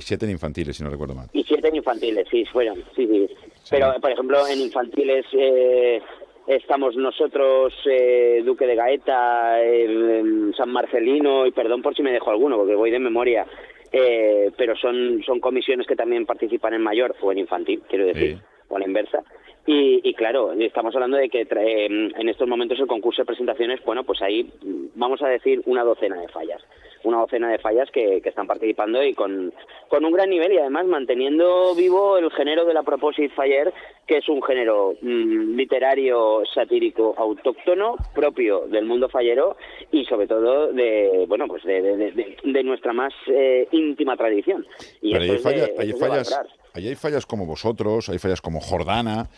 7 0.00 0.24
en 0.24 0.32
infantiles, 0.32 0.76
si 0.76 0.82
no 0.82 0.90
recuerdo 0.90 1.14
mal. 1.14 1.28
Y 1.32 1.44
siete 1.44 1.68
en 1.68 1.76
infantiles, 1.76 2.26
sí, 2.30 2.46
fueron, 2.46 2.82
sí, 2.96 3.06
sí. 3.06 3.28
Pero, 3.70 3.94
por 4.00 4.10
ejemplo, 4.10 4.46
en 4.48 4.60
infantiles 4.60 5.26
eh, 5.32 6.00
estamos 6.46 6.96
nosotros, 6.96 7.72
eh, 7.90 8.42
Duque 8.44 8.66
de 8.66 8.74
Gaeta, 8.74 9.60
el- 9.62 10.52
San 10.56 10.70
Marcelino, 10.70 11.46
y 11.46 11.52
perdón 11.52 11.82
por 11.82 11.94
si 11.94 12.02
me 12.02 12.12
dejo 12.12 12.30
alguno, 12.30 12.56
porque 12.56 12.74
voy 12.74 12.90
de 12.90 12.98
memoria, 12.98 13.46
eh, 13.92 14.50
pero 14.56 14.74
son, 14.76 15.22
son 15.24 15.40
comisiones 15.40 15.86
que 15.86 15.96
también 15.96 16.26
participan 16.26 16.74
en 16.74 16.82
mayor 16.82 17.14
o 17.20 17.32
en 17.32 17.38
infantil, 17.38 17.82
quiero 17.88 18.06
decir, 18.06 18.38
o 18.68 18.78
la 18.78 18.86
inversa. 18.86 19.22
Y, 19.66 20.00
y 20.02 20.14
claro, 20.14 20.52
estamos 20.54 20.94
hablando 20.94 21.16
de 21.18 21.28
que 21.28 21.44
trae, 21.44 21.86
en 21.86 22.28
estos 22.28 22.48
momentos 22.48 22.80
el 22.80 22.86
concurso 22.88 23.22
de 23.22 23.26
presentaciones, 23.26 23.80
bueno, 23.84 24.02
pues 24.02 24.20
ahí 24.22 24.50
vamos 24.96 25.22
a 25.22 25.28
decir 25.28 25.62
una 25.66 25.84
docena 25.84 26.20
de 26.20 26.28
fallas. 26.28 26.60
Una 27.04 27.18
docena 27.20 27.50
de 27.50 27.58
fallas 27.58 27.90
que, 27.90 28.20
que 28.20 28.28
están 28.28 28.46
participando 28.46 29.02
y 29.02 29.14
con, 29.14 29.52
con 29.88 30.04
un 30.04 30.12
gran 30.12 30.30
nivel 30.30 30.52
y 30.52 30.58
además 30.58 30.86
manteniendo 30.86 31.74
vivo 31.74 32.16
el 32.18 32.30
género 32.30 32.64
de 32.64 32.74
la 32.74 32.82
Proposite 32.82 33.34
Faller, 33.34 33.72
que 34.06 34.18
es 34.18 34.28
un 34.28 34.42
género 34.42 34.94
mm, 35.00 35.56
literario 35.56 36.42
satírico 36.54 37.14
autóctono 37.18 37.96
propio 38.14 38.66
del 38.68 38.84
mundo 38.84 39.08
fallero 39.08 39.56
y 39.90 40.04
sobre 40.04 40.26
todo 40.26 40.72
de, 40.72 41.24
bueno, 41.28 41.46
pues 41.48 41.62
de, 41.64 41.82
de- 41.82 41.96
de- 41.96 42.12
de- 42.12 42.36
de 42.44 42.62
nuestra 42.62 42.92
más 42.92 43.12
eh, 43.28 43.66
íntima 43.72 44.16
tradición. 44.16 44.66
Y 45.00 45.12
Pero 45.12 45.24
hay, 45.32 45.38
falla- 45.38 45.68
hay 45.78 45.92
fallas, 45.92 46.40
hay 46.74 46.94
fallas 46.94 47.26
como 47.26 47.46
vosotros, 47.46 48.08
hay 48.08 48.18
fallas 48.18 48.40
como 48.40 48.60
Jordana, 48.60 49.28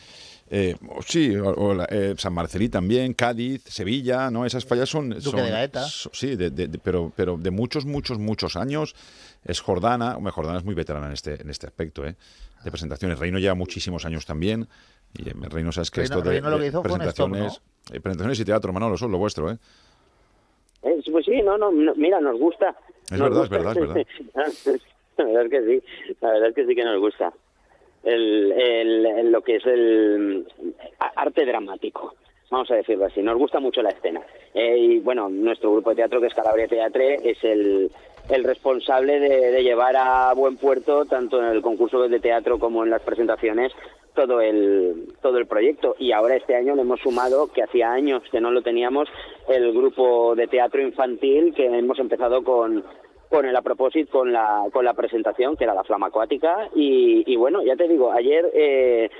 eh, 0.50 0.76
o 0.88 1.02
sí, 1.02 1.34
o, 1.36 1.48
o 1.50 1.74
la- 1.74 1.86
eh, 1.90 2.14
San 2.18 2.32
Marcelí 2.34 2.68
también, 2.68 3.14
Cádiz, 3.14 3.62
Sevilla, 3.64 4.30
¿no? 4.30 4.44
Esas 4.46 4.64
fallas 4.64 4.88
son... 4.88 5.10
Duque 5.10 5.20
son- 5.22 5.36
de 5.42 5.50
Gaeta. 5.50 5.84
sí, 5.88 6.36
de- 6.36 6.50
de- 6.50 6.68
de- 6.68 6.78
pero, 6.78 7.12
pero 7.16 7.36
de 7.36 7.50
muchos, 7.50 7.84
muchos, 7.86 8.18
muchos 8.18 8.56
años. 8.56 8.94
Es 9.44 9.60
Jordana, 9.60 10.16
hombre, 10.16 10.32
Jordana 10.32 10.58
es 10.58 10.64
muy 10.64 10.74
veterana 10.74 11.06
en 11.08 11.12
este, 11.12 11.40
en 11.40 11.50
este 11.50 11.66
aspecto, 11.66 12.06
¿eh? 12.06 12.14
De 12.64 12.70
presentaciones. 12.70 13.18
Reino 13.18 13.38
lleva 13.38 13.54
muchísimos 13.54 14.04
años 14.06 14.24
también. 14.26 14.66
Y 15.16 15.28
en 15.28 15.42
Reino, 15.42 15.70
sabes 15.72 15.90
que 15.90 16.00
Reino- 16.00 16.16
esto 16.16 16.24
de, 16.28 16.30
Reino 16.34 16.50
lo 16.50 16.58
que 16.58 16.66
hizo 16.66 16.78
stop, 16.78 16.82
presentaciones, 16.92 17.60
eh, 17.92 18.00
presentaciones 18.00 18.40
y 18.40 18.44
teatro, 18.44 18.72
Manolo, 18.72 18.94
eso 18.96 19.04
es 19.06 19.10
lo 19.10 19.18
vuestro, 19.18 19.50
¿eh? 19.50 19.58
Eh, 20.82 21.02
Pues 21.10 21.24
sí, 21.26 21.40
no, 21.42 21.56
no, 21.58 21.70
no, 21.70 21.94
mira, 21.94 22.20
nos 22.20 22.38
gusta. 22.38 22.74
Es 23.10 23.18
Nos 23.18 23.20
verdad, 23.20 23.44
es 23.44 23.48
gusta. 23.50 23.56
verdad, 23.56 23.72
es 24.48 24.64
verdad. 24.64 24.80
la 25.18 25.24
verdad 25.24 25.44
es 25.44 25.50
que 25.50 25.60
sí, 25.80 26.14
la 26.20 26.28
verdad 26.30 26.48
es 26.48 26.54
que 26.54 26.66
sí 26.66 26.74
que 26.74 26.84
nos 26.84 27.00
gusta. 27.00 27.32
El, 28.04 28.52
el, 28.52 29.32
lo 29.32 29.40
que 29.40 29.56
es 29.56 29.66
el 29.66 30.46
arte 31.16 31.46
dramático, 31.46 32.14
vamos 32.50 32.70
a 32.70 32.76
decirlo 32.76 33.06
así. 33.06 33.22
Nos 33.22 33.38
gusta 33.38 33.60
mucho 33.60 33.82
la 33.82 33.90
escena. 33.90 34.20
Eh, 34.52 34.76
y 34.78 34.98
bueno, 35.00 35.28
nuestro 35.28 35.72
grupo 35.72 35.90
de 35.90 35.96
teatro, 35.96 36.20
que 36.20 36.26
es 36.26 36.34
Calabria 36.34 36.68
Teatre, 36.68 37.14
es 37.24 37.42
el, 37.42 37.90
el 38.28 38.44
responsable 38.44 39.18
de, 39.20 39.50
de 39.50 39.62
llevar 39.62 39.96
a 39.96 40.32
buen 40.34 40.56
puerto, 40.56 41.04
tanto 41.06 41.38
en 41.38 41.46
el 41.46 41.62
concurso 41.62 42.06
de 42.06 42.20
teatro 42.20 42.58
como 42.58 42.84
en 42.84 42.90
las 42.90 43.02
presentaciones, 43.02 43.72
todo 44.14 44.40
el, 44.40 45.14
todo 45.22 45.38
el 45.38 45.46
proyecto. 45.46 45.96
Y 45.98 46.12
ahora 46.12 46.36
este 46.36 46.54
año 46.54 46.74
le 46.76 46.82
hemos 46.82 47.00
sumado, 47.00 47.48
que 47.48 47.62
hacía 47.62 47.90
años 47.90 48.22
que 48.30 48.40
no 48.40 48.50
lo 48.50 48.62
teníamos, 48.62 49.08
el 49.48 49.72
grupo 49.72 50.34
de 50.36 50.46
teatro 50.46 50.80
infantil, 50.80 51.52
que 51.54 51.66
hemos 51.66 51.98
empezado 51.98 52.44
con, 52.44 52.84
con 53.34 53.46
el 53.46 53.56
a 53.56 53.62
propósito, 53.62 54.12
con 54.12 54.32
la, 54.32 54.64
con 54.72 54.84
la 54.84 54.94
presentación, 54.94 55.56
que 55.56 55.64
era 55.64 55.74
la 55.74 55.82
flama 55.82 56.06
acuática. 56.06 56.68
Y, 56.74 57.24
y 57.26 57.34
bueno, 57.34 57.64
ya 57.64 57.74
te 57.74 57.88
digo, 57.88 58.12
ayer 58.12 58.48
eh, 58.54 59.10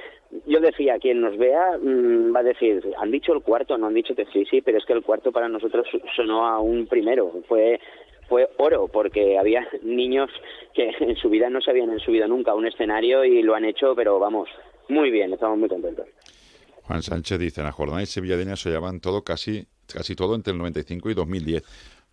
yo 0.46 0.60
decía, 0.60 0.98
quien 1.00 1.20
nos 1.20 1.36
vea 1.36 1.78
mm, 1.82 2.32
va 2.34 2.40
a 2.40 2.44
decir, 2.44 2.94
han 2.96 3.10
dicho 3.10 3.32
el 3.32 3.42
cuarto, 3.42 3.76
no 3.76 3.88
han 3.88 3.94
dicho 3.94 4.14
que 4.14 4.26
sí, 4.26 4.44
sí, 4.48 4.60
pero 4.62 4.78
es 4.78 4.84
que 4.84 4.92
el 4.92 5.02
cuarto 5.02 5.32
para 5.32 5.48
nosotros 5.48 5.88
sonó 6.14 6.46
a 6.46 6.60
un 6.60 6.86
primero. 6.86 7.32
Fue 7.48 7.80
fue 8.28 8.48
oro 8.56 8.88
porque 8.88 9.36
había 9.36 9.66
niños 9.82 10.30
que 10.74 10.90
en 11.00 11.16
su 11.16 11.28
vida 11.28 11.50
no 11.50 11.60
se 11.60 11.72
habían 11.72 11.98
subido 11.98 12.28
nunca 12.28 12.52
a 12.52 12.54
un 12.54 12.66
escenario 12.66 13.24
y 13.24 13.42
lo 13.42 13.54
han 13.54 13.64
hecho, 13.64 13.94
pero 13.96 14.20
vamos, 14.20 14.48
muy 14.88 15.10
bien, 15.10 15.32
estamos 15.32 15.58
muy 15.58 15.68
contentos. 15.68 16.06
Juan 16.82 17.02
Sánchez 17.02 17.38
dice, 17.38 17.60
en 17.60 17.66
la 17.66 17.72
jornada 17.72 18.02
y 18.02 18.06
Sevilladeña 18.06 18.56
se 18.56 18.68
llevaban 18.68 19.00
todo 19.00 19.24
casi, 19.24 19.66
casi 19.92 20.14
todo 20.14 20.34
entre 20.34 20.52
el 20.52 20.58
95 20.58 21.10
y 21.10 21.14
2010. 21.14 21.62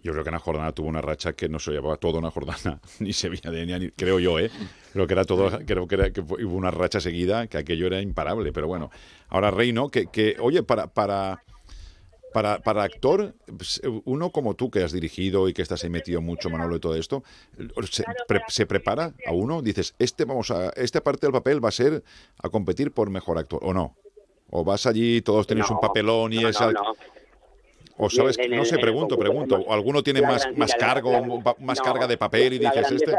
Yo 0.04 0.12
creo 0.14 0.24
que 0.24 0.30
en 0.30 0.34
la 0.34 0.40
jornada 0.40 0.72
tuvo 0.72 0.88
una 0.88 1.02
racha 1.02 1.34
que 1.34 1.48
no 1.48 1.60
se 1.60 1.72
llevaba 1.72 1.98
todo 1.98 2.18
una 2.18 2.32
jornada, 2.32 2.80
ni 3.00 3.14
Sevilladeña, 3.14 3.78
ni, 3.80 3.90
creo 3.92 4.20
yo, 4.20 4.40
¿eh? 4.40 4.50
Creo 4.94 5.06
que 5.08 5.14
era 5.14 5.26
todo, 5.26 5.60
creo 5.66 5.88
que, 5.88 5.96
era, 5.96 6.12
que 6.12 6.24
fue- 6.24 6.44
hubo 6.44 6.56
una 6.56 6.72
racha 6.72 7.00
seguida, 7.00 7.46
que 7.48 7.58
aquello 7.58 7.88
era 7.88 8.02
imparable, 8.02 8.52
pero 8.52 8.68
bueno. 8.68 8.90
Ahora 9.30 9.52
Reino, 9.52 9.90
que, 9.90 10.08
que 10.08 10.36
oye, 10.40 10.64
para, 10.64 10.88
para, 10.88 11.44
para, 12.34 12.60
para 12.60 12.84
actor, 12.84 13.36
pues, 13.58 13.80
uno 14.06 14.32
como 14.32 14.56
tú 14.56 14.72
que 14.72 14.84
has 14.84 14.92
dirigido 14.92 15.48
y 15.50 15.54
que 15.54 15.62
estás 15.62 15.84
ahí 15.84 15.90
metido 15.90 16.20
mucho, 16.22 16.50
Manolo, 16.50 16.78
y 16.78 16.80
todo 16.80 16.96
esto, 16.96 17.24
¿se, 17.92 18.04
pre- 18.28 18.42
se 18.48 18.66
prepara 18.66 19.14
a 19.26 19.32
uno? 19.34 19.62
Dices, 19.62 19.94
este 20.00 20.26
vamos 20.26 20.50
a, 20.50 20.70
esta 20.72 21.02
parte 21.02 21.28
del 21.28 21.34
papel 21.34 21.64
va 21.64 21.70
a 21.70 21.74
ser 21.74 22.04
a 22.42 22.50
competir 22.50 22.92
por 22.92 23.10
mejor 23.10 23.38
actor, 23.38 23.60
¿o 23.64 23.74
no? 23.74 23.96
¿O 24.50 24.64
vas 24.66 24.86
allí, 24.88 25.22
todos 25.22 25.46
tenéis 25.48 25.70
un 25.70 25.80
papelón 25.80 26.34
y 26.34 26.42
no, 26.42 26.48
es 26.50 26.60
no, 26.60 26.68
al- 26.68 26.74
no. 26.74 26.96
O 28.04 28.10
sabes, 28.10 28.38
En 28.40 28.46
el- 28.52 28.58
no 28.58 28.66
sé, 28.66 28.80
pregunto, 28.80 29.16
pregunto. 29.18 29.56
además, 29.56 29.70
¿O 29.72 29.74
alguno 29.76 30.02
tiene 30.02 30.22
más, 30.24 30.44
gran- 30.44 30.58
más 30.58 30.74
cargo, 30.76 31.12
la- 31.12 31.56
más 31.60 31.78
no, 31.78 31.84
carga 31.84 32.08
de 32.08 32.18
papel 32.18 32.54
y 32.54 32.58
dices 32.60 32.92
este? 32.92 33.16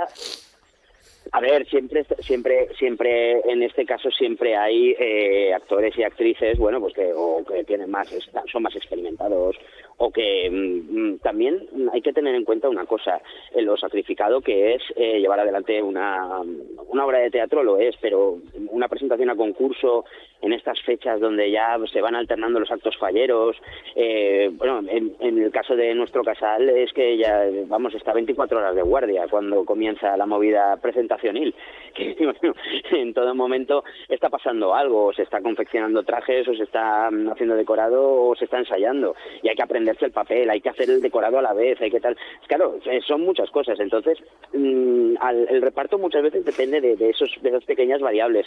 A 1.31 1.41
ver, 1.41 1.67
siempre, 1.69 2.05
siempre, 2.21 2.69
siempre, 2.77 3.41
en 3.51 3.63
este 3.63 3.87
caso 3.87 4.11
siempre 4.11 4.57
hay 4.57 4.95
eh, 4.99 5.55
actores 5.55 5.97
y 5.97 6.03
actrices, 6.03 6.59
bueno, 6.59 6.81
pues 6.81 6.93
que, 6.95 7.11
o 7.15 7.43
que 7.45 7.63
tienen 7.65 7.91
más, 7.91 8.09
son 8.51 8.63
más 8.65 8.75
experimentados, 8.77 9.57
o 9.99 10.11
que 10.11 10.49
mm, 10.51 11.13
mm, 11.13 11.19
también 11.19 11.69
hay 11.93 12.03
que 12.03 12.13
tener 12.13 12.35
en 12.35 12.45
cuenta 12.45 12.69
una 12.69 12.87
cosa, 12.87 13.21
eh, 13.55 13.63
lo 13.63 13.77
sacrificado 13.77 14.41
que 14.41 14.75
es 14.75 14.83
eh, 14.97 15.21
llevar 15.21 15.41
adelante 15.41 15.83
una, 15.83 16.41
una 16.89 17.07
obra 17.07 17.19
de 17.19 17.31
teatro 17.31 17.63
lo 17.63 17.79
es, 17.79 17.97
pero 18.01 18.39
una 18.71 18.89
presentación 18.89 19.31
a 19.31 19.37
concurso 19.37 20.05
en 20.41 20.53
estas 20.53 20.81
fechas 20.83 21.21
donde 21.21 21.51
ya 21.51 21.79
se 21.93 22.01
van 22.01 22.17
alternando 22.17 22.59
los 22.59 22.71
actos 22.71 22.97
falleros, 22.99 23.57
eh, 23.95 24.51
bueno, 24.53 24.81
en, 24.89 25.15
en 25.21 25.41
el 25.41 25.53
caso 25.53 25.77
de 25.77 25.95
nuestro 25.95 26.25
casal 26.25 26.69
es 26.69 26.93
que 26.93 27.17
ya, 27.17 27.45
vamos, 27.67 27.95
está 27.95 28.13
24 28.13 28.59
horas 28.59 28.75
de 28.75 28.83
guardia 28.83 29.27
cuando 29.31 29.65
comienza 29.65 30.17
la 30.17 30.27
movida 30.27 30.77
presentacionil, 30.79 31.55
que 31.95 32.17
bueno, 32.19 32.55
en 32.91 33.15
todo 33.15 33.35
momento 33.35 33.85
está 34.09 34.29
pasando 34.29 34.75
algo, 34.75 35.07
o 35.07 35.13
se 35.13 35.23
está 35.23 35.41
confeccionando 35.41 36.03
trajes, 36.03 36.47
o 36.49 36.55
se 36.55 36.65
está 36.65 37.11
mm, 37.11 37.31
haciendo 37.31 37.55
decorado, 37.55 38.03
o 38.03 38.35
se 38.35 38.45
está 38.45 38.59
ensayando, 38.59 39.15
y 39.43 39.49
hay 39.49 39.55
que 39.55 39.63
aprenderse 39.83 40.07
el 40.07 40.13
papel, 40.13 40.49
hay 40.51 40.61
que 40.61 40.69
hacer 40.71 40.89
el 40.89 41.01
decorado 41.03 41.39
a 41.39 41.43
la 41.43 41.53
vez, 41.53 41.81
hay 41.81 41.91
que 41.91 42.01
tal, 42.01 42.17
claro, 42.47 42.79
eh, 42.85 43.01
son 43.07 43.23
muchas 43.23 43.51
cosas, 43.51 43.79
entonces 43.81 44.19
mm, 44.55 45.15
al- 45.21 45.49
el 45.49 45.61
reparto 45.63 45.99
muchas 45.99 46.23
veces 46.23 46.45
depende 46.45 46.81
de, 46.81 46.97
de 46.97 47.11
esos, 47.11 47.31
de 47.43 47.49
esas 47.49 47.65
pequeñas 47.65 48.01
variables, 48.01 48.47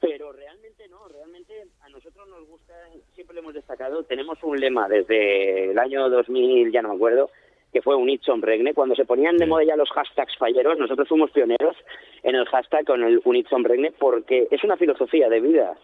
pero 0.00 0.32
realmente 0.32 0.86
no, 0.88 1.06
realmente 1.08 1.54
a 1.82 1.88
nosotros 1.88 2.28
nos 2.28 2.46
gusta, 2.48 2.74
siempre 3.14 3.34
lo 3.34 3.40
hemos 3.40 3.54
destacado, 3.54 4.02
tenemos 4.04 4.38
un 4.42 4.58
lema 4.58 4.88
desde 4.88 5.70
el 5.70 5.78
año 5.78 6.08
2000, 6.10 6.72
ya 6.72 6.82
no 6.82 6.90
me 6.90 6.94
acuerdo, 6.96 7.30
que 7.72 7.82
fue 7.82 7.94
un 7.96 8.08
Itson 8.08 8.40
Regne, 8.42 8.72
cuando 8.74 8.94
se 8.94 9.04
ponían 9.04 9.36
de 9.36 9.46
moda 9.46 9.62
ya 9.64 9.76
los 9.76 9.90
hashtags 9.90 10.36
falleros, 10.38 10.78
nosotros 10.78 11.06
fuimos 11.08 11.30
pioneros 11.30 11.76
en 12.22 12.34
el 12.34 12.46
hashtag 12.46 12.84
con 12.86 13.02
el 13.04 13.20
un 13.24 13.36
Itson 13.36 13.62
Regne 13.62 13.92
porque 13.92 14.48
es 14.50 14.64
una 14.64 14.76
filosofía 14.76 15.28
de 15.28 15.40
vida. 15.40 15.76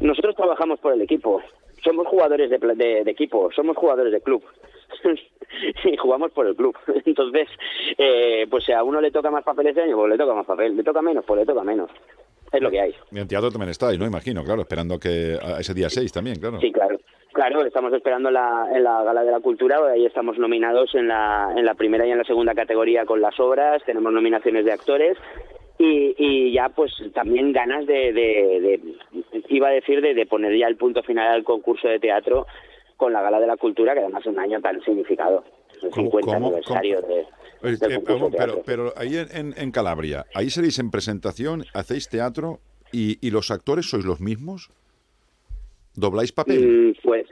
Nosotros 0.00 0.34
trabajamos 0.34 0.80
por 0.80 0.92
el 0.94 1.02
equipo, 1.02 1.42
somos 1.84 2.06
jugadores 2.06 2.50
de, 2.50 2.58
de- 2.58 3.04
de 3.04 3.10
equipo, 3.10 3.50
somos 3.52 3.76
jugadores 3.76 4.12
de 4.12 4.20
club. 4.20 4.42
y 5.84 5.96
jugamos 5.96 6.32
por 6.32 6.46
el 6.46 6.56
club. 6.56 6.76
Entonces, 7.04 7.48
eh, 7.98 8.46
pues 8.50 8.64
si 8.64 8.72
a 8.72 8.82
uno 8.82 9.00
le 9.00 9.10
toca 9.10 9.30
más 9.30 9.44
papel 9.44 9.68
ese 9.68 9.82
año, 9.82 9.96
pues 9.96 10.10
le 10.10 10.18
toca 10.18 10.34
más 10.34 10.46
papel. 10.46 10.76
Le 10.76 10.82
toca 10.82 11.02
menos, 11.02 11.24
pues 11.26 11.40
le 11.40 11.46
toca 11.46 11.62
menos. 11.62 11.90
Es 12.52 12.60
lo 12.60 12.70
que 12.70 12.80
hay. 12.80 12.94
Y 13.10 13.18
en 13.18 13.26
teatro 13.26 13.50
también 13.50 13.70
estáis, 13.70 13.98
¿no? 13.98 14.06
Imagino, 14.06 14.44
claro, 14.44 14.60
esperando 14.62 14.98
que 14.98 15.36
a 15.42 15.58
ese 15.60 15.74
día 15.74 15.90
6 15.90 16.12
también, 16.12 16.38
claro. 16.38 16.60
Sí, 16.60 16.70
claro. 16.70 16.98
Claro, 17.32 17.64
estamos 17.66 17.92
esperando 17.92 18.30
la, 18.30 18.68
en 18.72 18.84
la 18.84 19.02
Gala 19.02 19.24
de 19.24 19.32
la 19.32 19.40
Cultura, 19.40 19.78
ahí 19.92 20.06
estamos 20.06 20.38
nominados 20.38 20.94
en 20.94 21.08
la, 21.08 21.52
en 21.56 21.64
la 21.64 21.74
primera 21.74 22.06
y 22.06 22.12
en 22.12 22.18
la 22.18 22.24
segunda 22.24 22.54
categoría 22.54 23.04
con 23.04 23.20
las 23.20 23.40
obras, 23.40 23.82
tenemos 23.84 24.12
nominaciones 24.12 24.64
de 24.64 24.70
actores 24.72 25.18
y, 25.78 26.14
y 26.18 26.52
ya 26.52 26.68
pues 26.68 26.92
también 27.14 27.52
ganas 27.52 27.86
de, 27.86 28.12
de, 28.12 28.60
de- 28.60 29.42
iba 29.48 29.68
a 29.68 29.72
decir, 29.72 30.00
de, 30.00 30.14
de 30.14 30.26
poner 30.26 30.56
ya 30.56 30.66
el 30.66 30.76
punto 30.76 31.02
final 31.02 31.28
al 31.34 31.44
concurso 31.44 31.88
de 31.88 31.98
teatro 31.98 32.46
con 32.96 33.12
la 33.12 33.22
Gala 33.22 33.40
de 33.40 33.46
la 33.46 33.56
Cultura, 33.56 33.92
que 33.94 34.00
además 34.00 34.22
es 34.22 34.28
un 34.32 34.38
año 34.38 34.60
tan 34.60 34.80
significado, 34.82 35.44
el 35.82 35.92
50 35.92 36.20
cómo- 36.32 36.46
aniversario 36.46 37.00
de, 37.02 37.26
del 37.62 37.74
eh, 37.74 37.94
concurso 37.96 38.14
vamos, 38.14 38.30
de 38.32 38.38
pero, 38.38 38.52
teatro. 38.54 38.62
pero 38.66 38.92
ahí 38.96 39.16
en, 39.16 39.28
en- 39.36 39.54
en 39.56 39.70
Calabria, 39.72 40.26
ahí 40.34 40.50
seréis 40.50 40.78
en 40.78 40.90
presentación, 40.90 41.64
hacéis 41.74 42.08
teatro 42.08 42.60
y, 42.92 43.18
y 43.26 43.30
los 43.30 43.50
actores 43.50 43.86
sois 43.90 44.04
los 44.04 44.20
mismos. 44.20 44.70
¿Dobláis 45.96 46.32
papel? 46.32 46.66
Mm, 46.66 46.94
pues, 47.02 47.26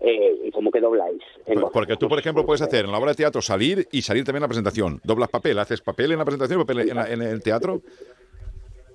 eh, 0.00 0.50
¿cómo 0.52 0.70
que 0.70 0.80
dobláis? 0.80 1.22
Voz. 1.46 1.70
Porque 1.72 1.96
tú, 1.96 2.08
por 2.08 2.18
ejemplo, 2.18 2.44
puedes 2.44 2.62
hacer 2.62 2.84
en 2.84 2.92
la 2.92 2.98
obra 2.98 3.10
de 3.12 3.16
teatro 3.16 3.40
salir 3.42 3.88
y 3.90 4.02
salir 4.02 4.24
también 4.24 4.38
en 4.38 4.42
la 4.42 4.48
presentación. 4.48 5.00
Doblas 5.04 5.28
papel, 5.30 5.58
haces 5.58 5.80
papel 5.80 6.12
en 6.12 6.18
la 6.18 6.24
presentación 6.24 6.60
y 6.60 6.64
papel 6.64 6.88
en, 6.90 6.96
la- 6.96 7.08
en 7.10 7.22
el 7.22 7.42
teatro. 7.42 7.80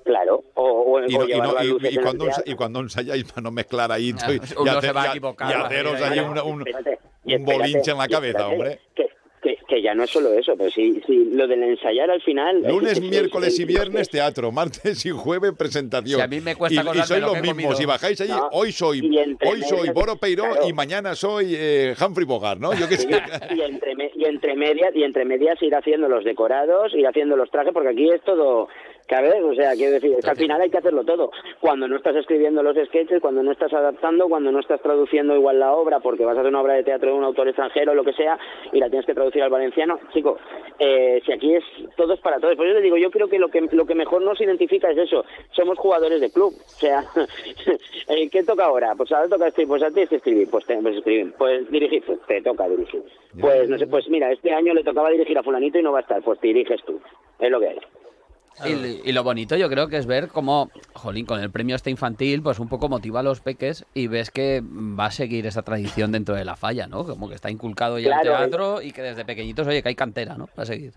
Claro, 0.03 0.43
o, 0.55 0.63
o, 0.63 0.99
Y, 1.07 1.15
o 1.15 1.19
no- 1.19 1.27
y 1.29 1.37
no- 1.37 1.79
y- 1.79 1.87
y 1.93 1.97
cuando, 1.97 2.25
y 2.45 2.55
cuando 2.55 2.79
ensayáis 2.79 3.23
para 3.25 3.41
no 3.41 3.51
mezclar 3.51 3.91
ahí 3.91 4.13
Ah, 4.19 4.31
y, 4.31 4.35
y 4.35 4.39
uno 4.57 4.71
hacer- 4.71 4.81
se 4.81 4.91
va 4.93 5.01
a 5.03 5.05
y- 5.05 5.09
equivocar, 5.11 5.51
y 5.51 5.53
haceros 5.53 6.01
ahí 6.01 6.19
"Ay, 6.19 6.25
un, 6.25 6.39
un- 6.39 6.67
Espérate, 6.67 6.99
y 7.23 7.35
un 7.35 7.41
espérate, 7.41 7.43
bolinche 7.61 7.91
en 7.91 7.97
la 7.99 8.07
cabeza, 8.07 8.39
espérate, 8.39 8.55
hombre. 8.55 8.79
Que, 8.95 9.09
que, 9.71 9.75
que 9.77 9.81
ya 9.81 9.95
no 9.95 10.03
es 10.03 10.09
solo 10.09 10.33
eso, 10.33 10.53
pero 10.57 10.69
sí, 10.69 11.01
sí, 11.07 11.29
lo 11.31 11.47
del 11.47 11.63
ensayar 11.63 12.11
al 12.11 12.21
final... 12.21 12.61
Lunes, 12.61 12.93
es- 12.93 12.97
es- 12.99 13.09
miércoles 13.09 13.57
y 13.59 13.61
es- 13.63 13.67
viernes 13.67 14.09
teatro, 14.09 14.51
martes 14.51 15.05
y 15.05 15.09
jueves 15.11 15.53
presentación. 15.57 16.19
Si 16.19 16.23
a 16.23 16.27
mí 16.27 16.41
me 16.41 16.55
cuesta 16.55 16.83
y, 16.93 16.97
y 16.99 17.01
sois 17.03 17.21
lo 17.21 17.27
los 17.27 17.35
que 17.37 17.53
mismos. 17.53 17.79
Y 17.81 17.85
bajáis 17.85 18.19
No, 18.27 18.49
hoy 18.51 18.71
soy 18.71 19.01
hoy 19.45 19.61
soy 19.63 19.89
Boro 19.89 20.17
Peiró 20.17 20.43
claro. 20.43 20.67
y 20.67 20.73
mañana 20.73 21.15
soy 21.15 21.53
eh, 21.57 21.95
Humphrey 21.99 22.25
Bogart, 22.25 22.59
¿no? 22.59 22.73
Yo 22.73 22.87
qué 22.89 22.97
sé. 22.97 23.09
y 23.55 23.61
entre, 23.61 23.93
y 24.15 24.25
entre 24.25 24.55
medias 24.55 24.91
y 24.95 25.03
entre 25.03 25.25
medias 25.25 25.61
ir 25.61 25.73
haciendo 25.75 26.07
los 26.07 26.23
decorados 26.23 26.93
ir 26.93 27.07
haciendo 27.07 27.35
los 27.37 27.49
trajes 27.49 27.73
porque 27.73 27.89
aquí 27.89 28.09
es 28.09 28.21
todo 28.23 28.67
¿sabes? 29.11 29.43
o 29.43 29.53
sea 29.53 29.73
quiero 29.73 29.91
decir 29.93 30.13
es 30.13 30.23
que 30.23 30.31
al 30.31 30.37
final 30.37 30.61
hay 30.61 30.69
que 30.69 30.77
hacerlo 30.77 31.03
todo. 31.03 31.31
Cuando 31.59 31.87
no 31.87 31.97
estás 31.97 32.15
escribiendo 32.15 32.63
los 32.63 32.77
sketches 32.87 33.21
cuando 33.21 33.43
no 33.43 33.51
estás 33.51 33.73
adaptando 33.73 34.29
cuando 34.29 34.53
no 34.53 34.59
estás 34.61 34.81
traduciendo 34.81 35.35
igual 35.35 35.59
la 35.59 35.73
obra 35.73 35.99
porque 35.99 36.23
vas 36.23 36.37
a 36.37 36.39
hacer 36.39 36.49
una 36.49 36.61
obra 36.61 36.75
de 36.75 36.83
teatro 36.83 37.11
de 37.11 37.17
un 37.17 37.25
autor 37.25 37.49
extranjero 37.49 37.91
o 37.91 37.95
lo 37.95 38.05
que 38.05 38.13
sea 38.13 38.39
y 38.71 38.79
la 38.79 38.89
tienes 38.89 39.05
que 39.05 39.13
traducir 39.13 39.43
al 39.43 39.49
valenciano. 39.49 39.99
Chico 40.13 40.37
eh, 40.79 41.21
si 41.25 41.33
aquí 41.33 41.55
es 41.55 41.63
todo 41.97 42.13
es 42.13 42.21
para 42.21 42.39
todos. 42.39 42.55
Pues 42.55 42.69
yo 42.69 42.75
te 42.75 42.81
digo 42.81 42.95
yo 42.95 43.11
creo 43.11 43.27
que 43.27 43.37
lo 43.37 43.49
que 43.49 43.61
lo 43.71 43.85
que 43.85 43.95
mejor 43.95 44.21
nos 44.21 44.39
identifica 44.39 44.89
es 44.89 44.97
eso. 44.97 45.25
Somos 45.51 45.77
jugadores 45.77 46.21
de 46.21 46.31
club. 46.31 46.53
O 46.55 46.79
sea 46.79 47.03
eh, 48.07 48.29
¿qué 48.29 48.43
toca 48.43 48.63
ahora? 48.63 48.95
pues 48.95 49.11
ahora 49.11 49.27
toca 49.27 49.47
escribir. 49.47 49.67
Pues 49.67 49.83
a 49.83 49.87
ti 49.87 49.93
tienes 49.93 50.09
que 50.09 50.15
escribir. 50.17 50.49
Pues, 50.49 50.65
te, 50.65 50.77
pues 50.77 50.95
escribir. 50.95 51.33
Pues 51.37 51.69
dirigir 51.69 52.01
pues 52.05 52.19
te 52.27 52.41
toca 52.41 52.69
dirigir. 52.69 53.03
Pues 53.39 53.69
no 53.69 53.77
sé, 53.77 53.87
pues 53.87 54.07
mira, 54.07 54.31
este 54.31 54.53
año 54.53 54.73
le 54.73 54.83
tocaba 54.83 55.09
dirigir 55.09 55.37
a 55.37 55.43
fulanito 55.43 55.79
y 55.79 55.83
no 55.83 55.91
va 55.91 55.99
a 55.99 56.01
estar, 56.01 56.21
pues 56.21 56.39
te 56.39 56.47
diriges 56.47 56.81
tú. 56.85 56.99
Es 57.39 57.49
lo 57.49 57.59
que 57.59 57.67
hay. 57.67 57.79
Y, 58.65 59.09
y 59.09 59.11
lo 59.11 59.23
bonito 59.23 59.55
yo 59.55 59.69
creo 59.69 59.87
que 59.87 59.97
es 59.97 60.05
ver 60.05 60.27
cómo, 60.27 60.69
jolín, 60.93 61.25
con 61.25 61.39
el 61.39 61.49
premio 61.49 61.75
este 61.75 61.89
infantil, 61.89 62.41
pues 62.41 62.59
un 62.59 62.67
poco 62.67 62.89
motiva 62.89 63.21
a 63.21 63.23
los 63.23 63.39
peques 63.39 63.85
y 63.93 64.07
ves 64.07 64.29
que 64.29 64.61
va 64.63 65.05
a 65.05 65.11
seguir 65.11 65.47
esa 65.47 65.63
tradición 65.63 66.11
dentro 66.11 66.35
de 66.35 66.45
la 66.45 66.55
falla, 66.55 66.87
¿no? 66.87 67.05
Como 67.05 67.27
que 67.27 67.35
está 67.35 67.49
inculcado 67.49 67.97
ya 67.97 68.17
el 68.17 68.21
teatro 68.21 68.81
y 68.81 68.91
que 68.91 69.01
desde 69.01 69.25
pequeñitos, 69.25 69.65
oye, 69.67 69.81
que 69.81 69.89
hay 69.89 69.95
cantera, 69.95 70.35
¿no? 70.37 70.47
Para 70.47 70.65
seguir. 70.65 70.93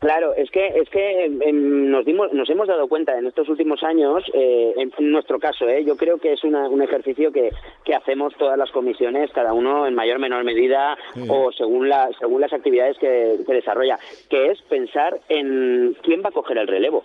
Claro, 0.00 0.32
es 0.34 0.50
que 0.50 0.66
es 0.66 0.88
que 0.88 1.28
nos 1.52 2.06
dimos, 2.06 2.32
nos 2.32 2.48
hemos 2.48 2.66
dado 2.66 2.88
cuenta 2.88 3.18
en 3.18 3.26
estos 3.26 3.46
últimos 3.50 3.82
años, 3.82 4.24
eh, 4.32 4.72
en, 4.78 4.90
en 4.96 5.10
nuestro 5.12 5.38
caso, 5.38 5.68
eh, 5.68 5.84
yo 5.84 5.94
creo 5.98 6.16
que 6.16 6.32
es 6.32 6.42
una- 6.42 6.70
un 6.70 6.80
ejercicio 6.80 7.30
que, 7.30 7.50
que 7.84 7.94
hacemos 7.94 8.34
todas 8.38 8.56
las 8.56 8.70
comisiones, 8.70 9.30
cada 9.32 9.52
uno 9.52 9.86
en 9.86 9.94
mayor 9.94 10.16
o 10.16 10.20
menor 10.20 10.42
medida 10.42 10.96
Sí. 11.12 11.26
o 11.28 11.52
según 11.52 11.90
la, 11.90 12.08
según 12.18 12.40
las 12.40 12.52
actividades 12.54 12.96
que, 12.98 13.40
que 13.46 13.52
desarrolla, 13.52 13.98
que 14.30 14.46
es 14.52 14.62
pensar 14.62 15.20
en 15.28 15.94
quién 16.02 16.22
va 16.22 16.30
a 16.30 16.32
coger 16.32 16.56
el 16.56 16.66
relevo. 16.68 17.04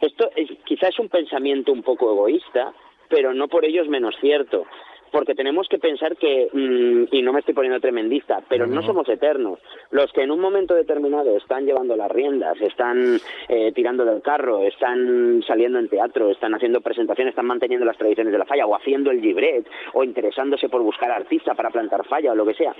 Esto 0.00 0.30
es, 0.34 0.48
quizás 0.64 0.90
es 0.90 0.98
un 1.00 1.10
pensamiento 1.10 1.72
un 1.72 1.82
poco 1.82 2.10
egoísta, 2.10 2.72
pero 3.10 3.34
no 3.34 3.48
por 3.48 3.66
ello 3.66 3.82
es 3.82 3.88
menos 3.88 4.14
cierto. 4.18 4.64
Porque 5.10 5.34
tenemos 5.34 5.68
que 5.68 5.78
pensar 5.78 6.16
que, 6.16 6.48
mm, 6.52 7.14
y 7.14 7.22
no 7.22 7.32
me 7.32 7.40
estoy 7.40 7.54
poniendo 7.54 7.80
tremendista, 7.80 8.42
pero 8.48 8.66
no, 8.66 8.82
somos 8.82 9.08
eternos. 9.08 9.58
Los 9.90 10.12
que 10.12 10.22
en 10.22 10.30
un 10.30 10.40
momento 10.40 10.74
determinado 10.74 11.36
están 11.36 11.64
llevando 11.64 11.96
las 11.96 12.10
riendas, 12.10 12.60
están 12.60 13.18
eh, 13.48 13.72
tirando 13.72 14.04
del 14.04 14.22
carro, 14.22 14.62
están 14.62 15.42
saliendo 15.46 15.78
en 15.78 15.88
teatro, 15.88 16.30
están 16.30 16.54
haciendo 16.54 16.80
presentaciones, 16.80 17.32
están 17.32 17.46
manteniendo 17.46 17.86
las 17.86 17.96
tradiciones 17.96 18.32
de 18.32 18.38
la 18.38 18.44
falla, 18.44 18.66
o 18.66 18.74
haciendo 18.74 19.10
el 19.10 19.20
libret, 19.20 19.66
o 19.94 20.04
interesándose 20.04 20.68
por 20.68 20.82
buscar 20.82 21.10
artista 21.10 21.54
para 21.54 21.70
plantar 21.70 22.04
falla, 22.06 22.32
o 22.32 22.34
lo 22.34 22.46
que 22.46 22.54
sea. 22.54 22.74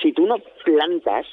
Si 0.00 0.12
tú 0.12 0.26
no 0.26 0.36
plantas, 0.64 1.26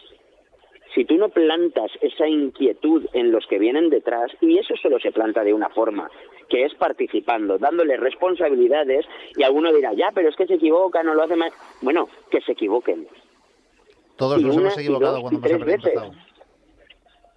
si 0.94 1.06
tú 1.06 1.16
no 1.18 1.30
plantas 1.30 1.92
esa 2.02 2.28
inquietud 2.28 3.06
en 3.14 3.32
los 3.32 3.46
que 3.48 3.60
vienen 3.60 3.90
detrás, 3.90 4.32
y 4.42 4.58
eso 4.58 4.74
solo 4.82 5.00
se 5.00 5.12
planta 5.12 5.44
de 5.44 5.54
una 5.54 5.70
forma, 5.70 6.10
que 6.50 6.66
es 6.66 6.74
participando, 6.76 7.58
dándole 7.58 7.98
responsabilidades, 7.98 9.06
y 9.38 9.44
alguno 9.44 9.74
dirá, 9.74 9.94
ya, 9.94 10.10
pero 10.14 10.30
es 10.30 10.36
que 10.36 10.48
se 10.48 10.56
equivoca, 10.56 11.02
no 11.04 11.14
lo 11.14 11.24
hace 11.24 11.36
mal. 11.36 11.52
Bueno, 11.82 12.10
que 12.30 12.42
se 12.42 12.52
equivoquen. 12.54 13.08
Todos 14.18 14.42
Y 14.42 14.44
nos 14.44 14.56
una, 14.56 14.66
hemos 14.68 14.78
y 14.78 14.82
equivocado 14.82 15.14
dos, 15.14 15.22
cuando 15.22 15.48
y 15.48 15.52
hemos 15.52 15.66
veces. 15.66 15.86
empezado. 15.86 16.12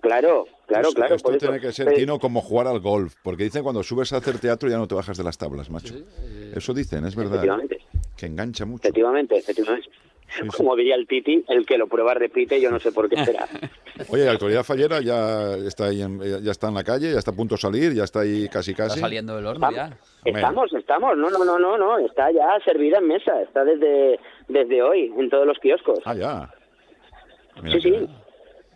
Claro, 0.01 0.47
claro, 0.67 0.91
claro. 0.93 1.15
Esto 1.15 1.27
por 1.29 1.37
eso. 1.37 1.47
tiene 1.47 1.61
que 1.61 1.73
ser, 1.73 1.95
Tino, 1.95 2.19
como 2.19 2.43
jugar 2.43 2.67
al 2.67 2.81
golf. 2.81 3.15
Porque 3.23 3.45
dicen 3.45 3.63
cuando 3.63 3.83
subes 3.83 4.13
a 4.13 4.19
hacer 4.19 4.39
teatro 4.39 4.69
ya 4.69 4.77
no 4.77 4.87
te 4.87 4.95
bajas 4.95 5.17
de 5.17 5.25
las 5.25 5.39
tablas, 5.39 5.71
macho. 5.71 5.95
Eso 6.55 6.75
dicen, 6.75 7.07
es 7.07 7.17
verdad. 7.17 7.37
Efectivamente. 7.37 7.79
Que 8.15 8.27
engancha 8.27 8.67
mucho. 8.67 8.83
Efectivamente, 8.83 9.39
efectivamente. 9.39 9.89
Como 10.57 10.75
diría 10.77 10.95
el 10.97 11.07
Titi, 11.07 11.45
el 11.49 11.65
que 11.67 11.79
lo 11.79 11.87
prueba 11.87 12.15
repite, 12.15 12.61
yo 12.61 12.71
no 12.71 12.81
sé 12.81 12.91
por 12.93 13.09
qué 13.09 13.17
será. 13.25 13.49
Oye, 14.09 14.25
la 14.25 14.33
actualidad 14.33 14.65
fallera 14.65 15.01
ya 15.01 15.55
está 15.57 15.87
ahí 15.87 16.03
en, 16.03 16.21
ya 16.43 16.51
está 16.51 16.69
en 16.69 16.75
la 16.75 16.83
calle, 16.85 17.13
ya 17.13 17.19
está 17.19 17.31
a 17.31 17.35
punto 17.37 17.55
de 17.55 17.61
salir, 17.61 17.93
ya 17.93 18.05
está 18.05 18.21
ahí 18.21 18.49
casi 18.49 18.75
casi. 18.75 18.99
saliendo 19.01 19.37
del 19.37 19.47
horno 19.47 19.71
ya. 19.71 19.97
Estamos, 20.25 20.73
estamos, 20.73 21.17
no, 21.17 21.31
no, 21.31 21.45
no, 21.45 21.59
no, 21.59 21.79
no, 21.79 21.99
está 21.99 22.31
ya 22.33 22.59
servida 22.65 22.99
en 22.99 23.07
mesa, 23.09 23.41
está 23.43 23.65
desde, 23.65 24.19
desde 24.49 24.83
hoy 24.83 25.13
en 25.17 25.31
todos 25.31 25.47
los 25.47 25.59
kioscos. 25.59 26.01
Ah, 26.05 26.15
ya. 26.15 26.51
Sí, 27.71 27.81
sí. 27.81 28.09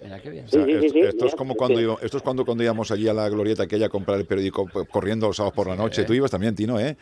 Mira 0.00 0.20
qué 0.20 0.30
bien. 0.30 0.44
O 0.44 0.48
sea, 0.48 0.64
Sí, 0.64 0.70
sí, 0.70 0.76
esto, 0.86 0.92
sí, 0.92 1.00
esto 1.00 1.16
es 1.16 1.32
mira, 1.32 1.36
como 1.36 1.52
sí, 1.54 1.58
cuando 1.58 1.78
sí. 1.78 1.82
iba- 1.84 1.96
esto 2.02 2.16
es 2.18 2.22
cuando 2.22 2.44
cuando 2.44 2.62
íbamos 2.62 2.90
allí 2.92 3.08
a 3.08 3.14
la 3.14 3.28
glorieta 3.28 3.64
aquella 3.64 3.86
a 3.86 3.88
comprar 3.88 4.18
el 4.20 4.26
periódico 4.26 4.66
pues, 4.72 4.88
corriendo 4.88 5.26
los 5.26 5.36
sábados 5.36 5.56
por 5.56 5.66
la 5.66 5.74
noche. 5.74 6.04
Tú 6.04 6.12
ibas 6.14 6.30
también, 6.30 6.54
Tino, 6.54 6.78
¿eh? 6.78 6.96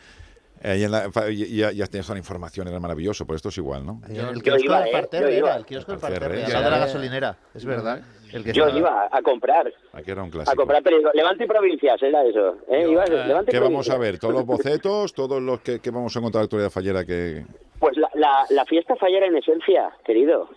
Ahí 0.63 0.83
en 0.83 0.91
la- 0.91 1.09
ya, 1.31 1.71
ya 1.71 1.85
tenías 1.87 2.09
la 2.09 2.17
información, 2.17 2.67
era 2.67 2.79
maravilloso, 2.79 3.25
pues 3.25 3.37
esto 3.37 3.49
es 3.49 3.57
igual, 3.57 3.85
¿no? 3.85 4.01
el 4.09 4.41
kiosco 4.41 4.63
iba, 4.65 4.79
del 4.79 4.87
¿eh? 4.89 4.91
parterre 4.91 5.31
Yo 5.31 5.37
iba. 5.37 5.47
era, 5.49 5.57
el 5.57 5.65
kiosco 5.65 5.91
del 5.95 6.01
de 6.19 6.47
la 6.53 6.77
gasolinera, 6.79 7.37
es 7.53 7.65
verdad. 7.65 8.01
El 8.33 8.43
que 8.43 8.51
Yo 8.51 8.63
estaba- 8.65 8.77
iba 8.79 9.09
a 9.09 9.21
comprar, 9.21 9.71
Aquí 9.93 10.11
era 10.11 10.21
un 10.21 10.27
a 10.27 10.31
clásico. 10.31 10.55
comprar 10.57 10.83
periódico. 10.83 11.11
Levante 11.13 11.45
y 11.45 11.47
provincias, 11.47 12.01
era 12.03 12.25
eso. 12.25 12.57
¿eh? 12.67 12.85
Levante 12.87 13.51
y 13.51 13.53
¿Qué 13.53 13.59
vamos 13.59 13.89
a 13.89 13.97
ver? 13.97 14.19
¿Todos 14.19 14.33
los 14.33 14.45
bocetos? 14.45 15.13
¿Todos 15.13 15.41
los 15.41 15.61
que, 15.61 15.79
que 15.79 15.91
vamos 15.91 16.13
a 16.15 16.19
encontrar 16.19 16.41
en 16.41 16.43
la 16.43 16.45
actualidad 16.45 16.69
fallera 16.69 17.05
que...? 17.05 17.45
Pues 17.79 17.95
la, 17.95 18.09
la, 18.15 18.45
la 18.49 18.65
fiesta 18.65 18.95
fallera 18.97 19.27
en 19.27 19.37
esencia, 19.37 19.91
querido. 20.05 20.49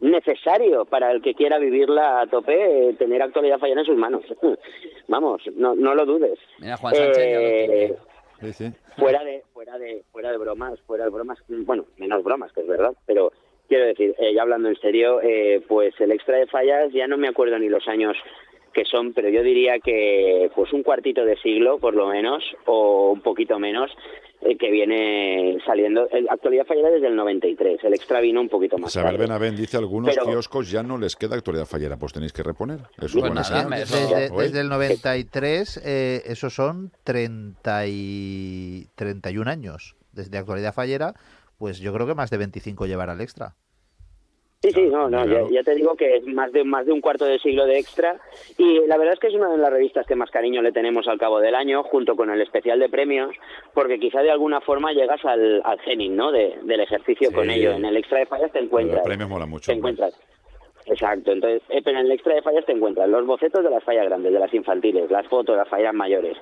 Necesario 0.00 0.86
para 0.86 1.12
el 1.12 1.20
que 1.20 1.34
quiera 1.34 1.58
vivirla 1.58 2.22
a 2.22 2.26
tope, 2.26 2.88
eh, 2.88 2.94
tener 2.94 3.20
actualidad 3.20 3.58
fallera 3.58 3.82
en 3.82 3.86
sus 3.86 3.96
manos. 3.98 4.22
Vamos, 5.08 5.42
no, 5.56 5.74
no 5.74 5.94
lo 5.94 6.06
dudes. 6.06 6.38
Mira, 6.58 6.76
Juan 6.78 6.94
Sánchez 6.94 7.16
ya 7.18 7.22
lo 7.22 7.46
Eh, 7.46 7.66
tiene. 7.68 7.94
Fuera 8.96 9.24
de 9.24 9.42
fuera 9.52 9.78
de 9.78 10.02
fuera 10.12 10.30
de 10.30 10.38
bromas 10.38 10.80
fuera 10.80 11.04
de 11.04 11.10
bromas 11.10 11.38
bueno 11.48 11.86
menos 11.96 12.24
bromas 12.24 12.52
que 12.52 12.60
es 12.60 12.66
verdad 12.66 12.92
pero 13.06 13.32
quiero 13.68 13.86
decir 13.86 14.14
eh, 14.18 14.34
ya 14.34 14.42
hablando 14.42 14.68
en 14.68 14.76
serio 14.76 15.20
eh, 15.22 15.62
pues 15.68 15.94
el 16.00 16.12
extra 16.12 16.36
de 16.36 16.46
fallas 16.46 16.92
ya 16.92 17.06
no 17.06 17.16
me 17.16 17.28
acuerdo 17.28 17.58
ni 17.58 17.68
los 17.68 17.86
años 17.88 18.16
que 18.72 18.84
son 18.84 19.12
pero 19.12 19.28
yo 19.28 19.42
diría 19.42 19.78
que 19.78 20.50
pues 20.54 20.72
un 20.72 20.82
cuartito 20.82 21.24
de 21.24 21.36
siglo 21.36 21.78
por 21.78 21.94
lo 21.94 22.08
menos 22.08 22.44
o 22.66 23.12
un 23.12 23.20
poquito 23.20 23.58
menos 23.58 23.90
eh, 24.42 24.56
que 24.56 24.70
viene 24.70 25.58
saliendo 25.66 26.08
el 26.10 26.28
actualidad 26.28 26.64
fallera 26.66 26.90
desde 26.90 27.08
el 27.08 27.16
93 27.16 27.78
el 27.84 27.94
extra 27.94 28.20
vino 28.20 28.40
un 28.40 28.48
poquito 28.48 28.78
más 28.78 28.92
Saber. 28.92 29.18
Benavent 29.18 29.58
dice 29.58 29.76
algunos 29.76 30.14
Pero- 30.14 30.26
kioscos 30.26 30.70
ya 30.70 30.82
no 30.82 30.96
les 30.98 31.16
queda 31.16 31.36
actualidad 31.36 31.66
fallera, 31.66 31.96
pues 31.96 32.12
tenéis 32.12 32.32
que 32.32 32.42
reponer. 32.42 32.80
Eso 33.00 33.20
Pues 33.20 33.46
señal. 33.46 33.70
desde, 33.70 34.30
desde 34.30 34.60
el 34.60 34.68
93, 34.68 35.80
eh, 35.84 36.22
esos 36.26 36.54
son 36.54 36.90
30 37.04 37.86
y 37.86 38.86
31 38.96 39.50
años. 39.50 39.96
Desde 40.12 40.38
actualidad 40.38 40.74
fallera, 40.74 41.14
pues 41.58 41.78
yo 41.78 41.92
creo 41.92 42.06
que 42.06 42.14
más 42.14 42.30
de 42.30 42.38
25 42.38 42.86
llevará 42.86 43.12
el 43.12 43.20
extra. 43.20 43.54
Sí, 44.62 44.70
sí, 44.72 44.82
no, 44.90 45.08
no, 45.08 45.24
ya, 45.24 45.40
ya 45.50 45.62
te 45.62 45.74
digo 45.74 45.94
que 45.96 46.16
es 46.16 46.26
más 46.26 46.52
de 46.52 46.64
más 46.64 46.84
de 46.84 46.92
un 46.92 47.00
cuarto 47.00 47.24
de 47.24 47.38
siglo 47.38 47.64
de 47.64 47.78
extra 47.78 48.20
y 48.58 48.86
la 48.86 48.98
verdad 48.98 49.14
es 49.14 49.18
que 49.20 49.28
es 49.28 49.34
una 49.34 49.48
de 49.50 49.56
las 49.56 49.70
revistas 49.72 50.06
que 50.06 50.14
más 50.14 50.30
cariño 50.30 50.60
le 50.60 50.70
tenemos 50.70 51.08
al 51.08 51.18
cabo 51.18 51.40
del 51.40 51.54
año 51.54 51.82
junto 51.84 52.14
con 52.14 52.28
el 52.28 52.42
especial 52.42 52.78
de 52.78 52.90
premios 52.90 53.34
porque 53.72 53.98
quizá 53.98 54.20
de 54.20 54.30
alguna 54.30 54.60
forma 54.60 54.92
llegas 54.92 55.24
al, 55.24 55.62
al 55.64 55.78
¿no? 56.14 56.30
De- 56.30 56.58
del 56.62 56.80
ejercicio 56.80 57.30
Sí. 57.30 57.34
con 57.34 57.48
ello. 57.48 57.70
En 57.72 57.86
el 57.86 57.96
extra 57.96 58.18
de 58.18 58.26
fallas 58.26 58.52
te 58.52 58.58
Los 58.58 58.66
encuentras. 58.66 59.02
premios 59.02 59.30
mola 59.30 59.46
mucho. 59.46 59.72
Te 59.72 59.78
encuentras. 59.78 60.14
Exacto, 60.84 61.32
entonces, 61.32 61.62
eh, 61.70 61.80
pero 61.82 61.98
en 61.98 62.04
el 62.06 62.12
extra 62.12 62.34
de 62.34 62.42
fallas 62.42 62.66
te 62.66 62.72
encuentras 62.72 63.08
los 63.08 63.24
bocetos 63.24 63.64
de 63.64 63.70
las 63.70 63.82
fallas 63.82 64.04
grandes, 64.06 64.30
de 64.30 64.40
las 64.40 64.52
infantiles, 64.52 65.10
las 65.10 65.26
fotos 65.28 65.54
de 65.54 65.60
las 65.60 65.68
fallas 65.68 65.94
mayores, 65.94 66.36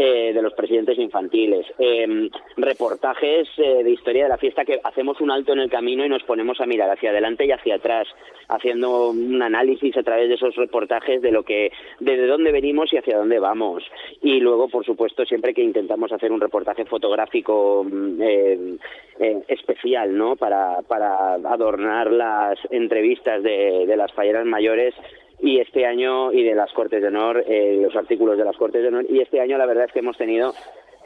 eh, 0.00 0.32
de 0.32 0.42
los 0.42 0.54
presidentes 0.54 0.96
infantiles, 0.96 1.66
eh, 1.76 2.30
reportajes 2.56 3.48
eh, 3.58 3.82
de 3.82 3.90
historia 3.90 4.22
de 4.22 4.28
la 4.28 4.36
fiesta 4.36 4.64
que 4.64 4.78
hacemos 4.84 5.20
un 5.20 5.32
alto 5.32 5.52
en 5.52 5.58
el 5.58 5.68
camino 5.68 6.06
y 6.06 6.08
nos 6.08 6.22
ponemos 6.22 6.60
a 6.60 6.66
mirar 6.66 6.88
hacia 6.88 7.10
adelante 7.10 7.44
y 7.44 7.50
hacia 7.50 7.74
atrás, 7.74 8.06
haciendo 8.46 9.10
un 9.10 9.42
análisis 9.42 9.96
a 9.96 10.04
través 10.04 10.28
de 10.28 10.36
esos 10.36 10.54
reportajes 10.54 11.20
de 11.20 11.32
lo 11.32 11.42
que, 11.42 11.72
de 11.98 12.26
dónde 12.28 12.52
venimos 12.52 12.92
y 12.92 12.98
hacia 12.98 13.18
dónde 13.18 13.40
vamos. 13.40 13.82
Y 14.22 14.38
luego, 14.38 14.68
por 14.68 14.86
supuesto, 14.86 15.24
siempre 15.24 15.52
que 15.52 15.64
intentamos 15.64 16.12
hacer 16.12 16.30
un 16.30 16.40
reportaje 16.40 16.84
fotográfico 16.84 17.84
mm, 17.84 18.22
eh, 18.22 18.76
eh, 19.18 19.42
especial, 19.48 20.16
¿no? 20.16 20.36
Para, 20.36 20.82
para 20.82 21.34
adornar 21.34 22.12
las 22.12 22.56
entrevistas 22.70 23.42
de, 23.42 23.84
de 23.84 23.96
las 23.96 24.12
falleras 24.12 24.46
mayores 24.46 24.94
y 25.40 25.60
este 25.60 25.86
año 25.86 26.32
y 26.32 26.42
de 26.42 26.54
las 26.54 26.72
Cortes 26.72 27.00
de 27.00 27.08
Honor, 27.08 27.44
eh, 27.46 27.78
los 27.80 27.94
artículos 27.94 28.36
de 28.36 28.44
las 28.44 28.56
Cortes 28.56 28.82
de 28.82 28.88
Honor 28.88 29.06
y 29.08 29.20
este 29.20 29.40
año 29.40 29.56
la 29.58 29.66
verdad 29.66 29.84
es 29.84 29.92
que 29.92 30.00
hemos 30.00 30.16
tenido 30.16 30.52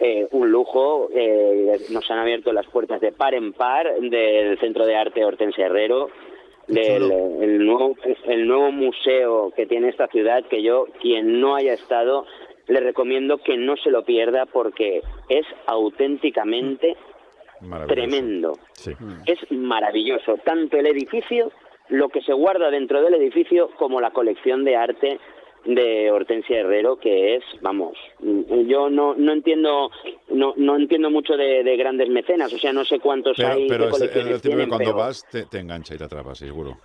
eh, 0.00 0.26
un 0.32 0.50
lujo. 0.50 1.08
Eh, 1.14 1.78
nos 1.90 2.10
han 2.10 2.18
abierto 2.18 2.52
las 2.52 2.66
puertas 2.66 3.00
de 3.00 3.12
par 3.12 3.34
en 3.34 3.52
par 3.52 3.86
del 4.00 4.58
Centro 4.58 4.86
de 4.86 4.96
Arte 4.96 5.24
Hortensia 5.24 5.66
Herrero, 5.66 6.08
del 6.66 7.12
el 7.40 7.64
nuevo, 7.64 7.94
el 8.24 8.46
nuevo 8.46 8.72
museo 8.72 9.52
que 9.54 9.66
tiene 9.66 9.88
esta 9.88 10.08
ciudad, 10.08 10.44
que 10.48 10.62
yo, 10.62 10.86
quien 11.00 11.40
no 11.40 11.54
haya 11.54 11.74
estado, 11.74 12.26
le 12.68 12.80
recomiendo 12.80 13.38
que 13.38 13.56
no 13.56 13.76
se 13.76 13.90
lo 13.90 14.04
pierda 14.04 14.46
porque 14.46 15.02
es 15.28 15.46
auténticamente 15.66 16.96
tremendo. 17.86 18.58
Es 19.26 19.38
maravilloso, 19.50 20.36
tanto 20.44 20.78
el 20.78 20.86
edificio, 20.86 21.52
lo 21.88 22.08
que 22.08 22.20
se 22.22 22.32
guarda 22.32 22.70
dentro 22.70 23.02
del 23.02 23.14
edificio, 23.14 23.70
como 23.78 24.00
la 24.00 24.10
colección 24.10 24.64
de 24.64 24.76
arte 24.76 25.18
de 25.64 26.10
Hortensia 26.10 26.58
Herrero 26.58 26.96
que 26.96 27.36
es 27.36 27.44
vamos 27.60 27.96
yo 28.66 28.90
no 28.90 29.14
no 29.14 29.32
entiendo 29.32 29.92
no 30.30 30.54
no 30.56 30.74
entiendo 30.76 31.08
mucho 31.08 31.36
de, 31.36 31.62
grandes 31.76 32.08
mecenas 32.08 32.52
o 32.52 32.58
sea 32.58 32.72
no 32.72 32.84
sé 32.84 32.98
cuántos 32.98 33.36
pero, 33.36 33.48
hay 33.52 33.68
pero 33.68 33.84
qué 33.84 33.90
colecciones 33.92 34.34
el 34.34 34.40
tipo 34.42 34.56
que 34.56 34.66
cuando 34.66 34.86
pero 34.86 34.96
vas 34.96 35.24
te, 35.30 35.44
te 35.44 35.60
engancha 35.60 35.94
y 35.94 35.98
te 35.98 36.04
atrapa 36.04 36.34
seguro. 36.34 36.78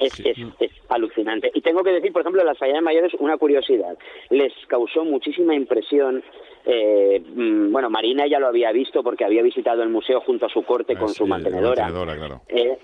Es, 0.00 0.18
es, 0.20 0.38
es 0.58 0.70
alucinante. 0.88 1.50
Y 1.54 1.60
tengo 1.60 1.82
que 1.84 1.90
decir 1.92 2.12
por 2.12 2.22
ejemplo 2.22 2.42
las 2.42 2.58
fallas 2.58 2.82
mayores 2.82 3.12
una 3.20 3.36
curiosidad. 3.36 3.96
Les 4.30 4.52
causó 4.66 5.04
muchísima 5.04 5.54
impresión 5.54 6.24
eh, 6.64 7.20
mm, 7.24 7.70
bueno 7.70 7.88
Marina 7.88 8.26
ya 8.26 8.40
lo 8.40 8.48
había 8.48 8.72
visto 8.72 9.02
porque 9.04 9.24
había 9.24 9.42
visitado 9.42 9.82
el 9.84 9.90
museo 9.90 10.20
junto 10.22 10.46
a 10.46 10.48
su 10.48 10.64
corte 10.64 10.96
con 10.96 11.10
Ah, 11.10 11.14
su 11.14 11.24
sí, 11.24 11.30
mantenedora. 11.30 11.84
mantenedora, 11.84 12.16
claro. 12.16 12.40
eh, 12.48 12.78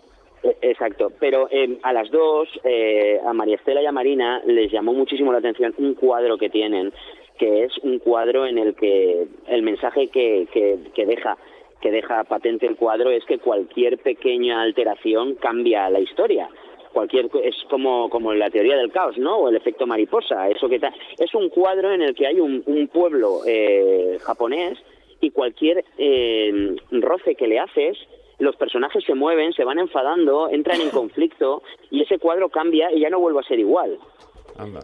Exacto, 0.62 1.12
pero 1.18 1.48
eh, 1.50 1.78
a 1.82 1.92
las 1.92 2.10
dos, 2.10 2.48
eh, 2.64 3.20
a 3.24 3.32
María 3.32 3.56
Estela 3.56 3.82
y 3.82 3.86
a 3.86 3.92
Marina, 3.92 4.42
les 4.46 4.70
llamó 4.70 4.92
muchísimo 4.92 5.32
la 5.32 5.38
atención 5.38 5.74
un 5.78 5.94
cuadro 5.94 6.38
que 6.38 6.48
tienen, 6.50 6.92
que 7.38 7.64
es 7.64 7.76
un 7.82 7.98
cuadro 7.98 8.46
en 8.46 8.58
el 8.58 8.74
que 8.74 9.26
el 9.48 9.62
mensaje 9.62 10.08
que, 10.08 10.46
que, 10.52 10.78
que 10.94 11.06
deja 11.06 11.36
que 11.80 11.90
deja 11.90 12.24
patente 12.24 12.66
el 12.66 12.76
cuadro 12.76 13.10
es 13.10 13.22
que 13.26 13.38
cualquier 13.38 13.98
pequeña 13.98 14.62
alteración 14.62 15.34
cambia 15.34 15.90
la 15.90 16.00
historia. 16.00 16.48
Cualquier 16.92 17.28
es 17.44 17.54
como 17.68 18.08
como 18.08 18.32
la 18.32 18.48
teoría 18.48 18.76
del 18.78 18.90
caos, 18.90 19.18
¿no? 19.18 19.36
O 19.36 19.48
el 19.50 19.56
efecto 19.56 19.86
mariposa. 19.86 20.48
Eso 20.48 20.68
que 20.70 20.78
ta- 20.78 20.94
es 21.18 21.34
un 21.34 21.50
cuadro 21.50 21.92
en 21.92 22.00
el 22.00 22.14
que 22.14 22.26
hay 22.26 22.40
un, 22.40 22.62
un 22.64 22.88
pueblo 22.88 23.40
eh, 23.46 24.16
japonés 24.22 24.78
y 25.20 25.30
cualquier 25.30 25.84
eh, 25.98 26.76
roce 26.92 27.34
que 27.34 27.46
le 27.46 27.58
haces 27.58 27.98
los 28.38 28.56
personajes 28.56 29.04
se 29.04 29.14
mueven, 29.14 29.52
se 29.52 29.64
van 29.64 29.78
enfadando, 29.78 30.48
entran 30.48 30.80
en 30.80 30.90
conflicto 31.00 31.62
y 31.90 32.02
ese 32.02 32.18
cuadro 32.18 32.48
cambia 32.48 32.92
y 32.92 33.00
ya 33.00 33.10
no 33.10 33.20
vuelve 33.20 33.40
a 33.40 33.48
ser 33.48 33.58
igual. 33.58 33.98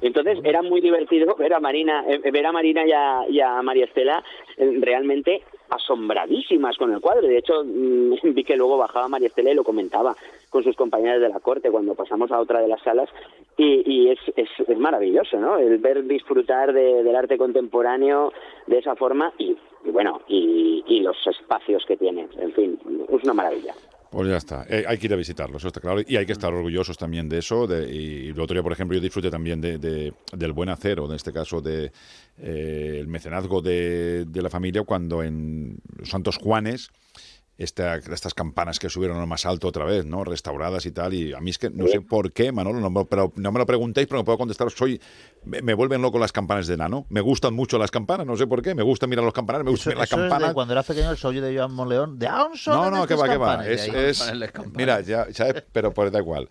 Entonces 0.03 0.39
era 0.45 0.61
muy 0.63 0.81
divertido 0.81 1.35
ver 1.39 1.55
a 1.55 1.61
Marina, 1.61 2.05
eh, 2.07 2.31
ver 2.31 2.47
a 2.47 2.53
Marina 2.53 2.87
y 2.87 2.93
a, 2.93 3.25
y 3.29 3.41
a 3.41 3.63
María 3.63 3.87
Estela 3.87 4.23
eh, 4.57 4.79
realmente 4.81 5.43
asombradísimas 5.71 6.77
con 6.77 6.93
el 6.93 7.01
cuadro. 7.01 7.27
De 7.27 7.39
hecho, 7.39 7.65
mm, 7.65 8.15
vi 8.35 8.45
que 8.45 8.57
luego 8.57 8.77
bajaba 8.77 9.09
María 9.09 9.29
Estela 9.29 9.51
y 9.51 9.55
lo 9.55 9.65
comentaba 9.65 10.15
con 10.53 10.63
sus 10.63 10.77
compañeras 10.77 11.21
de 11.21 11.29
la 11.31 11.41
corte 11.41 11.71
cuando 11.71 11.95
pasamos 11.97 12.31
a 12.31 12.39
otra 12.39 12.61
de 12.61 12.69
las 12.69 12.81
salas 12.83 13.09
y, 13.57 13.83
y 13.91 14.11
es, 14.11 14.19
es, 14.37 14.49
es 14.69 14.79
maravilloso, 14.79 15.39
¿no? 15.41 15.59
El 15.59 15.79
ver 15.79 16.05
disfrutar 16.07 16.73
de- 16.73 17.03
del 17.03 17.17
arte 17.17 17.39
contemporáneo 17.39 18.33
de 18.67 18.79
esa 18.79 18.95
forma 18.95 19.33
y, 19.39 19.57
y 19.85 19.91
bueno, 19.91 20.21
y, 20.29 20.85
y 20.87 21.01
los 21.01 21.17
espacios 21.27 21.85
que 21.89 21.97
tiene. 21.97 22.29
En 22.39 22.53
fin, 22.53 22.79
es 23.09 23.25
una 23.25 23.33
maravilla. 23.35 23.75
Pues 24.11 24.29
ya 24.29 24.37
está. 24.37 24.67
Eh, 24.69 24.85
hay 24.87 24.99
que 24.99 25.07
ir 25.07 25.15
a 25.15 25.17
visitarlo, 25.17 25.57
eso 25.57 25.69
está 25.69 25.81
claro. 25.81 26.03
Y 26.07 26.17
hay 26.19 26.27
que 26.27 26.33
estar 26.33 26.53
orgullosos 26.53 26.99
también 26.99 27.31
de 27.31 27.39
eso. 27.39 27.67
De, 27.67 27.91
y 27.91 28.29
el 28.29 28.39
otro 28.39 28.53
día, 28.55 28.63
por 28.63 28.73
ejemplo, 28.73 28.95
yo 28.95 29.01
disfruté 29.03 29.31
también 29.31 29.59
de, 29.63 29.79
de- 29.79 30.13
del 30.37 30.53
buen 30.53 30.69
acero, 30.69 31.07
en 31.07 31.13
este 31.13 31.33
caso 31.33 31.63
de 31.63 31.91
eh, 32.39 33.05
mecenazgo 33.09 33.63
de, 33.63 34.27
la 34.35 34.51
familia, 34.51 34.83
cuando 34.83 35.23
en 35.23 35.79
Santos 36.03 36.37
Juanes 36.37 36.91
esta- 37.65 37.97
estas 37.97 38.35
campanas 38.35 38.79
que 38.79 38.89
subieron 38.91 39.17
a 39.17 39.21
lo 39.21 39.27
más 39.27 39.47
alto 39.47 39.69
otra 39.69 39.85
vez, 39.85 40.05
¿no? 40.05 40.25
Restauradas 40.25 40.85
y 40.87 40.93
tal. 40.93 41.15
Y 41.15 41.33
a 41.33 41.41
mí 41.41 41.51
es 41.51 41.59
que 41.59 41.71
no 41.71 41.87
sé 41.89 42.01
por 42.01 42.33
qué, 42.33 42.53
Manolo, 42.53 42.81
no, 42.81 42.91
me- 42.91 43.05
pero 43.05 43.33
no 43.37 43.53
me 43.53 43.59
lo 43.59 43.67
preguntéis, 43.67 44.07
pero 44.07 44.19
no 44.21 44.25
puedo 44.25 44.39
contestar. 44.39 44.71
Soy, 44.71 45.01
me, 45.45 45.63
me 45.63 45.75
vuelven 45.75 46.03
loco 46.03 46.19
las 46.19 46.33
campanas 46.33 46.67
de 46.67 46.77
nano. 46.77 47.07
Me 47.09 47.21
gustan 47.21 47.55
mucho 47.55 47.79
las 47.79 47.91
campanas, 47.91 48.27
no 48.27 48.37
sé 48.37 48.47
por 48.47 48.63
qué. 48.63 48.75
Me 48.75 48.83
gusta 48.83 49.07
mirar 49.07 49.25
los 49.25 49.35
campanas, 49.35 49.65
me 49.65 49.71
gusta 49.71 49.91
mirar 49.91 50.01
las 50.01 50.09
eso 50.11 50.17
es 50.17 50.23
de 50.25 50.29
campanas. 50.31 50.55
cuando 50.55 50.73
era 50.75 50.83
pequeño 50.83 51.11
el 51.11 51.17
sollo 51.17 51.43
de 51.43 51.57
Joan 51.57 51.73
Monleón. 51.73 52.19
De 52.19 52.27
aún 52.27 52.57
son 52.57 52.75
No, 52.75 52.91
no, 52.91 53.07
que 53.07 53.15
va, 53.15 53.29
que 53.29 53.37
va. 53.37 53.67
Es, 53.67 54.33
mira, 54.75 55.01
ya, 55.01 55.27
¿sabes? 55.33 55.63
Pero 55.73 55.93
pues 55.93 56.11
da 56.13 56.19
igual. 56.19 56.49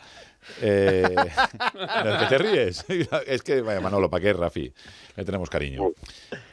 Eh, 0.59 1.03
¿de 1.15 2.17
qué 2.19 2.25
te 2.29 2.37
ríes? 2.39 2.85
Es 3.27 3.43
que, 3.43 3.61
vaya, 3.61 3.79
Manolo, 3.79 4.09
¿para 4.09 4.21
qué, 4.23 4.33
Rafi? 4.33 4.73
Le 5.15 5.23
tenemos 5.25 5.49
cariño. 5.49 5.91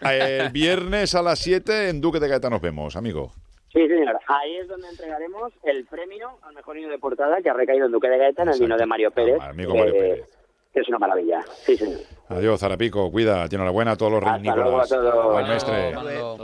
El 0.02 0.50
viernes 0.50 1.14
a 1.14 1.22
las 1.22 1.38
7 1.38 1.88
en 1.88 2.00
Duque 2.00 2.20
de 2.20 2.28
Gaeta 2.28 2.50
nos 2.50 2.60
vemos, 2.60 2.96
amigo. 2.96 3.32
Sí, 3.72 3.86
señor. 3.86 4.18
Ahí 4.26 4.56
es 4.56 4.68
donde 4.68 4.88
entregaremos 4.88 5.52
el 5.62 5.84
premio 5.86 6.30
al 6.42 6.54
mejor 6.54 6.76
vino 6.76 6.88
de 6.88 6.98
portada 6.98 7.40
que 7.42 7.50
ha 7.50 7.54
recaído 7.54 7.86
en 7.86 7.92
Duque 7.92 8.08
de 8.08 8.18
Gaeta 8.18 8.42
en 8.44 8.48
el 8.50 8.58
vino 8.60 8.76
de 8.76 8.86
Mario 8.86 9.10
Pérez. 9.10 9.40
amigo 9.40 9.74
Mario 9.74 9.92
que- 9.92 9.98
Pérez. 10.00 10.28
que 10.72 10.80
es 10.80 10.88
una 10.88 10.98
maravilla. 10.98 11.42
Sí, 11.48 11.76
señor. 11.76 12.00
Adiós, 12.28 12.60
Zarapico, 12.60 13.10
cuida, 13.10 13.46
enhorabuena 13.50 13.92
a 13.92 13.96
todos 13.96 14.12
los 14.12 14.22
Hasta 14.22 14.38
luego 14.38 14.80
a 14.80 14.84
reinícolas. 14.84 14.88
todos. 14.88 15.32
Buen 15.32 15.48
mestre. 15.48 15.94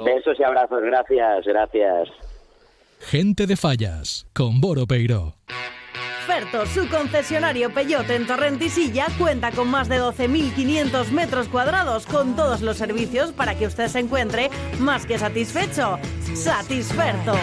Besos 0.05 0.39
y 0.39 0.43
abrazos. 0.43 0.83
Gracias, 0.83 1.45
gracias. 1.47 2.09
Gente 3.01 3.47
de 3.47 3.57
Fallas, 3.57 4.27
con 4.35 4.61
Boro 4.61 4.87
Peiro. 4.87 5.35
Ferto, 6.27 6.65
su 6.67 6.89
concesionario 6.89 7.71
Peyote 7.73 8.15
en 8.15 8.27
Torrentisilla, 8.27 9.09
cuenta 9.19 9.51
con 9.53 9.69
más 9.69 9.91
de 9.91 10.01
12.500 10.01 11.11
metros 11.11 11.49
cuadrados 11.49 12.07
con 12.07 12.35
todos 12.35 12.63
los 12.63 12.79
servicios 12.79 13.33
para 13.33 13.55
que 13.57 13.67
usted 13.67 13.89
se 13.89 13.99
encuentre 13.99 14.51
más 14.79 15.05
que 15.05 15.19
satisfecho. 15.19 15.99
Satisferto. 16.35 17.35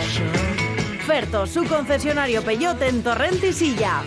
Ferto, 1.05 1.45
su 1.45 1.65
concesionario 1.65 2.41
Peyote 2.41 2.87
en 2.87 3.03
Torrentisilla. 3.03 4.01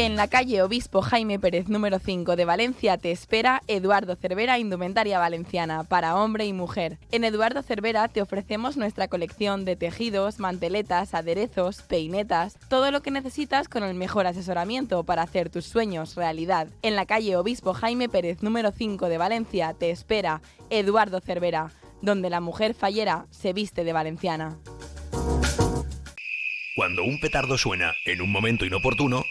En 0.00 0.16
la 0.16 0.28
calle 0.28 0.62
Obispo 0.62 1.02
Jaime 1.02 1.38
Pérez 1.38 1.68
número 1.68 1.98
5 1.98 2.34
de 2.34 2.46
Valencia 2.46 2.96
te 2.96 3.10
espera 3.10 3.60
Eduardo 3.66 4.16
Cervera 4.16 4.58
Indumentaria 4.58 5.18
Valenciana 5.18 5.84
para 5.84 6.16
hombre 6.16 6.46
y 6.46 6.54
mujer. 6.54 6.96
En 7.12 7.22
Eduardo 7.22 7.62
Cervera 7.62 8.08
te 8.08 8.22
ofrecemos 8.22 8.78
nuestra 8.78 9.08
colección 9.08 9.66
de 9.66 9.76
tejidos, 9.76 10.38
manteletas, 10.38 11.12
aderezos, 11.12 11.82
peinetas, 11.82 12.56
todo 12.70 12.90
lo 12.90 13.02
que 13.02 13.10
necesitas 13.10 13.68
con 13.68 13.82
el 13.82 13.92
mejor 13.92 14.26
asesoramiento 14.26 15.04
para 15.04 15.20
hacer 15.20 15.50
tus 15.50 15.66
sueños 15.66 16.14
realidad. 16.14 16.68
En 16.80 16.96
la 16.96 17.04
calle 17.04 17.36
Obispo 17.36 17.74
Jaime 17.74 18.08
Pérez 18.08 18.42
número 18.42 18.72
5 18.72 19.06
de 19.10 19.18
Valencia 19.18 19.74
te 19.78 19.90
espera 19.90 20.40
Eduardo 20.70 21.20
Cervera, 21.20 21.72
donde 22.00 22.30
la 22.30 22.40
mujer 22.40 22.72
fallera 22.72 23.26
se 23.28 23.52
viste 23.52 23.84
de 23.84 23.92
valenciana. 23.92 24.56
Cuando 26.74 27.04
un 27.04 27.20
petardo 27.20 27.58
suena 27.58 27.92
en 28.06 28.22
un 28.22 28.32
momento 28.32 28.64
inoportuno. 28.64 29.26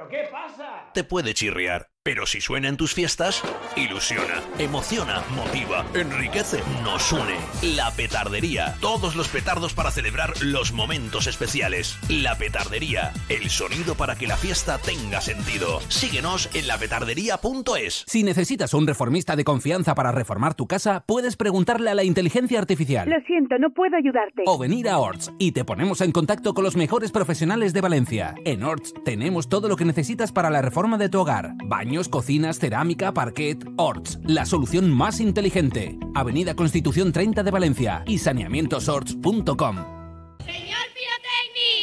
¿Pero 0.00 0.08
qué 0.08 0.28
pasa? 0.30 0.90
te 0.94 1.04
puede 1.04 1.34
chirriar. 1.34 1.89
Pero 2.02 2.24
si 2.24 2.40
suena 2.40 2.68
en 2.68 2.78
tus 2.78 2.94
fiestas, 2.94 3.42
ilusiona, 3.76 4.40
emociona, 4.58 5.22
motiva, 5.36 5.84
enriquece, 5.92 6.62
nos 6.82 7.12
une. 7.12 7.36
La 7.76 7.90
petardería. 7.90 8.74
Todos 8.80 9.16
los 9.16 9.28
petardos 9.28 9.74
para 9.74 9.90
celebrar 9.90 10.32
los 10.42 10.72
momentos 10.72 11.26
especiales. 11.26 11.98
La 12.08 12.38
petardería. 12.38 13.12
El 13.28 13.50
sonido 13.50 13.96
para 13.96 14.16
que 14.16 14.26
la 14.26 14.38
fiesta 14.38 14.78
tenga 14.78 15.20
sentido. 15.20 15.80
Síguenos 15.88 16.48
en 16.54 16.68
lapetardería.es. 16.68 18.04
Si 18.06 18.22
necesitas 18.22 18.72
un 18.72 18.86
reformista 18.86 19.36
de 19.36 19.44
confianza 19.44 19.94
para 19.94 20.10
reformar 20.10 20.54
tu 20.54 20.66
casa, 20.66 21.04
puedes 21.06 21.36
preguntarle 21.36 21.90
a 21.90 21.94
la 21.94 22.04
inteligencia 22.04 22.60
artificial. 22.60 23.10
Lo 23.10 23.20
siento, 23.26 23.58
no 23.58 23.74
puedo 23.74 23.94
ayudarte. 23.98 24.44
O 24.46 24.56
venir 24.56 24.88
a 24.88 24.96
Orts 24.96 25.34
y 25.38 25.52
te 25.52 25.66
ponemos 25.66 26.00
en 26.00 26.12
contacto 26.12 26.54
con 26.54 26.64
los 26.64 26.76
mejores 26.76 27.12
profesionales 27.12 27.74
de 27.74 27.82
Valencia. 27.82 28.34
En 28.46 28.62
Orts 28.62 28.94
tenemos 29.04 29.50
todo 29.50 29.68
lo 29.68 29.76
que 29.76 29.84
necesitas 29.84 30.32
para 30.32 30.48
la 30.48 30.62
reforma 30.62 30.96
de 30.96 31.10
tu 31.10 31.20
hogar. 31.20 31.52
Baños, 31.90 32.08
cocinas, 32.08 32.60
cerámica, 32.60 33.12
parquet. 33.12 33.66
Orts, 33.76 34.20
la 34.22 34.46
solución 34.46 34.92
más 34.92 35.18
inteligente. 35.18 35.98
Avenida 36.14 36.54
Constitución 36.54 37.10
30 37.10 37.42
de 37.42 37.50
Valencia 37.50 38.04
y 38.06 38.18
saneamientosorts.com. 38.18 39.76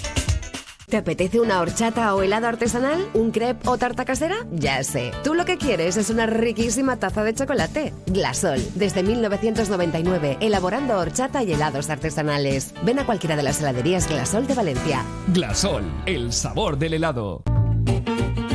¿Te 0.91 0.97
apetece 0.97 1.39
una 1.39 1.61
horchata 1.61 2.13
o 2.13 2.21
helado 2.21 2.47
artesanal? 2.47 3.07
¿Un 3.13 3.31
crepe 3.31 3.65
o 3.69 3.77
tarta 3.77 4.03
casera? 4.03 4.35
Ya 4.51 4.83
sé. 4.83 5.13
Tú 5.23 5.35
lo 5.35 5.45
que 5.45 5.57
quieres 5.57 5.95
es 5.95 6.09
una 6.09 6.25
riquísima 6.25 6.97
taza 6.97 7.23
de 7.23 7.33
chocolate. 7.33 7.93
Glasol, 8.07 8.59
desde 8.75 9.01
1999, 9.01 10.39
elaborando 10.41 10.97
horchata 10.97 11.43
y 11.43 11.53
helados 11.53 11.89
artesanales. 11.89 12.73
Ven 12.83 12.99
a 12.99 13.05
cualquiera 13.05 13.37
de 13.37 13.43
las 13.43 13.61
heladerías 13.61 14.09
Glasol 14.09 14.47
de 14.47 14.53
Valencia. 14.53 15.05
Glasol, 15.27 15.85
el 16.05 16.33
sabor 16.33 16.77
del 16.77 16.95
helado. 16.95 17.41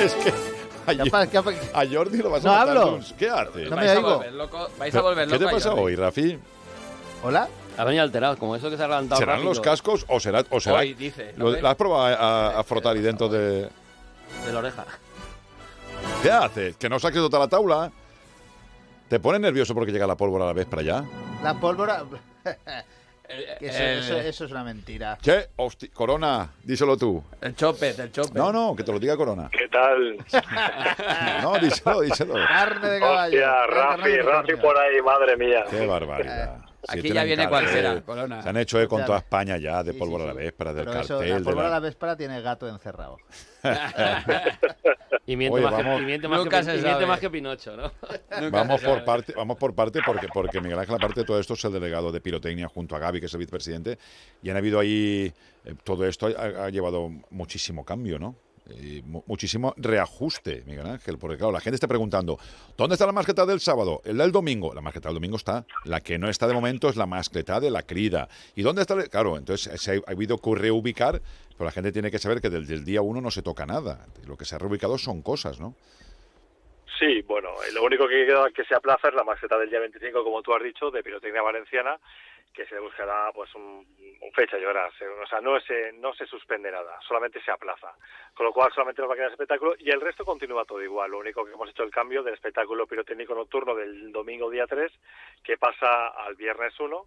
Es 0.90 1.28
que 1.30 1.38
a, 1.38 1.80
a 1.80 1.86
Jordi 1.86 2.18
lo 2.18 2.30
vas 2.30 2.44
a 2.44 2.48
No 2.48 2.54
matar 2.54 2.68
hablo. 2.78 3.00
¿Qué 3.18 3.28
haces? 3.28 3.70
No 3.70 3.76
me 3.76 3.86
vais 3.86 3.90
a 3.90 3.96
oigo. 3.98 4.14
volver 4.16 4.32
loco, 4.32 4.68
vais 4.78 4.94
a 4.94 5.00
volver 5.02 5.28
¿Qué 5.28 5.34
loco 5.34 5.44
te 5.44 5.48
a 5.48 5.52
pasa 5.52 5.74
hoy, 5.74 5.94
Rafi? 5.94 6.38
¿Hola? 7.22 7.48
Ha 7.76 7.84
venido 7.84 8.02
alterado, 8.02 8.36
como 8.38 8.56
eso 8.56 8.68
que 8.70 8.76
se 8.76 8.82
ha 8.82 8.88
levantado 8.88 9.18
¿Serán 9.20 9.36
rápido. 9.36 9.50
los 9.50 9.60
cascos 9.60 10.04
o 10.08 10.18
será, 10.18 10.44
o 10.50 10.58
será 10.58 10.78
Hoy, 10.80 10.94
dice, 10.94 11.32
¿lo? 11.36 11.50
¿La 11.52 11.70
has 11.70 11.76
probado 11.76 12.04
a, 12.06 12.14
a- 12.56 12.60
a 12.60 12.64
frotar 12.64 12.96
ahí 12.96 13.02
dentro 13.02 13.28
de...? 13.28 13.68
De 14.46 14.52
la 14.52 14.58
oreja. 14.58 14.84
¿Qué 16.22 16.30
haces? 16.30 16.76
¿Que 16.76 16.88
no 16.88 16.98
saques 16.98 17.20
toda 17.20 17.38
la 17.38 17.48
tabla? 17.48 17.92
¿Te 19.08 19.20
pone 19.20 19.38
nervioso 19.38 19.74
porque 19.74 19.92
llega 19.92 20.06
la 20.06 20.16
pólvora 20.16 20.44
a 20.44 20.46
la 20.48 20.52
vez 20.54 20.66
para 20.66 20.82
allá? 20.82 21.04
La 21.42 21.54
pólvora. 21.54 22.04
Que 23.58 23.66
eso, 23.66 23.78
eh, 23.78 23.98
eso- 23.98 24.16
eso 24.18 24.44
es 24.46 24.50
una 24.50 24.64
mentira. 24.64 25.18
¿Qué? 25.22 25.48
Hosti- 25.56 25.90
Corona, 25.92 26.50
díselo 26.64 26.96
tú. 26.96 27.22
El 27.40 27.54
chope, 27.54 27.90
el 27.90 28.10
chope. 28.12 28.38
No, 28.38 28.52
no, 28.52 28.74
que 28.74 28.82
te 28.82 28.92
lo 28.92 28.98
diga 28.98 29.16
Corona. 29.16 29.48
¿Qué 29.52 29.68
tal? 29.68 30.16
No, 31.42 31.58
díselo, 31.58 32.00
díselo. 32.00 32.34
Carne 32.34 32.88
de 32.88 33.00
caballo. 33.00 33.38
Hostia, 33.38 33.66
Rafi, 33.66 34.16
Rafi 34.18 34.56
por 34.56 34.76
ahí, 34.78 35.00
madre 35.02 35.36
mía. 35.36 35.64
Qué 35.70 35.86
barbaridad. 35.86 36.56
Aquí 36.88 37.12
ya 37.12 37.24
viene 37.24 37.48
cualquiera. 37.48 38.02
Se 38.42 38.48
han 38.48 38.56
hecho 38.56 38.80
eco 38.80 38.96
con 38.96 39.04
toda 39.04 39.18
España 39.18 39.56
ya 39.58 39.82
de 39.82 39.94
pólvora 39.94 40.24
a 40.24 40.26
la 40.28 40.32
véspera, 40.34 40.72
del 40.72 40.86
cartel. 40.86 41.28
la 41.28 41.34
de 41.38 41.40
pólvora 41.44 41.66
a 41.68 41.70
la 41.70 41.80
véspera 41.80 42.16
tiene 42.16 42.40
gato 42.40 42.68
encerrado. 42.68 43.18
Y 45.26 45.36
miente, 45.36 45.58
Oye, 45.58 45.64
más, 45.64 45.74
que, 45.74 45.82
vamos- 45.82 46.00
y 46.00 46.04
miente, 46.06 46.26
más, 46.28 46.38
Nunca 46.40 46.58
que, 46.58 46.64
se 46.64 46.70
y 46.70 46.74
miente 46.74 46.90
sabe. 46.92 47.06
más 47.06 47.20
que 47.20 47.30
Pinocho, 47.30 47.76
¿no? 47.76 47.92
Vamos 48.50 48.80
por 48.80 49.04
parte, 49.04 49.32
vamos 49.36 49.56
por 49.58 49.74
parte 49.74 50.00
porque, 50.04 50.26
porque 50.32 50.60
Miguel 50.60 50.78
Ángel, 50.78 50.96
aparte 50.96 51.20
de 51.20 51.26
todo 51.26 51.38
esto, 51.38 51.54
es 51.54 51.64
el 51.64 51.72
delegado 51.72 52.10
de 52.10 52.20
pirotecnia 52.20 52.66
junto 52.66 52.96
a 52.96 52.98
Gaby, 52.98 53.20
que 53.20 53.26
es 53.26 53.34
el 53.34 53.38
vicepresidente, 53.38 53.98
y 54.42 54.50
han 54.50 54.56
habido 54.56 54.80
ahí, 54.80 55.32
eh, 55.64 55.74
todo 55.84 56.04
esto 56.06 56.26
ha, 56.36 56.64
ha 56.64 56.70
llevado 56.70 57.10
muchísimo 57.30 57.84
cambio, 57.84 58.18
¿no? 58.18 58.34
Mu- 59.04 59.22
muchísimo 59.26 59.74
reajuste, 59.76 60.62
Miguel 60.66 60.86
Ángel, 60.86 61.18
porque 61.18 61.36
claro, 61.36 61.52
la 61.52 61.60
gente 61.60 61.74
está 61.76 61.88
preguntando, 61.88 62.38
¿dónde 62.76 62.94
está 62.94 63.06
la 63.06 63.12
mascleta 63.12 63.44
del 63.46 63.60
sábado? 63.60 64.00
El 64.04 64.18
del 64.18 64.32
domingo. 64.32 64.72
La 64.74 64.80
mascleta 64.80 65.08
del 65.08 65.14
domingo 65.16 65.36
está. 65.36 65.64
La 65.84 66.00
que 66.00 66.18
no 66.18 66.28
está 66.28 66.46
de 66.46 66.54
momento 66.54 66.88
es 66.88 66.96
la 66.96 67.06
mascleta 67.06 67.60
de 67.60 67.70
la 67.70 67.82
crida. 67.82 68.28
¿Y 68.54 68.62
dónde 68.62 68.82
está? 68.82 68.96
Claro, 69.08 69.36
entonces 69.36 69.80
se 69.80 69.92
ha, 69.92 69.94
ha 70.06 70.10
habido 70.12 70.38
que 70.38 70.54
reubicar, 70.54 71.20
pero 71.56 71.64
la 71.66 71.72
gente 71.72 71.92
tiene 71.92 72.10
que 72.10 72.18
saber 72.18 72.40
que 72.40 72.50
desde 72.50 72.74
el 72.74 72.84
día 72.84 73.02
uno 73.02 73.20
no 73.20 73.30
se 73.30 73.42
toca 73.42 73.66
nada. 73.66 74.06
Lo 74.26 74.36
que 74.36 74.44
se 74.44 74.54
ha 74.54 74.58
reubicado 74.58 74.98
son 74.98 75.22
cosas, 75.22 75.60
¿no? 75.60 75.74
Sí, 76.98 77.22
bueno, 77.22 77.48
eh, 77.66 77.72
lo 77.72 77.82
único 77.84 78.06
que 78.06 78.26
queda 78.26 78.50
que 78.54 78.64
se 78.64 78.74
aplaza 78.74 79.08
es 79.08 79.14
la 79.14 79.24
maseta 79.24 79.56
del 79.58 79.70
día 79.70 79.80
25, 79.80 80.22
como 80.22 80.42
tú 80.42 80.52
has 80.54 80.62
dicho, 80.62 80.90
de 80.90 81.02
Pirotecnia 81.02 81.40
Valenciana, 81.40 81.98
que 82.60 82.66
se 82.66 82.78
buscará 82.78 83.32
pues 83.32 83.54
un, 83.54 83.86
fecha 84.34 84.58
y 84.58 84.64
hora. 84.66 84.86
O 85.22 85.26
sea, 85.26 85.40
no 85.40 85.58
se, 85.60 85.92
no 85.94 86.12
se 86.12 86.26
suspende 86.26 86.70
nada, 86.70 86.98
solamente 87.08 87.40
se 87.42 87.50
aplaza. 87.50 87.90
Con 88.34 88.44
lo 88.44 88.52
cual 88.52 88.70
solamente 88.74 89.00
nos 89.00 89.08
va 89.10 89.14
a 89.14 89.16
quedar 89.16 89.28
el 89.28 89.32
espectáculo 89.32 89.74
y 89.78 89.90
el 89.90 90.00
resto 90.00 90.26
continúa 90.26 90.66
todo 90.66 90.82
igual. 90.82 91.10
Lo 91.10 91.18
único 91.18 91.42
que 91.44 91.52
hemos 91.52 91.70
hecho 91.70 91.84
el 91.84 91.90
cambio 91.90 92.22
del 92.22 92.34
espectáculo 92.34 92.86
pirotécnico 92.86 93.34
nocturno 93.34 93.74
del 93.74 94.12
domingo 94.12 94.50
día 94.50 94.66
3, 94.66 94.92
que 95.42 95.56
pasa 95.56 96.08
al 96.08 96.34
viernes 96.34 96.78
1 96.78 97.06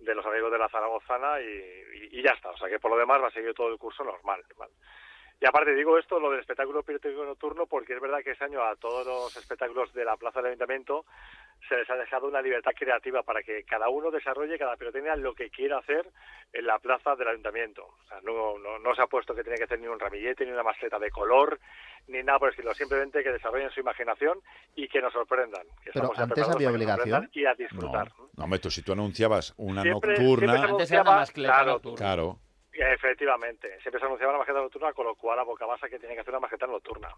de 0.00 0.14
los 0.14 0.26
amigos 0.26 0.52
de 0.52 0.58
la 0.58 0.68
Zaragozana 0.68 1.40
y, 1.40 1.46
y- 1.46 2.18
y 2.18 2.22
ya 2.22 2.32
está. 2.32 2.50
O 2.50 2.56
sea 2.58 2.68
que 2.68 2.78
por 2.78 2.90
lo 2.90 2.98
demás 2.98 3.22
va 3.22 3.28
a 3.28 3.32
seguir 3.32 3.54
todo 3.54 3.68
el 3.68 3.78
curso 3.78 4.04
normal. 4.04 4.44
¿vale? 4.58 4.72
Y 5.42 5.46
aparte 5.46 5.74
digo 5.74 5.98
esto, 5.98 6.20
lo 6.20 6.30
del 6.30 6.38
espectáculo 6.38 6.84
pirotécnico 6.84 7.24
nocturno, 7.24 7.66
porque 7.66 7.94
es 7.94 8.00
verdad 8.00 8.20
que 8.22 8.30
este 8.30 8.44
año 8.44 8.62
a 8.62 8.76
todos 8.76 9.04
los 9.04 9.36
espectáculos 9.36 9.92
de 9.92 10.04
la 10.04 10.16
Plaza 10.16 10.38
del 10.40 10.50
Ayuntamiento 10.52 11.04
se 11.68 11.74
les 11.74 11.90
ha 11.90 11.96
dejado 11.96 12.28
una 12.28 12.40
libertad 12.40 12.70
creativa 12.78 13.24
para 13.24 13.42
que 13.42 13.64
cada 13.64 13.88
uno 13.88 14.12
desarrolle, 14.12 14.56
cada 14.56 14.76
pirotecnia, 14.76 15.16
lo 15.16 15.34
que 15.34 15.50
quiera 15.50 15.78
hacer 15.78 16.06
en 16.52 16.64
la 16.64 16.78
Plaza 16.78 17.16
del 17.16 17.26
Ayuntamiento. 17.26 17.82
O 17.84 18.06
sea, 18.06 18.20
no, 18.22 18.56
no, 18.58 18.78
no 18.78 18.94
se 18.94 19.02
ha 19.02 19.08
puesto 19.08 19.34
que 19.34 19.42
tiene 19.42 19.58
que 19.58 19.64
hacer 19.64 19.80
ni 19.80 19.88
un 19.88 19.98
ramillete, 19.98 20.46
ni 20.46 20.52
una 20.52 20.62
mascleta 20.62 21.00
de 21.00 21.10
color, 21.10 21.58
ni 22.06 22.22
nada 22.22 22.38
por 22.38 22.48
el 22.48 22.52
estilo. 22.52 22.72
Simplemente 22.74 23.24
que 23.24 23.32
desarrollen 23.32 23.70
su 23.70 23.80
imaginación 23.80 24.38
y 24.76 24.86
que 24.86 25.02
nos 25.02 25.12
sorprendan. 25.12 25.66
Que 25.82 25.90
Pero 25.92 26.12
antes 26.16 26.48
había 26.48 26.70
obligación. 26.70 27.22
sorprendan 27.22 27.30
Y 27.32 27.46
a 27.46 27.54
disfrutar. 27.54 28.12
No, 28.36 28.46
no, 28.46 28.70
si 28.70 28.82
tú 28.82 28.92
anunciabas 28.92 29.54
una 29.56 29.82
Siempre- 29.82 30.10
nocturna... 30.12 30.52
siempre 30.52 30.70
Antes 30.70 30.92
era 30.92 31.02
una 31.02 31.10
mascleta 31.16 31.52
claro, 31.52 31.72
nocturna. 31.72 31.96
Claro. 31.96 32.38
Efectivamente, 32.72 33.78
siempre 33.82 34.00
se 34.00 34.06
anunciaba 34.06 34.32
una 34.32 34.38
maqueta 34.40 34.58
nocturna, 34.60 34.92
con 34.92 35.06
lo 35.06 35.14
cual 35.14 35.38
a 35.38 35.42
boca 35.44 35.66
basa 35.66 35.88
que 35.88 35.98
tiene 35.98 36.14
que 36.14 36.20
hacer 36.22 36.32
una 36.32 36.40
maqueta 36.40 36.66
nocturna. 36.66 37.08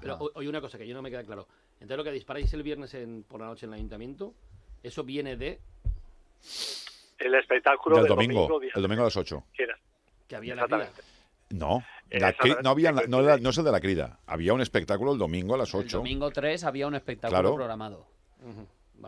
Pero 0.00 0.18
oye, 0.34 0.48
una 0.48 0.60
cosa 0.60 0.78
que 0.78 0.86
yo 0.86 0.94
no 0.94 1.02
me 1.02 1.10
queda 1.10 1.24
claro. 1.24 1.46
Entonces 1.74 1.96
lo 1.96 2.04
que 2.04 2.12
disparáis 2.12 2.52
el 2.54 2.62
viernes 2.62 2.92
en, 2.94 3.24
por 3.24 3.40
la 3.40 3.46
noche 3.46 3.66
en 3.66 3.72
el 3.72 3.78
ayuntamiento, 3.78 4.34
eso 4.82 5.02
viene 5.02 5.36
de 5.36 5.58
El 7.18 7.34
espectáculo 7.34 7.96
Del 7.96 8.04
del 8.04 8.10
domingo, 8.14 8.60
día 8.60 8.70
el 8.74 8.82
domingo 8.82 9.02
a 9.02 9.06
las 9.06 9.16
8. 9.16 9.42
que 10.28 10.36
había 10.36 10.54
la. 10.54 10.64
Exactamente. 10.64 11.02
No, 11.50 11.82
la 12.10 12.34
no, 12.62 12.70
había, 12.70 12.92
no, 12.92 13.22
no 13.38 13.50
es 13.50 13.58
el 13.58 13.64
de 13.64 13.72
la 13.72 13.80
crida. 13.80 14.20
Había 14.26 14.52
un 14.52 14.60
espectáculo 14.60 15.12
el 15.12 15.18
domingo 15.18 15.54
a 15.56 15.58
las 15.58 15.74
El 15.74 15.80
8. 15.80 15.96
domingo 15.98 16.30
3 16.30 16.62
había 16.64 16.86
un 16.86 16.94
espectáculo 16.94 17.40
Claro. 17.40 17.54
programado. 17.56 18.06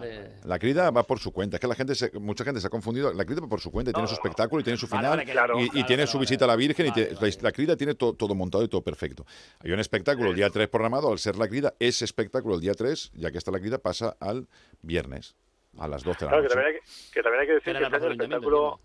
De- 0.00 0.30
La 0.44 0.58
crida 0.58 0.90
va 0.90 1.02
por 1.02 1.18
su 1.18 1.30
cuenta. 1.32 1.56
Es 1.56 1.60
que 1.60 1.66
la 1.66 1.74
gente, 1.74 1.94
se- 1.94 2.10
mucha 2.18 2.44
gente 2.44 2.60
se 2.60 2.66
ha 2.66 2.70
confundido. 2.70 3.12
La 3.12 3.24
crida 3.24 3.40
va 3.42 3.48
por 3.48 3.60
su 3.60 3.70
cuenta, 3.70 3.92
tiene 3.92 4.08
su 4.08 4.14
espectáculo 4.14 4.60
y 4.60 4.64
tiene 4.64 4.76
su 4.78 4.86
final 4.86 5.10
vale, 5.18 5.24
claro, 5.24 5.58
y, 5.58 5.64
y 5.64 5.68
claro, 5.68 5.86
tiene 5.86 6.02
claro, 6.02 6.10
su 6.10 6.18
vale. 6.18 6.22
visita 6.24 6.44
a 6.44 6.48
la 6.48 6.56
Virgen. 6.56 6.86
y 6.86 6.92
tiene- 6.92 7.10
la, 7.12 7.28
la 7.42 7.52
crida 7.52 7.76
tiene 7.76 7.94
to- 7.94 8.14
todo 8.14 8.34
montado 8.34 8.64
y 8.64 8.68
todo 8.68 8.82
perfecto. 8.82 9.26
Hay 9.60 9.70
un 9.72 9.80
espectáculo 9.80 10.30
el 10.30 10.36
día 10.36 10.50
3 10.50 10.68
programado. 10.68 11.10
Al 11.12 11.18
ser 11.18 11.36
la 11.36 11.46
crida, 11.48 11.74
ese 11.78 12.04
espectáculo 12.04 12.54
el 12.54 12.60
día 12.60 12.74
3, 12.74 13.12
ya 13.14 13.30
que 13.30 13.38
está 13.38 13.50
la 13.50 13.60
crida, 13.60 13.78
pasa 13.78 14.16
al 14.20 14.46
viernes 14.82 15.34
a 15.78 15.88
las 15.88 16.02
12 16.02 16.20
de 16.20 16.24
la 16.26 16.30
Claro, 16.30 16.42
que 16.42 16.48
noche. 16.48 16.54
también 16.54 16.74
hay 16.74 16.80
que, 16.80 17.12
que 17.12 17.22
también 17.22 17.40
hay 17.40 17.46
que 17.46 17.52
decir 17.54 17.64
que 17.76 17.82
este 17.82 17.96
el 17.96 18.02
del 18.02 18.12
espectáculo... 18.12 18.80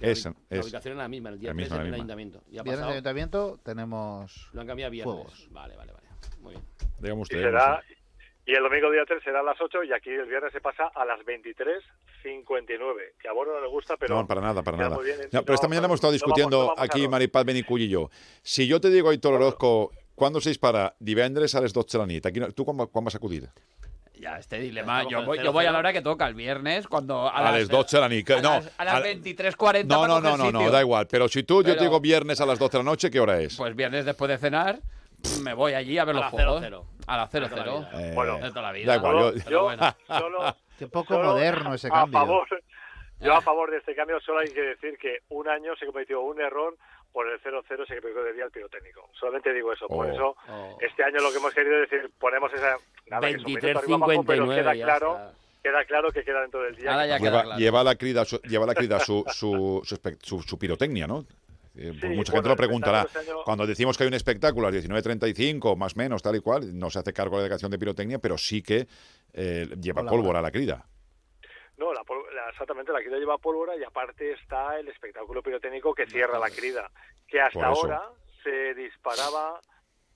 Es, 0.00 0.24
La 0.24 0.32
es- 0.50 0.64
ubicación 0.64 0.92
es 0.94 0.98
la 0.98 1.08
misma, 1.08 1.28
el 1.30 1.38
día 1.38 1.50
la 1.50 1.54
3 1.54 1.68
misma, 1.70 1.80
en 1.82 1.86
el 1.88 1.94
ayuntamiento. 1.94 2.38
Y 2.50 2.58
ha 2.58 2.62
Viernes 2.62 2.64
de 2.64 2.76
pasado, 2.76 2.90
ayuntamiento 2.92 3.60
tenemos 3.62 4.50
lo 4.52 4.60
han 4.60 4.66
cambiado 4.66 4.88
a 4.88 4.90
viernes. 4.90 5.48
Vale, 5.50 5.76
vale, 5.76 5.92
vale. 5.92 6.08
Muy 6.40 6.50
bien. 6.54 6.64
Dígame 6.98 7.22
Y, 7.22 7.24
será, 7.26 7.82
y 8.46 8.52
el 8.54 8.62
domingo 8.62 8.90
día 8.90 9.02
3 9.06 9.22
será 9.22 9.40
a 9.40 9.42
las 9.42 9.60
8 9.60 9.84
y 9.84 9.92
aquí 9.92 10.10
el 10.10 10.26
viernes 10.26 10.52
se 10.52 10.60
pasa 10.60 10.90
a 10.94 11.04
las 11.04 11.20
23.59, 11.20 13.12
que 13.20 13.28
a 13.28 13.32
Bono 13.32 13.52
no 13.54 13.60
le 13.60 13.68
gusta, 13.68 13.96
pero... 13.96 14.14
no, 14.16 14.26
para 14.26 14.40
nada, 14.40 14.62
para 14.62 14.76
nada. 14.76 14.98
bien. 14.98 15.16
No, 15.32 15.42
pero 15.42 15.54
esta 15.54 15.66
No, 15.66 15.70
mañana 15.70 15.86
hemos 15.86 15.96
estado 15.96 16.12
no 16.12 16.18
vamos- 16.18 16.26
discutiendo 16.26 16.56
no 16.58 16.66
vamos 16.68 16.78
a 16.78 16.82
aquí 16.84 17.08
Maripal 17.08 17.44
Benicull 17.44 17.80
y 17.82 17.88
yo. 17.88 18.10
Si 18.42 18.66
yo 18.66 18.80
te 18.80 18.90
digo, 18.90 19.10
Aitor 19.10 19.34
Orozco, 19.34 19.92
¿cuándo 20.14 20.40
se 20.40 20.50
dispara? 20.50 20.94
Divendres 20.98 21.54
a 21.54 21.60
les 21.60 21.72
12 21.72 21.96
de 21.98 22.02
la 22.02 22.06
nit. 22.06 22.26
Aquí, 22.26 22.40
no- 22.40 22.50
¿Tú 22.52 22.64
cuándo, 22.64 22.86
cuándo 22.88 23.06
vas 23.08 23.14
a 23.14 23.18
acudir? 23.18 23.48
Ya, 24.16 24.38
este 24.38 24.58
dilema. 24.60 25.02
Yo 25.08 25.24
voy, 25.24 25.38
yo 25.42 25.52
voy 25.52 25.66
a 25.66 25.72
la 25.72 25.78
0-0. 25.78 25.80
hora 25.80 25.92
que 25.92 26.00
toca, 26.00 26.26
el 26.28 26.34
viernes, 26.34 26.86
cuando. 26.86 27.28
A, 27.28 27.42
las 27.42 27.68
12 27.68 27.96
de 27.96 28.00
la. 28.00 28.06
A 28.06 28.40
No, 28.42 28.50
las, 28.60 28.70
a 28.78 28.84
las 28.84 28.94
a- 28.94 29.02
23.40. 29.02 29.84
no, 29.86 30.06
no, 30.06 30.20
no, 30.20 30.36
no, 30.36 30.52
no, 30.52 30.70
da 30.70 30.80
igual. 30.80 31.08
Pero 31.08 31.26
si 31.28 31.42
tú, 31.42 31.56
yo 31.56 31.64
Pero- 31.64 31.76
te 31.78 31.82
digo 31.84 32.00
viernes 32.00 32.40
a 32.40 32.46
las 32.46 32.58
12 32.58 32.78
de 32.78 32.84
la 32.84 32.90
noche, 32.90 33.10
¿qué 33.10 33.18
hora 33.18 33.40
es? 33.40 33.56
Pues 33.56 33.74
viernes 33.74 34.04
después 34.04 34.28
de 34.30 34.38
cenar, 34.38 34.78
me 35.42 35.54
voy 35.54 35.74
allí 35.74 35.98
a 35.98 36.04
ver 36.04 36.14
A 36.16 36.18
los 36.18 36.22
las 36.24 36.30
fuegos. 36.30 36.60
00. 36.60 36.86
A 37.06 37.26
00. 37.28 37.56
la 37.56 37.64
vida. 37.64 37.90
Eh, 37.94 38.12
Bueno, 38.14 38.38
De 38.38 38.48
toda 38.50 38.62
la 38.62 38.68
da 38.68 38.72
vida. 38.72 38.96
igual, 38.96 39.12
Solo- 39.18 39.34
yo- 39.34 39.50
yo 39.50 39.62
bueno. 39.64 39.96
solo- 40.08 40.56
Qué 40.78 40.88
poco 40.88 41.14
solo 41.14 41.28
moderno 41.32 41.74
ese 41.74 41.86
a 41.88 41.90
cambio. 41.90 42.18
favor, 42.18 42.46
yo 43.20 43.34
a 43.34 43.40
favor 43.40 43.70
de 43.70 43.76
este 43.78 43.94
cambio 43.94 44.20
solo 44.20 44.40
hay 44.40 44.52
que 44.52 44.60
decir 44.60 44.98
que 44.98 45.18
un 45.28 45.48
año 45.48 45.74
se 45.76 45.86
cometió 45.86 46.20
un 46.22 46.40
error 46.40 46.76
por 47.12 47.28
el 47.30 47.40
0-0 47.40 47.86
se 47.86 48.00
cometió 48.00 48.24
de 48.24 48.32
día 48.32 48.44
el 48.44 48.50
pirotécnico. 48.50 49.08
Solamente 49.12 49.52
digo 49.52 49.72
eso. 49.72 49.86
Por 49.86 50.06
Oh. 50.06 50.12
eso, 50.12 50.36
Oh. 50.48 50.76
este 50.80 51.04
año 51.04 51.20
lo 51.20 51.30
que 51.30 51.36
hemos 51.38 51.54
querido 51.54 51.78
decir, 51.78 52.10
ponemos 52.18 52.52
esa... 52.52 52.76
Nada, 53.06 53.28
que 53.28 53.34
es 53.34 53.38
un 53.38 53.44
minuto 53.44 53.66
23, 53.66 53.76
arriba, 53.76 53.96
abajo, 53.96 54.24
pero 54.26 54.44
59, 54.46 54.62
queda 54.62 54.84
claro, 54.84 55.14
está. 55.14 55.32
queda 55.62 55.84
claro 55.84 56.10
que 56.10 56.24
queda 56.24 56.40
dentro 56.40 56.62
del 56.62 56.74
día. 56.74 56.90
Ahora 56.90 57.06
ya 57.06 57.18
queda 57.18 57.30
lleva, 57.30 57.42
claro. 57.44 57.58
lleva 57.60 57.84
la 57.84 57.94
crida, 57.94 58.24
su, 58.24 58.38
lleva 58.40 58.66
la 58.66 58.74
crida 58.74 58.98
su, 58.98 59.24
su, 59.28 59.80
su- 60.20 60.42
su 60.42 60.58
pirotecnia, 60.58 61.06
¿no? 61.06 61.24
Eh, 61.76 61.88
pues 61.88 62.00
Sí, 62.00 62.06
mucha 62.08 62.32
bueno, 62.32 62.34
gente 62.34 62.48
lo 62.50 62.56
preguntará. 62.56 63.00
año- 63.00 63.42
Cuando 63.44 63.66
decimos 63.66 63.96
que 63.96 64.04
hay 64.04 64.08
un 64.08 64.14
espectáculo 64.14 64.66
a 64.68 64.70
las 64.70 64.84
19.35, 64.84 65.76
más 65.76 65.94
o 65.94 65.98
menos, 65.98 66.22
tal 66.22 66.36
y 66.36 66.40
cual, 66.40 66.78
no 66.78 66.88
se 66.90 66.98
hace 67.00 67.12
cargo 67.12 67.36
la 67.36 67.42
delegación 67.42 67.70
de 67.70 67.78
pirotecnia, 67.78 68.18
pero 68.18 68.38
sí 68.38 68.62
que 68.62 68.86
eh, 69.32 69.66
lleva 69.80 70.02
Colabora. 70.02 70.10
pólvora 70.10 70.42
la 70.42 70.50
crida. 70.52 70.86
No, 71.76 71.92
la, 71.92 72.02
la- 72.34 72.50
exactamente, 72.50 72.92
la 72.92 73.00
crida 73.00 73.16
lleva 73.18 73.38
pólvora 73.38 73.76
y 73.76 73.82
aparte 73.82 74.32
está 74.32 74.78
el 74.78 74.86
espectáculo 74.88 75.42
pirotécnico 75.42 75.92
que 75.94 76.06
cierra 76.06 76.38
la 76.38 76.48
crida, 76.50 76.88
que 77.26 77.40
hasta 77.40 77.66
ahora 77.66 78.02
se 78.44 78.74
disparaba 78.74 79.58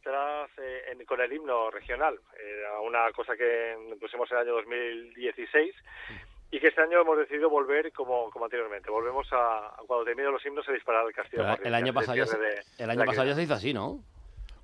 tras 0.01 0.49
eh, 0.59 0.83
en- 0.93 1.05
con 1.05 1.21
el 1.21 1.33
himno 1.33 1.71
regional. 1.73 2.21
Era 2.41 2.81
una 2.81 3.11
cosa 3.11 3.37
que 3.37 3.75
pusimos 4.01 4.31
en 4.31 4.37
el 4.37 4.43
año 4.45 4.53
2016 4.55 5.75
y 6.51 6.61
que 6.61 6.69
este 6.69 6.81
año 6.81 7.01
hemos 7.01 7.19
decidido 7.19 7.51
volver 7.51 7.93
como, 7.93 8.31
como 8.31 8.47
anteriormente. 8.47 8.91
Volvemos 8.91 9.27
a, 9.33 9.67
a 9.69 9.77
cuando 9.87 10.05
terminen 10.05 10.33
los 10.33 10.45
himnos 10.47 10.65
se 10.65 10.73
dispara 10.73 11.03
el 11.03 11.13
castillo. 11.15 11.45
Pero 11.57 11.65
el 11.69 11.75
año 11.75 11.93
pasado 11.93 12.17
ya, 12.17 12.27
se- 12.27 12.39
el 12.83 12.91
año 12.91 13.05
pasado 13.05 13.27
ya 13.29 13.35
se 13.35 13.43
hizo 13.43 13.55
así, 13.55 13.75
¿no? 13.75 14.03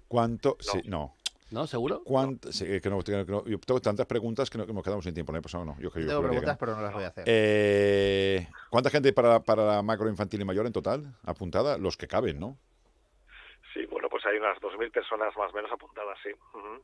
¿Cuánto? 0.09 0.57
Sí, 0.61 0.81
no. 0.87 1.15
¿No? 1.51 1.67
¿Seguro? 1.69 2.03
¿Cuánto? 2.05 2.51
sí, 2.51 2.81
que 2.81 2.91
no, 2.91 3.01
que 3.03 3.13
no- 3.13 3.45
yo 3.45 3.59
tengo 3.61 3.81
tantas 3.81 4.07
preguntas 4.07 4.49
que, 4.51 4.59
no, 4.59 4.67
que 4.67 4.73
nos 4.73 4.83
quedamos 4.83 5.05
sin 5.05 5.15
tiempo. 5.15 5.31
El 5.33 5.37
año 5.37 5.43
pasado 5.43 5.65
no. 5.65 5.77
Yo 5.79 5.91
creo, 5.91 6.07
Tengo 6.09 6.23
preguntas, 6.23 6.55
no. 6.55 6.59
pero 6.59 6.75
no 6.75 6.83
las 6.83 6.93
voy 6.95 7.05
a 7.05 7.09
hacer. 7.09 7.25
Eh, 7.27 8.49
¿Cuánta 8.71 8.91
gente 8.91 9.09
hay 9.09 9.13
para, 9.15 9.41
para 9.41 9.65
la 9.65 9.83
macro 9.83 10.09
infantil 10.09 10.41
y 10.41 10.45
mayor 10.45 10.67
en 10.67 10.73
total 10.73 11.15
apuntada? 11.25 11.79
Los 11.79 11.97
que 11.97 12.09
caben, 12.09 12.41
¿no? 12.41 12.57
Sí, 13.73 13.85
bueno, 13.87 14.09
pues 14.09 14.25
hay 14.27 14.37
unas 14.39 14.59
2.000 14.59 14.91
personas 14.91 15.37
más 15.37 15.53
o 15.53 15.55
menos 15.55 15.71
apuntadas, 15.71 16.17
sí. 16.23 16.31
Ujú. 16.55 16.83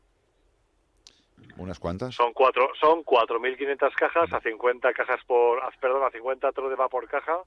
¿Unas 1.56 1.78
cuantas? 1.78 2.14
Son 2.14 2.32
cuatro, 2.32 2.70
son 2.80 3.04
4.500 3.04 3.92
cajas 3.94 4.32
a 4.32 4.40
50 4.40 4.92
cajas 4.92 5.20
por, 5.26 5.62
ah, 5.62 5.70
perdón, 5.80 6.04
a 6.04 6.10
50 6.10 6.50
va 6.50 6.88
por 6.88 7.06
caja 7.08 7.38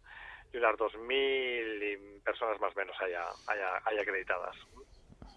y 0.53 0.57
unas 0.57 0.75
2.000 0.75 2.23
personas 2.23 2.59
más 2.61 2.75
o 2.75 2.79
menos 2.79 2.95
haya, 3.01 3.23
haya, 3.47 3.81
haya 3.85 4.01
acreditadas. 4.01 4.55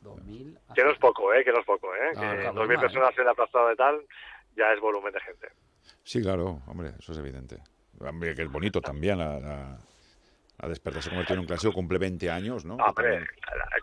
2000. 0.03 0.59
Que 0.75 0.85
no 0.85 0.91
es 0.91 0.99
poco, 0.99 1.33
¿eh? 1.33 1.43
Que 1.43 1.53
no 1.53 1.61
es 1.61 1.67
poco, 1.67 1.95
¿eh? 1.95 2.13
No, 2.15 2.21
que 2.21 2.27
no, 2.27 2.35
2.000 2.35 2.55
normal, 2.55 2.81
personas 2.81 3.19
en 3.19 3.25
la 3.25 3.35
plaza 3.35 3.67
de 3.67 3.77
tal 3.77 4.01
ya 4.57 4.73
es 4.73 4.81
volumen 4.81 5.13
de 5.13 5.21
gente. 5.21 5.49
Sí, 6.03 6.23
claro, 6.23 6.63
hombre, 6.67 6.93
eso 6.99 7.13
es 7.13 7.19
evidente. 7.19 7.59
Hombre, 8.01 8.35
que 8.35 8.43
es 8.43 8.51
bonito 8.51 8.81
también. 8.81 9.19
La, 9.19 9.39
la, 9.39 9.79
la 10.59 10.69
Despertar 10.69 11.03
se 11.03 11.11
convirtió 11.11 11.35
en 11.35 11.41
un 11.41 11.47
clásico, 11.47 11.73
cumple 11.73 11.99
20 11.99 12.31
años, 12.31 12.65
¿no? 12.65 12.77
Hombre, 12.77 13.27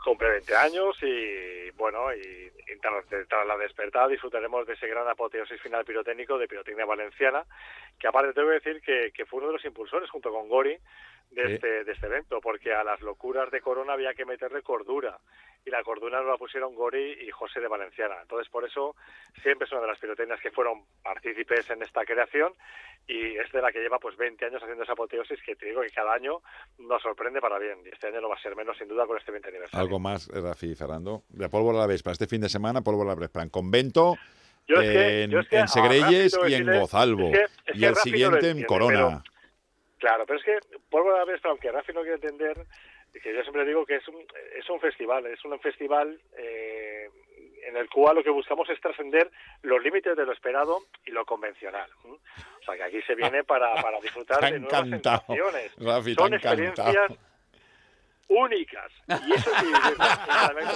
cumple 0.04 0.30
20 0.30 0.56
años 0.56 0.98
y 1.02 1.70
bueno, 1.72 2.14
y, 2.14 2.20
y 2.20 2.80
tras, 2.82 3.06
tras 3.28 3.48
la 3.48 3.58
despertada 3.58 4.08
disfrutaremos 4.08 4.66
de 4.66 4.74
ese 4.74 4.88
gran 4.88 5.08
apoteosis 5.08 5.62
final 5.62 5.86
pirotécnico 5.86 6.38
de 6.38 6.48
pirotecnia 6.48 6.86
valenciana, 6.86 7.46
que 8.00 8.08
aparte 8.08 8.34
tengo 8.34 8.50
que 8.50 8.56
decir 8.56 8.82
que, 8.82 9.12
que 9.14 9.26
fue 9.26 9.40
uno 9.40 9.48
de 9.48 9.54
los 9.54 9.66
impulsores 9.66 10.10
junto 10.10 10.32
con 10.32 10.50
Gori 10.50 10.78
de, 11.34 11.56
este, 11.56 11.84
de 11.84 11.92
este 11.92 12.06
evento, 12.06 12.40
porque 12.42 12.74
a 12.74 12.84
las 12.84 13.02
locuras 13.02 13.50
de 13.52 13.62
Corona 13.62 13.94
había 13.94 14.14
que 14.14 14.26
meterle 14.26 14.62
cordura 14.62 15.18
y 15.66 15.70
la 15.70 15.82
cordura 15.84 16.20
nos 16.20 16.28
la 16.32 16.38
pusieron 16.38 16.76
Gori 16.76 17.18
y 17.26 17.32
José 17.32 17.60
de 17.62 17.68
Valenciana. 17.68 18.16
Entonces, 18.22 18.50
por 18.52 18.66
eso 18.66 18.96
siempre 19.42 19.66
es 19.66 19.72
una 19.72 19.82
de 19.82 19.88
las 19.88 20.00
pirotecnias 20.00 20.40
que 20.42 20.52
fueron 20.52 20.84
partícipes 21.02 21.70
en 21.70 21.82
esta 21.82 22.04
creación 22.06 22.54
y 23.08 23.38
es 23.38 23.52
de 23.52 23.62
la 23.62 23.72
que 23.72 23.80
lleva 23.80 23.98
pues 24.00 24.16
20 24.18 24.46
años 24.46 24.62
haciendo 24.62 24.84
esa 24.84 24.94
apoteosis 24.94 25.42
que 25.46 25.56
te 25.56 25.68
digo 25.68 25.82
que 25.82 25.90
cada 25.90 26.14
año 26.14 26.42
nos 26.80 27.02
sorprende 27.02 27.40
para 27.42 27.58
bien 27.60 27.80
y 27.86 27.90
este 27.90 28.08
año 28.08 28.22
no 28.22 28.30
va 28.30 28.36
a 28.36 28.42
ser 28.42 28.56
menos 28.56 28.78
sin 28.78 28.88
duda 28.88 29.06
con 29.08 29.18
este 29.18 29.32
20 29.32 29.50
aniversario. 29.50 29.82
Algo 29.84 30.00
más, 30.00 30.28
Rafi 30.28 30.76
Fernando. 30.76 31.24
De 31.30 31.50
pólvora 31.50 31.78
a 31.80 31.82
la 31.82 31.88
Vespa. 31.88 32.12
Este 32.12 32.28
fin 32.28 32.42
de 32.42 32.50
semana, 32.50 32.82
pólvora 32.82 33.12
a 33.12 33.16
la 33.16 33.20
Vespa. 33.22 33.42
En 33.42 33.50
convento, 33.50 34.18
Yo 34.68 34.76
es 34.76 34.90
que- 34.90 35.24
en, 35.24 35.32
yo 35.32 35.40
es 35.40 35.48
que 35.48 35.58
en 35.60 35.66
y 36.50 36.54
en 36.54 36.80
Gozalvo. 36.80 37.28
es 37.28 37.32
que- 37.32 37.72
es 37.72 37.78
y 37.80 37.86
el 37.86 37.92
no 37.94 37.96
siguiente 38.02 38.50
en 38.50 38.64
Corona. 38.64 39.24
Claro, 40.04 40.26
pero 40.26 40.38
es 40.38 40.44
que 40.44 40.52
de 40.52 41.18
la 41.18 41.24
Vespa, 41.24 41.48
aunque 41.48 41.72
Rafi 41.72 41.94
no 41.94 42.02
quiere 42.02 42.16
entender, 42.16 42.58
que 43.14 43.34
yo 43.34 43.42
siempre 43.44 43.64
digo 43.64 43.86
que 43.86 43.96
es 43.96 44.08
un, 44.10 44.18
es 44.60 44.70
un 44.70 44.78
festival, 44.82 45.26
es 45.28 45.46
un 45.46 45.58
festival 45.62 46.20
eh, 46.38 47.08
en 47.66 47.78
el 47.78 47.88
cual 47.90 48.18
lo 48.18 48.22
que 48.24 48.30
buscamos 48.30 48.70
es 48.70 48.82
trascender 48.82 49.32
los 49.62 49.82
límites 49.82 50.18
de 50.18 50.26
lo 50.26 50.34
esperado 50.34 50.80
y 51.06 51.12
lo 51.12 51.24
convencional. 51.26 51.90
O 52.04 52.20
sea, 52.66 52.76
que 52.76 52.84
aquí 52.84 53.02
se 53.04 53.16
viene 53.16 53.46
para, 53.46 53.74
para 53.82 54.02
disfrutar 54.02 54.42
de 54.42 54.60
nuevas 54.60 54.90
sensaciones. 54.90 55.72
Rafi, 55.78 56.16
te 56.16 56.22
Son 56.22 56.34
encantado. 56.34 56.54
experiencias 56.64 57.20
únicas. 58.28 58.92
Y 59.08 59.34
eso 59.36 59.52
sí, 59.58 59.66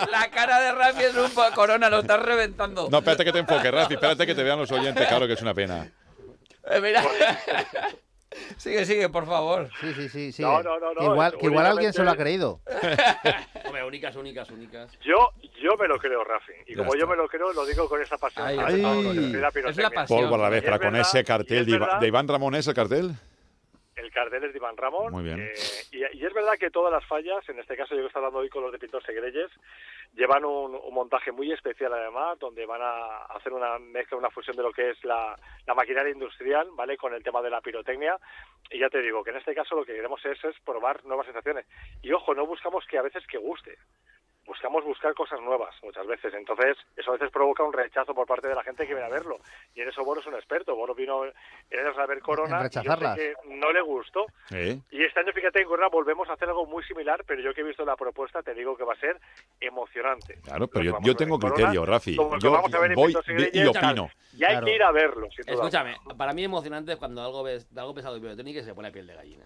La 0.09 0.31
cara 0.31 0.61
de 0.61 0.71
Rafi 0.71 1.03
es 1.03 1.15
un 1.17 1.33
po- 1.33 1.51
corona, 1.53 1.89
lo 1.89 1.99
estás 1.99 2.21
reventando. 2.23 2.87
No, 2.89 2.99
espérate 2.99 3.25
que 3.25 3.33
te 3.33 3.39
enfoque, 3.39 3.71
Rafi. 3.71 3.95
Espérate 3.95 4.25
que 4.25 4.35
te 4.35 4.43
vean 4.43 4.57
los 4.59 4.71
oyentes. 4.71 5.05
Claro 5.05 5.27
que 5.27 5.33
es 5.33 5.41
una 5.41 5.53
pena. 5.53 5.91
Eh, 6.69 6.79
mira. 6.79 7.01
Sigue, 8.57 8.85
sigue, 8.85 9.09
por 9.09 9.25
favor. 9.25 9.69
Sí, 9.79 9.93
sí, 9.93 10.09
sí. 10.09 10.31
sí. 10.31 10.41
No, 10.41 10.61
no, 10.61 10.79
no, 10.79 10.93
no, 10.93 11.03
igual, 11.13 11.37
que 11.37 11.45
igual 11.45 11.65
alguien 11.65 11.93
se 11.93 12.03
lo 12.03 12.11
ha 12.11 12.15
creído. 12.17 12.59
Hombre, 13.65 13.83
únicas, 13.83 14.15
únicas, 14.15 14.49
únicas. 14.51 14.91
Yo, 15.01 15.31
yo 15.61 15.75
me 15.77 15.87
lo 15.87 15.97
creo, 15.97 16.23
Rafi. 16.23 16.53
Y 16.67 16.75
como 16.75 16.95
yo 16.95 17.07
me 17.07 17.15
lo 17.15 17.27
creo, 17.27 17.53
lo 17.53 17.65
digo 17.65 17.87
con 17.87 18.01
esa 18.01 18.17
pasión. 18.17 18.45
Ay, 18.47 18.57
ay. 18.59 18.81
la 19.33 19.49
Es 19.49 19.77
la 19.77 19.89
pasión. 19.89 20.21
Pólvora 20.21 20.43
a 20.43 20.45
la 20.45 20.49
Vespa 20.49 20.75
Es 20.75 20.81
con 20.81 20.91
verdad, 20.93 21.07
ese 21.09 21.23
cartel 21.23 21.59
es 21.59 21.65
de, 21.67 21.77
verdad. 21.79 21.99
de 21.99 22.07
Iván 22.07 22.27
Ramón, 22.27 22.55
¿es 22.55 22.67
el 22.67 22.73
cartel? 22.73 23.11
El 23.95 24.11
cartel 24.11 24.43
es 24.43 24.51
de 24.53 24.57
Iván 24.57 24.77
Ramón. 24.77 25.11
Muy 25.11 25.23
bien. 25.23 25.39
eh, 25.39 25.53
y, 25.91 26.17
y 26.19 26.25
es 26.25 26.33
verdad 26.33 26.53
que 26.59 26.69
todas 26.69 26.91
las 26.93 27.03
fallas, 27.05 27.47
en 27.49 27.59
este 27.59 27.75
caso 27.75 27.95
yo 27.95 28.01
que 28.01 28.07
estoy 28.07 28.19
hablando 28.19 28.39
hoy 28.39 28.49
con 28.49 28.61
los 28.61 28.71
de 28.71 28.77
Pintor 28.77 29.03
Segreyes, 29.03 29.49
llevan 30.17 30.43
un, 30.43 30.75
un 30.75 30.93
montaje 30.93 31.31
muy 31.31 31.51
especial 31.51 31.93
además, 31.93 32.39
donde 32.39 32.65
van 32.65 32.81
a 32.81 33.17
hacer 33.35 33.53
una 33.53 33.77
mezcla, 33.77 34.17
una 34.17 34.31
fusión 34.31 34.57
de 34.57 34.63
lo 34.63 34.71
que 34.71 34.89
es 34.89 35.03
la, 35.05 35.37
la 35.65 35.75
maquinaria 35.75 36.11
industrial, 36.11 36.69
¿vale? 36.73 36.97
Con 36.97 37.13
el 37.13 37.23
tema 37.23 37.41
de 37.41 37.51
la 37.51 37.61
pirotecnia. 37.61 38.17
Y 38.71 38.79
ya 38.79 38.89
te 38.89 39.01
digo 39.01 39.23
que 39.23 39.29
en 39.29 39.37
este 39.37 39.53
caso 39.53 39.75
lo 39.75 39.85
que 39.85 39.93
queremos 39.93 40.25
es, 40.25 40.43
es 40.43 40.59
probar 40.65 41.05
nuevas 41.05 41.27
sensaciones. 41.27 41.67
Y 42.01 42.11
ojo, 42.11 42.33
no 42.33 42.47
buscamos 42.47 42.83
que 42.87 42.97
a 42.97 43.03
veces 43.03 43.25
que 43.27 43.37
guste. 43.37 43.77
Buscamos 44.47 44.83
buscar 44.85 45.13
cosas 45.13 45.39
nuevas 45.41 45.75
muchas 45.83 46.07
veces. 46.07 46.33
Entonces, 46.33 46.77
eso 46.95 47.11
a 47.11 47.13
veces 47.13 47.29
provoca 47.31 47.63
un 47.63 47.73
rechazo 47.73 48.13
por 48.15 48.25
parte 48.25 48.47
de 48.47 48.55
la 48.55 48.63
gente 48.63 48.87
que 48.87 48.93
viene 48.93 49.05
a 49.07 49.11
verlo. 49.11 49.37
Y 49.75 49.81
en 49.81 49.89
eso 49.89 50.03
Bono 50.03 50.21
es 50.21 50.27
un 50.27 50.35
experto. 50.35 50.75
Bono 50.75 50.95
vino 50.95 51.23
a 51.97 52.05
ver 52.05 52.19
Corona 52.21 52.47
y 52.47 52.63
yo 52.63 52.69
sé 52.69 52.79
rechazarlas. 52.79 53.17
que 53.17 53.33
no 53.49 53.71
le 53.73 53.81
gustó. 53.81 54.25
¿Eh? 54.51 54.79
Y 54.89 55.03
este 55.03 55.19
año, 55.19 55.33
fíjate, 55.33 55.61
en 55.61 55.67
Corona 55.67 55.89
volvemos 55.89 56.29
a 56.29 56.33
hacer 56.33 56.47
algo 56.47 56.65
muy 56.65 56.83
similar, 56.85 57.23
pero 57.27 57.41
yo 57.41 57.53
que 57.53 57.61
he 57.61 57.63
visto 57.65 57.83
la 57.85 57.95
propuesta 57.97 58.41
te 58.41 58.53
digo 58.53 58.77
que 58.77 58.83
va 58.83 58.93
a 58.93 58.99
ser 58.99 59.19
emocionante. 59.59 60.39
Claro, 60.43 60.67
pero 60.67 60.85
yo, 60.85 60.97
yo 61.01 61.15
tengo 61.15 61.35
en 61.35 61.41
Corona, 61.41 61.55
criterio, 61.55 61.85
Rafi. 61.85 62.15
como 62.15 62.39
Yo 62.39 62.51
vamos 62.51 62.73
a 62.73 62.79
ver 62.79 62.91
en 62.91 62.95
voy 62.95 63.13
y 63.53 63.65
opino. 63.65 64.09
Y 64.37 64.43
hay 64.43 64.51
Claro. 64.51 64.65
que 64.65 64.75
ir 64.75 64.83
a 64.83 64.91
verlo, 64.91 65.27
duda. 65.43 65.53
Escúchame, 65.53 65.95
para 66.17 66.33
mí 66.33 66.43
emocionante 66.43 66.93
es 66.93 66.97
cuando 66.97 67.21
algo 67.21 67.43
ves 67.43 67.73
de 67.73 67.81
algo 67.81 67.93
pesado 67.93 68.15
y 68.17 68.21
pirotécnico 68.21 68.59
y 68.59 68.63
se 68.63 68.73
pone 68.73 68.91
piel 68.91 69.07
de 69.07 69.15
gallina. 69.15 69.45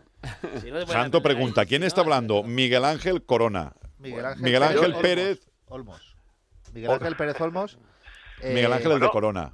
Si 0.61 0.69
no 0.69 0.79
se 0.79 0.85
pone 0.85 0.99
Santo 0.99 1.21
pregunta, 1.23 1.61
gallina, 1.61 1.69
¿quién 1.69 1.81
si 1.81 1.87
está 1.87 2.01
no, 2.01 2.05
hablando? 2.05 2.43
Miguel 2.43 2.85
Ángel 2.85 3.23
Corona. 3.25 3.73
Miguel 4.01 4.25
Ángel, 4.25 4.43
Miguel 4.43 4.63
Ángel 4.63 4.79
Olmos. 4.85 5.01
Pérez. 5.01 5.39
Olmos. 5.67 6.15
Miguel 6.73 6.91
Ángel 6.91 7.15
Pérez 7.15 7.39
Olmos. 7.41 7.77
eh, 8.41 8.53
Miguel 8.53 8.73
Ángel 8.73 8.91
el 8.91 8.99
de 8.99 8.99
bueno. 8.99 9.11
Corona. 9.11 9.53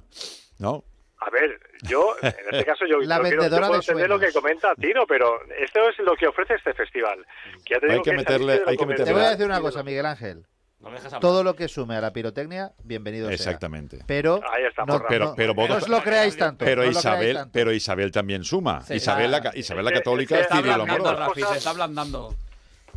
¿No? 0.58 0.84
A 1.20 1.30
ver, 1.30 1.60
Yo, 1.82 2.14
en 2.22 2.28
este 2.28 2.64
caso, 2.64 2.84
yo, 2.86 2.98
La 3.02 3.16
yo 3.18 3.22
quiero- 3.22 3.36
yo 3.36 3.40
vendedora 3.42 3.66
puedo 3.68 3.80
de 3.80 3.84
entender 3.86 4.08
lo 4.08 4.18
que 4.18 4.32
comenta 4.32 4.74
Tino, 4.76 5.06
pero 5.06 5.40
esto 5.58 5.88
es 5.88 5.98
lo 5.98 6.14
que 6.16 6.26
ofrece 6.26 6.54
este 6.54 6.74
festival. 6.74 7.24
Que 7.64 7.74
ya 7.74 7.80
te 7.80 7.92
Hay 7.92 8.02
que 8.02 8.10
es 8.10 8.16
meterle- 8.16 8.52
de 8.58 8.62
hay 8.66 8.76
que 8.76 8.86
meterle- 8.86 9.04
Te 9.04 9.12
voy 9.12 9.22
a 9.22 9.30
decir 9.30 9.46
una 9.46 9.60
cosa, 9.60 9.82
Miguel 9.82 10.06
Ángel. 10.06 10.46
No 10.80 10.90
me. 10.90 10.98
Todo 11.20 11.42
lo 11.42 11.56
que 11.56 11.66
sume 11.66 11.96
a 11.96 12.00
la 12.00 12.12
pirotecnia, 12.12 12.72
bienvenido 12.84 13.26
sea. 13.26 13.34
Exactamente. 13.34 13.98
Pero 14.06 14.40
Ahí 14.48 14.62
está, 14.64 14.84
no. 14.84 15.02
Pero, 15.08 15.24
no- 15.26 15.34
pero 15.34 15.48
no 15.48 15.54
vosotros- 15.54 15.82
os 15.82 15.88
lo 15.88 16.02
creáis 16.02 16.36
tanto. 16.36 16.64
Pero 16.64 16.84
no 16.84 16.90
Isabel, 16.90 17.34
tanto. 17.36 17.50
pero 17.52 17.72
Isabel 17.72 18.12
también 18.12 18.44
suma. 18.44 18.80
Sí, 18.82 18.94
Isabel, 18.94 19.30
la, 19.32 19.50
Isabel 19.56 19.84
la 19.84 19.90
que- 19.90 19.96
católica 19.98 20.36
que 20.36 20.42
está 20.42 20.60
Rafi, 20.60 21.40
cosas- 21.40 21.50
se 21.52 21.58
está 21.58 21.70
ablandando. 21.70 22.32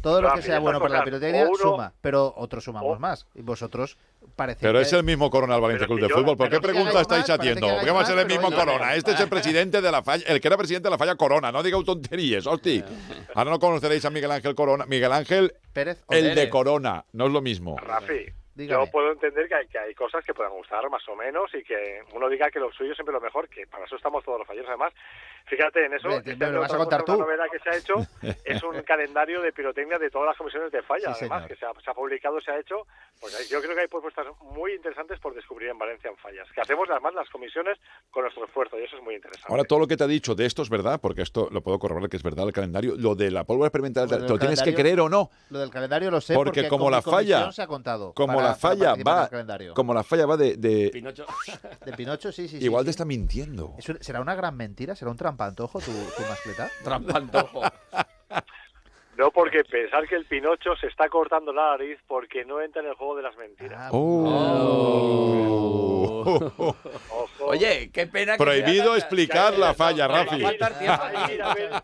Todo 0.02 0.22
lo 0.22 0.34
que 0.34 0.41
sea 0.41 0.60
bueno 0.60 0.80
para 0.80 0.99
la 0.99 1.04
pirotecnia 1.04 1.45
uno- 1.47 1.56
suma, 1.58 1.93
pero 2.02 2.34
otros 2.38 2.64
sumamos 2.64 2.99
más. 2.99 3.28
Y 3.36 3.41
vosotros 3.41 3.97
parecéis 4.36 4.62
Pero 4.62 4.80
que- 4.80 4.84
es 4.84 4.93
el 4.93 5.04
mismo 5.04 5.30
Corona 5.30 5.54
del 5.54 5.62
Valencia 5.62 5.88
Pero 5.88 5.97
Club 5.99 6.08
de 6.10 6.14
Fútbol. 6.14 6.38
¿Por 6.38 6.49
qué 6.49 6.60
pregunta 6.60 7.02
estáis 7.02 7.26
parece 7.26 7.34
haciendo? 7.34 7.68
¿Por 7.68 7.84
qué 7.86 7.91
va 7.91 8.02
a 8.02 8.06
ser 8.06 8.18
el 8.20 8.26
mismo. 8.28 8.52
Corona? 8.52 8.95
Este 8.95 9.12
es 9.12 9.20
el 9.20 9.30
presidente 9.30 9.82
de 9.82 9.91
la 9.91 10.04
falla, 10.04 10.24
el 10.28 10.41
que 10.41 10.47
era 10.47 10.58
presidente 10.58 10.88
de 10.88 10.91
la 10.91 10.97
falla 10.97 11.16
Corona. 11.16 11.52
No 11.52 11.64
diga 11.64 11.78
tonterías, 11.84 12.45
hostia. 12.47 12.86
Ahora 13.36 13.52
no 13.52 13.60
conoceréis 13.60 14.04
a 14.06 14.10
Miguel 14.10 14.32
Ángel 14.32 14.56
Corona. 14.56 14.86
Miguel 14.86 15.12
Ángel, 15.12 15.54
Pérez 15.74 16.04
el 16.10 16.36
de. 16.36 16.49
Corona, 16.49 17.06
no 17.14 17.28
es 17.28 17.32
lo 17.32 17.41
mismo. 17.41 17.78
Rafi, 17.78 18.26
Dígame. 18.56 18.86
yo 18.86 18.91
puedo 18.91 19.12
entender 19.14 19.47
que 19.47 19.56
hay, 19.56 19.68
que 19.68 19.80
hay 19.80 19.93
cosas 19.95 20.24
que 20.26 20.34
puedan 20.34 20.52
gustar 20.52 20.89
más 20.89 21.08
o 21.08 21.16
menos 21.16 21.49
y 21.54 21.64
que 21.64 22.02
uno 22.14 22.28
diga 22.28 22.49
que 22.52 22.60
lo 22.60 22.72
suyo 22.74 22.91
es 22.91 22.97
siempre 22.97 23.14
lo 23.14 23.22
mejor, 23.22 23.47
que 23.47 23.66
para 23.68 23.86
eso 23.86 23.95
estamos 23.95 24.24
todos 24.26 24.39
los 24.39 24.47
falleros. 24.47 24.68
Además, 24.70 24.91
fíjate 25.56 25.86
en 25.86 25.93
eso, 25.93 26.08
Me- 26.08 26.16
este 26.18 26.36
me 26.36 26.49
lo 26.52 26.62
vas 26.62 26.74
a 26.74 26.78
contar 26.78 27.04
tú. 27.04 27.14
una 27.14 27.26
novedad 27.26 27.45
que 27.52 27.60
se 27.60 27.70
ha 27.70 27.76
hecho 27.78 27.95
es 28.45 28.64
un 28.64 28.82
calendario 28.84 29.41
de 29.41 29.52
pirotecnia 29.52 29.99
de 29.99 30.10
todas 30.10 30.28
las 30.28 30.38
comisiones 30.38 30.72
de 30.72 30.82
falla, 30.82 31.14
Sí, 31.14 31.26
además, 31.26 31.43
señor. 31.43 31.47
que 31.49 31.56
se 31.58 31.66
ha, 31.66 31.84
se 31.84 31.89
ha 31.91 31.93
publicado, 31.93 32.39
se 32.39 32.52
ha 32.52 32.60
hecho. 32.60 32.88
Pues 33.20 33.49
yo 33.49 33.62
creo 33.62 33.76
que 33.76 33.82
hay 33.82 33.88
propuestas 33.88 34.26
muy 34.41 34.74
interesantes 34.74 35.20
por 35.20 35.36
descubrir 35.36 35.70
en 35.70 35.78
Valencia 35.78 36.10
en 36.10 36.18
fallas, 36.18 36.47
que 36.56 36.62
hacemos 36.62 36.89
además 36.89 37.14
las 37.14 37.30
comisiones 37.30 37.78
con 38.10 38.24
nuestro 38.24 38.45
esfuerzo 38.45 38.80
y 38.80 38.84
eso 38.84 38.97
es 38.97 39.04
muy 39.04 39.16
interesante. 39.16 39.47
Ahora 39.52 39.64
todo 39.64 39.80
lo 39.80 39.88
que 39.88 39.97
te 39.97 40.04
ha 40.04 40.08
dicho 40.08 40.34
de 40.34 40.45
esto 40.45 40.62
es 40.64 40.70
verdad, 40.70 40.99
porque 41.02 41.22
esto 41.22 41.47
lo 41.52 41.62
puedo 41.62 41.78
corroborar 41.78 42.10
que 42.10 42.18
es 42.18 42.24
verdad 42.24 42.47
el 42.47 42.54
calendario. 42.54 42.95
Lo 42.97 43.14
de 43.16 43.30
la 43.30 43.43
pólvora 43.43 43.68
experimental, 43.68 44.10
¿te 44.10 44.20
lo 44.20 44.39
tienes 44.39 44.62
que 44.64 44.74
creer 44.74 44.99
o 45.02 45.10
no? 45.10 45.30
Lo 45.49 45.60
del 45.60 45.70
calendario 45.70 46.10
lo 46.10 46.20
sé 46.22 46.34
Porque 46.34 46.62
porque, 46.62 46.70
como 46.70 46.89
la 46.89 47.02
falla- 47.02 47.52
se 47.52 47.62
ha 47.62 47.68
contado. 47.68 48.14
Como 48.14 48.36
para- 48.36 48.49
la 48.49 48.56
falla 48.56 48.95
va, 49.06 49.30
como 49.76 49.93
la 49.93 50.04
falla 50.04 50.26
va 50.26 50.38
de, 50.38 50.56
de- 50.58 50.89
Pinocho. 50.91 51.26
De 51.86 51.93
Pinocho, 51.93 52.32
sí, 52.32 52.47
sí. 52.47 52.58
sí, 52.60 52.66
igual 52.66 52.84
sí. 52.84 52.86
te 52.86 52.91
está 52.91 53.06
mintiendo. 53.06 53.76
¿Será 53.99 54.22
una 54.22 54.36
gran 54.36 54.56
mentira? 54.58 54.95
¿Será 54.95 55.12
un 55.12 55.18
trampantojo 55.42 55.80
tu, 55.80 55.92
tu 55.92 56.22
mascleta? 56.30 56.70
Trampantojo. 56.84 57.62
No 59.18 59.30
porque 59.30 59.64
pensar 59.66 60.08
que 60.08 60.16
el 60.16 60.26
Pinocho 60.26 60.76
se 60.78 60.88
está 60.88 61.08
cortando 61.08 61.54
la 61.54 61.72
nariz 61.72 62.00
porque 62.08 62.44
no 62.44 62.60
entra 62.60 62.82
en 62.82 62.88
el 62.88 62.96
juego 62.96 63.16
de 63.18 63.22
las 63.22 63.38
mentiras. 63.38 63.80
Ah, 63.80 63.89
Oh. 66.24 66.24
Ojo. 66.24 66.76
Oye, 67.46 67.92
qué 67.92 68.08
pena 68.08 68.36
que 68.38 68.44
Prohibido 68.44 68.96
sea 68.96 68.98
explicar 68.98 69.58
la 69.60 69.76
falla, 69.76 70.08
Rafi. 70.08 70.44
Hay 70.44 70.58
que, 70.58 70.64
ver, 70.64 70.74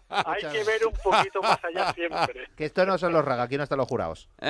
hay 0.09 0.41
que 0.41 0.63
ver 0.63 0.87
un 0.87 0.93
poquito 0.93 1.41
más 1.41 1.59
allá 1.63 1.93
siempre. 1.93 2.47
Que 2.55 2.65
esto 2.65 2.85
no 2.85 2.97
son 2.97 3.13
los 3.13 3.23
raga, 3.25 3.43
aquí 3.43 3.57
no 3.57 3.63
están 3.63 3.77
los 3.77 3.87
jurados. 3.87 4.29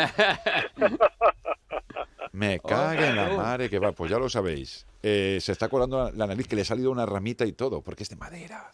Me 2.32 2.60
caga 2.60 3.10
en 3.10 3.16
la 3.16 3.30
madre 3.30 3.70
que 3.70 3.80
va, 3.80 3.92
pues 3.92 4.12
ya 4.12 4.20
lo 4.20 4.30
sabéis. 4.30 4.86
Eh, 5.02 5.40
se 5.42 5.52
está 5.52 5.68
colando 5.68 6.06
la, 6.06 6.12
la 6.12 6.28
nariz, 6.28 6.48
que 6.48 6.56
le 6.56 6.62
ha 6.62 6.66
salido 6.66 6.92
una 6.92 7.06
ramita 7.06 7.46
y 7.46 7.54
todo, 7.54 7.82
porque 7.82 8.04
es 8.04 8.10
de 8.10 8.18
madera. 8.18 8.72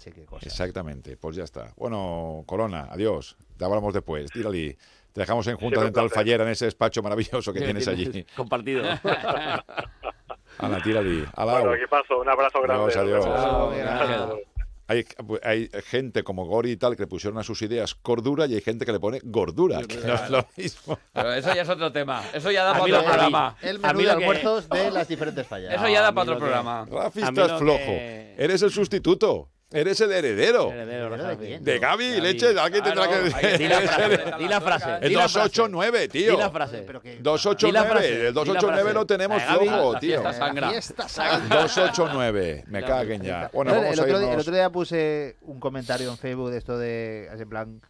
Che, 0.00 0.10
qué 0.12 0.24
cosa. 0.24 0.46
Exactamente, 0.46 1.16
pues 1.16 1.36
ya 1.36 1.44
está. 1.44 1.72
Bueno, 1.76 2.42
Corona, 2.46 2.88
adiós. 2.90 3.36
Te 3.56 3.64
hablamos 3.64 3.92
después, 3.94 4.30
tírali. 4.30 4.76
Te 5.12 5.20
dejamos 5.20 5.46
en 5.48 5.56
Junta 5.56 5.90
placer. 5.90 6.10
Fallera, 6.10 6.44
en 6.44 6.50
ese 6.50 6.64
despacho 6.66 7.02
maravilloso 7.02 7.52
que 7.52 7.60
tienes 7.60 7.86
allí. 7.88 8.24
Compartido. 8.36 8.82
Ana, 10.58 10.82
tírali. 10.82 11.24
Alao. 11.34 11.58
Bueno, 11.60 11.72
aquí 11.72 11.86
paso. 11.88 12.18
Un 12.20 12.28
abrazo 12.28 12.60
grande. 12.62 12.94
Adiós, 12.98 13.26
adiós. 13.26 14.38
Hay, 14.86 15.04
hay 15.44 15.70
gente 15.84 16.24
como 16.24 16.46
Gori 16.46 16.72
y 16.72 16.76
tal 16.76 16.96
que 16.96 17.04
le 17.04 17.06
pusieron 17.06 17.38
a 17.38 17.44
sus 17.44 17.62
ideas 17.62 17.94
cordura 17.94 18.46
y 18.46 18.54
hay 18.56 18.60
gente 18.60 18.84
que 18.84 18.90
le 18.90 18.98
pone 18.98 19.20
gordura, 19.22 19.82
que 19.84 19.98
no 19.98 20.14
es 20.14 20.30
lo 20.30 20.44
mismo. 20.56 20.98
Pero 21.12 21.32
eso 21.32 21.54
ya 21.54 21.62
es 21.62 21.68
otro 21.68 21.92
tema. 21.92 22.24
Eso 22.34 22.50
ya 22.50 22.64
da 22.64 22.70
A 22.70 22.72
para 22.80 22.84
otro 22.84 23.04
programa. 23.04 23.56
El 23.62 23.76
A 23.76 23.92
menú 23.92 23.98
mí 24.00 24.04
de 24.04 24.12
lo 24.12 24.18
que- 24.18 24.24
almuerzos 24.24 24.68
de 24.68 24.90
las 24.90 25.06
diferentes 25.06 25.46
fallas. 25.46 25.74
Eso 25.74 25.88
ya 25.88 26.00
da 26.02 26.10
para 26.12 26.22
otro 26.22 26.34
que- 26.34 26.40
programa. 26.40 26.86
Rafi, 26.90 27.20
A 27.22 27.30
mí 27.30 27.38
estás 27.40 27.52
lo 27.52 27.58
flojo. 27.58 27.78
que- 27.78 28.34
Eres 28.36 28.62
el 28.62 28.70
sustituto. 28.72 29.48
Eres 29.72 30.00
el 30.00 30.10
heredero. 30.10 30.72
Heredero, 30.72 31.14
¿Heredero 31.14 31.36
de? 31.36 31.58
De 31.60 31.78
Gaby, 31.78 32.08
Gaby. 32.10 32.20
leche, 32.20 32.58
alguien 32.58 32.82
tendrá 32.82 33.06
que 33.08 33.30
que 33.40 33.58
Di 33.58 33.68
la 33.68 33.80
frase. 33.80 34.14
el- 34.14 34.38
Di 34.38 34.48
la 34.48 34.60
frase. 34.60 34.94
El 35.00 35.08
di 35.10 35.14
la 35.14 35.28
frase. 35.28 35.48
289, 35.48 36.08
tío. 36.08 36.30
Di 36.32 36.36
la 36.36 36.50
frase. 36.50 36.82
Pero 36.84 37.00
que- 37.00 37.18
289, 37.20 37.88
frase, 37.90 38.08
el 38.08 38.16
di 38.18 38.24
la 38.24 38.32
289 38.32 38.82
frase. 38.82 38.94
lo 38.94 39.06
tenemos 39.06 39.42
flojo, 39.44 39.98
tío. 40.00 40.20
fiesta 40.22 40.32
sangra. 40.32 40.66
La 40.66 40.72
fiesta 40.72 41.08
sangra. 41.08 41.56
289, 41.62 42.64
me 42.66 42.82
caguen 42.82 43.22
ya. 43.22 43.48
Bueno, 43.52 43.70
el, 43.72 43.76
vamos 43.80 43.98
a 43.98 44.02
otro 44.02 44.06
día, 44.06 44.16
el 44.16 44.22
irnos. 44.32 44.42
otro 44.42 44.54
día 44.54 44.70
puse 44.70 45.36
un 45.42 45.60
comentario 45.60 46.10
en 46.10 46.18
Facebook 46.18 46.50
de 46.50 46.58
esto 46.58 46.76
de, 46.76 47.26
en 47.32 47.48
plan, 47.48 47.80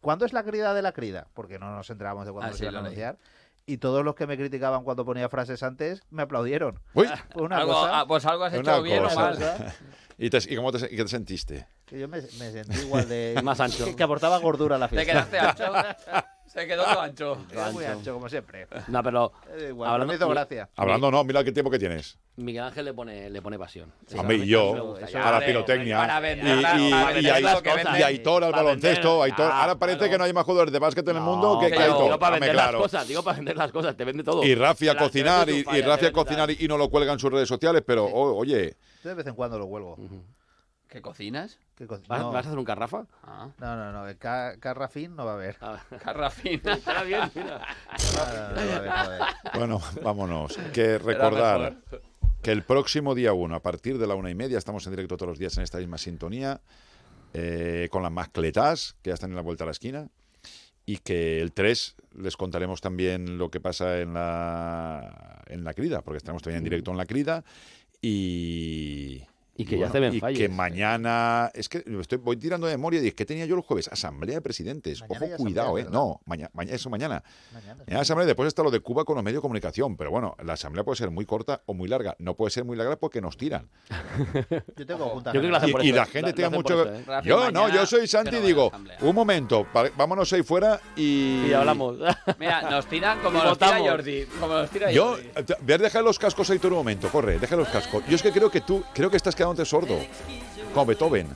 ¿cuándo 0.00 0.24
es 0.24 0.32
la 0.32 0.44
crida 0.44 0.72
de 0.72 0.82
la 0.82 0.92
crida? 0.92 1.26
Porque 1.34 1.58
no 1.58 1.74
nos 1.74 1.90
enterábamos 1.90 2.26
de 2.26 2.32
cuándo 2.32 2.52
Ah, 2.54 2.56
sí, 2.56 2.62
iban 2.62 2.76
a 2.76 2.78
anunciar. 2.78 3.16
Y 3.66 3.78
todos 3.78 4.04
los 4.04 4.14
que 4.14 4.28
me 4.28 4.36
criticaban 4.38 4.84
cuando 4.84 5.04
ponía 5.04 5.28
frases 5.28 5.64
antes 5.64 6.00
me 6.10 6.22
aplaudieron. 6.22 6.78
Uy, 6.94 7.08
una 7.34 7.56
Algo- 7.58 7.72
cosa 7.74 8.00
ah, 8.00 8.06
pues 8.06 8.24
algo 8.24 8.44
has 8.44 8.54
hecho 8.54 8.82
bien 8.82 9.04
o 9.04 9.10
mal. 9.14 9.36
¿Y, 10.18 10.30
te- 10.30 10.52
y 10.52 10.56
cómo 10.56 10.72
te, 10.72 10.78
y 10.92 10.96
qué 10.96 11.02
te 11.04 11.08
sentiste? 11.08 11.66
que 11.86 11.98
yo 11.98 12.08
me, 12.08 12.20
me 12.20 12.52
sentí 12.52 12.80
igual 12.80 13.08
de... 13.08 13.40
Más 13.44 13.60
ancho. 13.60 13.84
Que, 13.86 13.96
que 13.96 14.02
aportaba 14.02 14.36
gordura 14.38 14.76
a 14.76 14.78
la 14.78 14.88
Te 14.88 14.96
fiesta. 14.96 15.26
quedaste 15.30 15.64
ancho. 15.64 15.72
Se 16.48 16.66
quedó 16.66 16.84
todo 16.84 17.00
ancho. 17.00 17.38
Era 17.52 17.70
muy 17.70 17.84
ancho, 17.84 18.14
como 18.14 18.28
siempre. 18.28 18.66
No, 18.88 19.02
pero 19.02 19.32
Eh, 19.56 19.66
igual, 19.68 19.90
Hablando- 19.90 20.12
me 20.12 20.16
hizo 20.16 20.28
gracia. 20.28 20.68
Hablando 20.76 21.10
no, 21.10 21.24
mira 21.24 21.44
qué 21.44 21.52
tiempo 21.52 21.70
que 21.70 21.78
tienes. 21.78 22.18
Miguel 22.36 22.62
Ángel 22.64 22.84
le 22.84 22.94
pone, 22.94 23.28
le 23.30 23.42
pone 23.42 23.58
pasión. 23.58 23.92
Hombre, 24.16 24.36
y 24.36 24.40
me 24.40 24.46
yo, 24.46 24.96
a 25.14 25.30
la 25.32 25.40
pirotecnia. 25.44 25.98
para 25.98 26.32
Y, 26.32 26.38
y- 26.38 27.20
y 27.20 27.98
y 27.98 28.02
Aitor 28.02 28.44
al 28.44 28.52
baloncesto. 28.52 29.22
Aitor, 29.24 29.50
Ah, 29.52 29.62
ahora 29.62 29.74
parece 29.78 29.98
claro. 29.98 30.12
que 30.12 30.18
no 30.18 30.24
hay 30.24 30.32
más 30.32 30.44
jugadores 30.44 30.72
de 30.72 30.78
básquet 30.78 31.06
en 31.08 31.16
el 31.16 31.22
mundo 31.22 31.54
No, 31.54 31.60
que, 31.60 31.66
Aitor. 31.66 32.04
Digo 32.04 32.18
para 32.18 32.36
Dame 32.36 32.46
vender 32.46 32.52
claro. 32.52 32.72
las 32.78 32.82
cosas, 32.82 33.08
digo 33.08 33.22
para 33.24 33.36
vender 33.36 33.56
las 33.56 33.72
cosas, 33.72 33.96
te 33.96 34.04
vende 34.04 34.22
todo. 34.22 34.44
Y 34.44 34.54
Rafi 34.54 34.88
a 34.88 34.96
cocinar, 34.96 35.50
y, 35.50 35.64
y 35.70 35.80
Rafi 35.82 36.06
a 36.06 36.12
cocinar 36.12 36.50
y, 36.50 36.56
y 36.60 36.68
no 36.68 36.78
lo 36.78 36.88
cuelga 36.88 37.12
en 37.12 37.18
sus 37.18 37.32
redes 37.32 37.48
sociales, 37.48 37.82
pero 37.84 38.04
oh, 38.04 38.36
oye, 38.36 38.76
Yo 39.02 39.08
de 39.10 39.14
vez 39.16 39.26
en 39.26 39.34
cuando 39.34 39.58
lo 39.58 39.64
huelgo. 39.66 39.96
¿Qué 40.88 41.02
cocinas? 41.02 41.58
¿Qué 41.76 41.86
co- 41.86 42.00
¿Vas, 42.08 42.20
no, 42.20 42.32
vas 42.32 42.46
a 42.46 42.48
hacer 42.48 42.58
un 42.58 42.64
carrafa? 42.64 43.04
Ah, 43.22 43.50
no, 43.58 43.76
no, 43.76 43.92
no, 43.92 44.18
ca- 44.18 44.56
Carrafín 44.58 45.14
no 45.14 45.26
va 45.26 45.32
a 45.32 45.34
haber. 45.34 45.56
Ah, 45.60 45.78
Carrafina. 46.02 46.72
Está 46.74 47.02
bien, 47.02 47.20
mira. 47.34 47.60
No, 48.16 48.24
no, 48.24 48.32
no, 48.32 48.54
no 48.54 48.66
va 48.68 48.72
a 48.72 48.76
haber, 48.76 48.88
no 48.88 48.94
va 48.94 49.00
a 49.00 49.04
haber. 49.04 49.22
bueno, 49.54 49.80
vámonos. 50.02 50.58
Que 50.72 50.96
recordar 50.98 51.76
que 52.42 52.52
el 52.52 52.62
próximo 52.62 53.14
día 53.14 53.32
1, 53.34 53.54
a 53.54 53.60
partir 53.60 53.98
de 53.98 54.06
la 54.06 54.14
una 54.14 54.30
y 54.30 54.34
media, 54.34 54.56
estamos 54.56 54.86
en 54.86 54.92
directo 54.92 55.16
todos 55.18 55.28
los 55.30 55.38
días 55.38 55.56
en 55.58 55.64
esta 55.64 55.76
misma 55.78 55.98
sintonía, 55.98 56.60
eh, 57.34 57.88
con 57.90 58.02
las 58.02 58.12
mascletas, 58.12 58.96
que 59.02 59.10
ya 59.10 59.14
están 59.14 59.30
en 59.30 59.36
la 59.36 59.42
vuelta 59.42 59.64
a 59.64 59.66
la 59.66 59.72
esquina, 59.72 60.08
y 60.86 60.96
que 60.98 61.42
el 61.42 61.52
3 61.52 61.96
les 62.16 62.36
contaremos 62.38 62.80
también 62.80 63.36
lo 63.36 63.50
que 63.50 63.60
pasa 63.60 63.98
en 64.00 64.14
la, 64.14 65.42
en 65.48 65.64
la 65.64 65.74
crida, 65.74 66.00
porque 66.00 66.16
estaremos 66.16 66.42
también 66.42 66.58
en 66.58 66.64
directo 66.64 66.90
en 66.92 66.96
la 66.96 67.04
crida, 67.04 67.44
y... 68.00 69.22
Y 69.58 69.64
que 69.66 69.78
ya 69.78 69.90
se 69.90 70.00
ven 70.00 70.14
y 70.14 70.20
falles. 70.20 70.38
que 70.38 70.48
mañana 70.48 71.50
es 71.52 71.68
que 71.68 71.84
estoy, 72.00 72.16
voy 72.18 72.36
tirando 72.36 72.66
de 72.66 72.74
memoria 72.76 73.02
y 73.02 73.08
es 73.08 73.14
que 73.14 73.26
tenía 73.26 73.44
yo 73.44 73.56
el 73.56 73.60
jueves 73.62 73.88
asamblea 73.88 74.36
de 74.36 74.40
presidentes 74.40 75.00
Mañana 75.02 75.26
ojo 75.26 75.36
cuidado 75.42 75.68
asamblea, 75.68 75.82
eh 75.82 75.84
¿verdad? 75.84 75.90
no 75.92 76.20
mañana, 76.24 76.50
eso 76.72 76.88
mañana 76.90 77.22
Mañana. 77.52 77.74
Mañana 77.86 78.00
asamblea, 78.00 78.26
después 78.26 78.46
está 78.46 78.62
lo 78.62 78.70
de 78.70 78.80
Cuba 78.80 79.04
con 79.04 79.16
los 79.16 79.24
medios 79.24 79.38
de 79.38 79.42
comunicación. 79.42 79.96
Pero 79.96 80.10
bueno, 80.10 80.36
la 80.44 80.52
asamblea 80.54 80.84
puede 80.84 80.96
ser 80.96 81.10
muy 81.10 81.26
corta 81.26 81.60
o 81.66 81.74
muy 81.74 81.88
larga. 81.88 82.14
No 82.18 82.34
puede 82.34 82.50
ser 82.50 82.64
muy 82.64 82.76
larga 82.76 82.96
porque 82.96 83.20
nos 83.20 83.36
tiran. 83.36 83.68
Yo 84.76 84.86
tengo 84.86 85.22
Yo 85.24 85.30
creo 85.32 85.42
que 85.42 85.48
la 85.48 85.68
Y, 85.68 85.72
por 85.72 85.84
y 85.84 85.88
eso, 85.88 85.96
la 85.96 86.02
eh. 86.04 86.06
gente 86.06 86.42
por 86.44 86.50
mucho. 86.52 86.82
eso, 86.82 86.94
eh. 86.94 87.20
Yo 87.24 87.50
no, 87.50 87.68
yo 87.68 87.84
soy 87.86 88.06
Santi 88.06 88.36
y 88.36 88.40
digo, 88.40 88.70
un 89.00 89.14
momento, 89.14 89.66
vámonos 89.96 90.32
ahí 90.32 90.42
fuera 90.42 90.80
y. 90.96 91.46
Y 91.48 91.52
hablamos. 91.52 91.96
Mira, 92.38 92.62
nos 92.70 92.86
tiran 92.86 93.20
como 93.20 93.38
Y 93.38 93.42
nos 93.42 93.58
tira. 93.58 93.78
Jordi. 93.78 94.24
Como 94.40 94.54
nos 94.54 94.70
tira 94.70 94.90
Yo, 94.92 95.10
Jordi. 95.16 95.28
te- 95.44 95.56
voy 95.60 95.72
a 95.72 95.78
dejar 95.78 96.04
los 96.04 96.18
cascos 96.18 96.48
ahí 96.50 96.58
todo 96.58 96.72
un 96.72 96.78
momento, 96.78 97.08
corre, 97.08 97.38
deja 97.38 97.56
los 97.56 97.68
cascos. 97.68 98.04
Yo 98.08 98.14
es 98.16 98.22
que 98.22 98.30
creo 98.32 98.50
que 98.50 98.60
tú, 98.60 98.82
creo 98.94 99.10
que 99.10 99.16
estás 99.16 99.34
quedándote 99.54 99.64
sordo. 99.64 99.98
Como 100.74 100.86
Beethoven. 100.86 101.28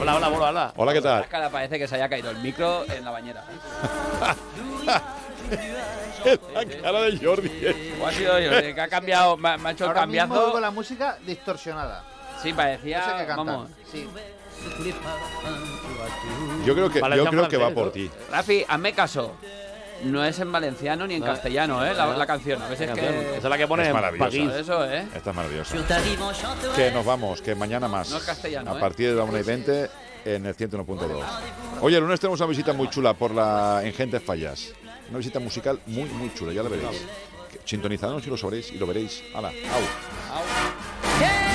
Hola, 0.00 0.16
hola, 0.16 0.28
hola, 0.28 0.48
hola. 0.48 0.72
Hola, 0.76 0.92
¿qué 0.92 1.00
tal? 1.02 1.28
Cara 1.28 1.50
parece 1.50 1.78
que 1.78 1.86
se 1.88 1.96
haya 1.96 2.08
caído 2.08 2.30
el 2.30 2.38
micro 2.38 2.84
en 2.90 3.04
la 3.04 3.10
bañera. 3.10 3.44
la 6.54 6.64
cara 6.82 7.02
de 7.02 7.18
Jordi. 7.18 7.50
¿O 8.00 8.06
ha 8.06 8.12
sido 8.12 8.32
Jordi? 8.32 8.74
Que 8.74 8.80
ha 8.80 8.88
cambiado, 8.88 9.36
me, 9.36 9.48
ha- 9.50 9.70
hecho 9.70 9.84
el 9.84 9.88
Ahora 9.90 10.06
mismo 10.06 10.20
cambiazo. 10.28 10.46
oigo 10.46 10.60
la 10.60 10.70
música 10.70 11.18
distorsionada. 11.26 12.02
Sí, 12.42 12.50
No 12.50 12.56
parecía. 12.56 13.02
sé 13.04 13.10
qué 13.18 13.26
cantar. 13.26 13.36
vamos. 13.36 13.70
Sí. 13.90 14.08
Yo 16.64 16.74
creo 16.74 16.90
que, 16.90 17.00
yo 17.00 17.26
creo 17.26 17.48
que 17.48 17.56
va 17.58 17.70
por 17.70 17.86
¿no? 17.86 17.90
ti. 17.90 18.10
Rafi, 18.30 18.64
hazme 18.66 18.92
caso. 18.94 19.36
No 20.02 20.24
es 20.24 20.38
en 20.38 20.52
valenciano 20.52 21.06
ni 21.06 21.14
en 21.14 21.20
No. 21.20 21.26
castellano, 21.26 21.84
¿eh? 21.86 21.94
La, 21.94 22.06
la 22.16 22.26
canción. 22.26 22.60
A 22.60 22.68
veces 22.68 22.88
Canción. 22.88 23.08
que. 23.14 23.28
Esa 23.30 23.36
es 23.38 23.44
la 23.44 23.56
que 23.58 23.66
pone 23.68 23.86
Es 23.88 23.94
maravillosa. 23.94 24.58
Eso, 24.58 24.84
¿eh? 24.90 25.06
Esta 25.14 25.30
es 25.30 25.36
maravillosa. 25.36 25.76
Que 26.76 26.90
nos 26.90 27.04
vamos, 27.06 27.40
que 27.40 27.54
mañana 27.54 27.88
más. 27.88 28.10
No 28.10 28.18
es 28.18 28.24
castellano, 28.24 28.72
A 28.72 28.76
¿eh? 28.76 28.80
partir 28.80 29.10
de 29.10 29.14
la 29.16 29.22
1 29.24 29.38
y 29.38 29.42
20 29.42 29.90
en 30.26 30.46
el 30.46 30.56
101.2. 30.56 31.22
Oye, 31.80 31.96
el 31.96 32.02
lunes 32.02 32.20
tenemos 32.20 32.40
una 32.40 32.48
visita 32.48 32.72
muy 32.72 32.90
chula 32.90 33.14
por 33.14 33.30
la 33.32 33.80
en 33.84 33.92
Gentes 33.94 34.22
Fallas. 34.22 34.72
Una 35.08 35.18
visita 35.18 35.38
musical 35.40 35.80
muy, 35.86 36.08
muy 36.10 36.32
chula, 36.34 36.52
ya 36.52 36.62
la 36.62 36.68
veréis. 36.68 37.04
Sintonizadnos 37.64 38.26
y 38.26 38.30
lo 38.30 38.36
sabréis 38.36 38.72
y 38.72 38.78
lo 38.78 38.86
veréis. 38.86 39.22
Hala, 39.34 39.48
au. 39.48 40.36
Au. 40.38 41.53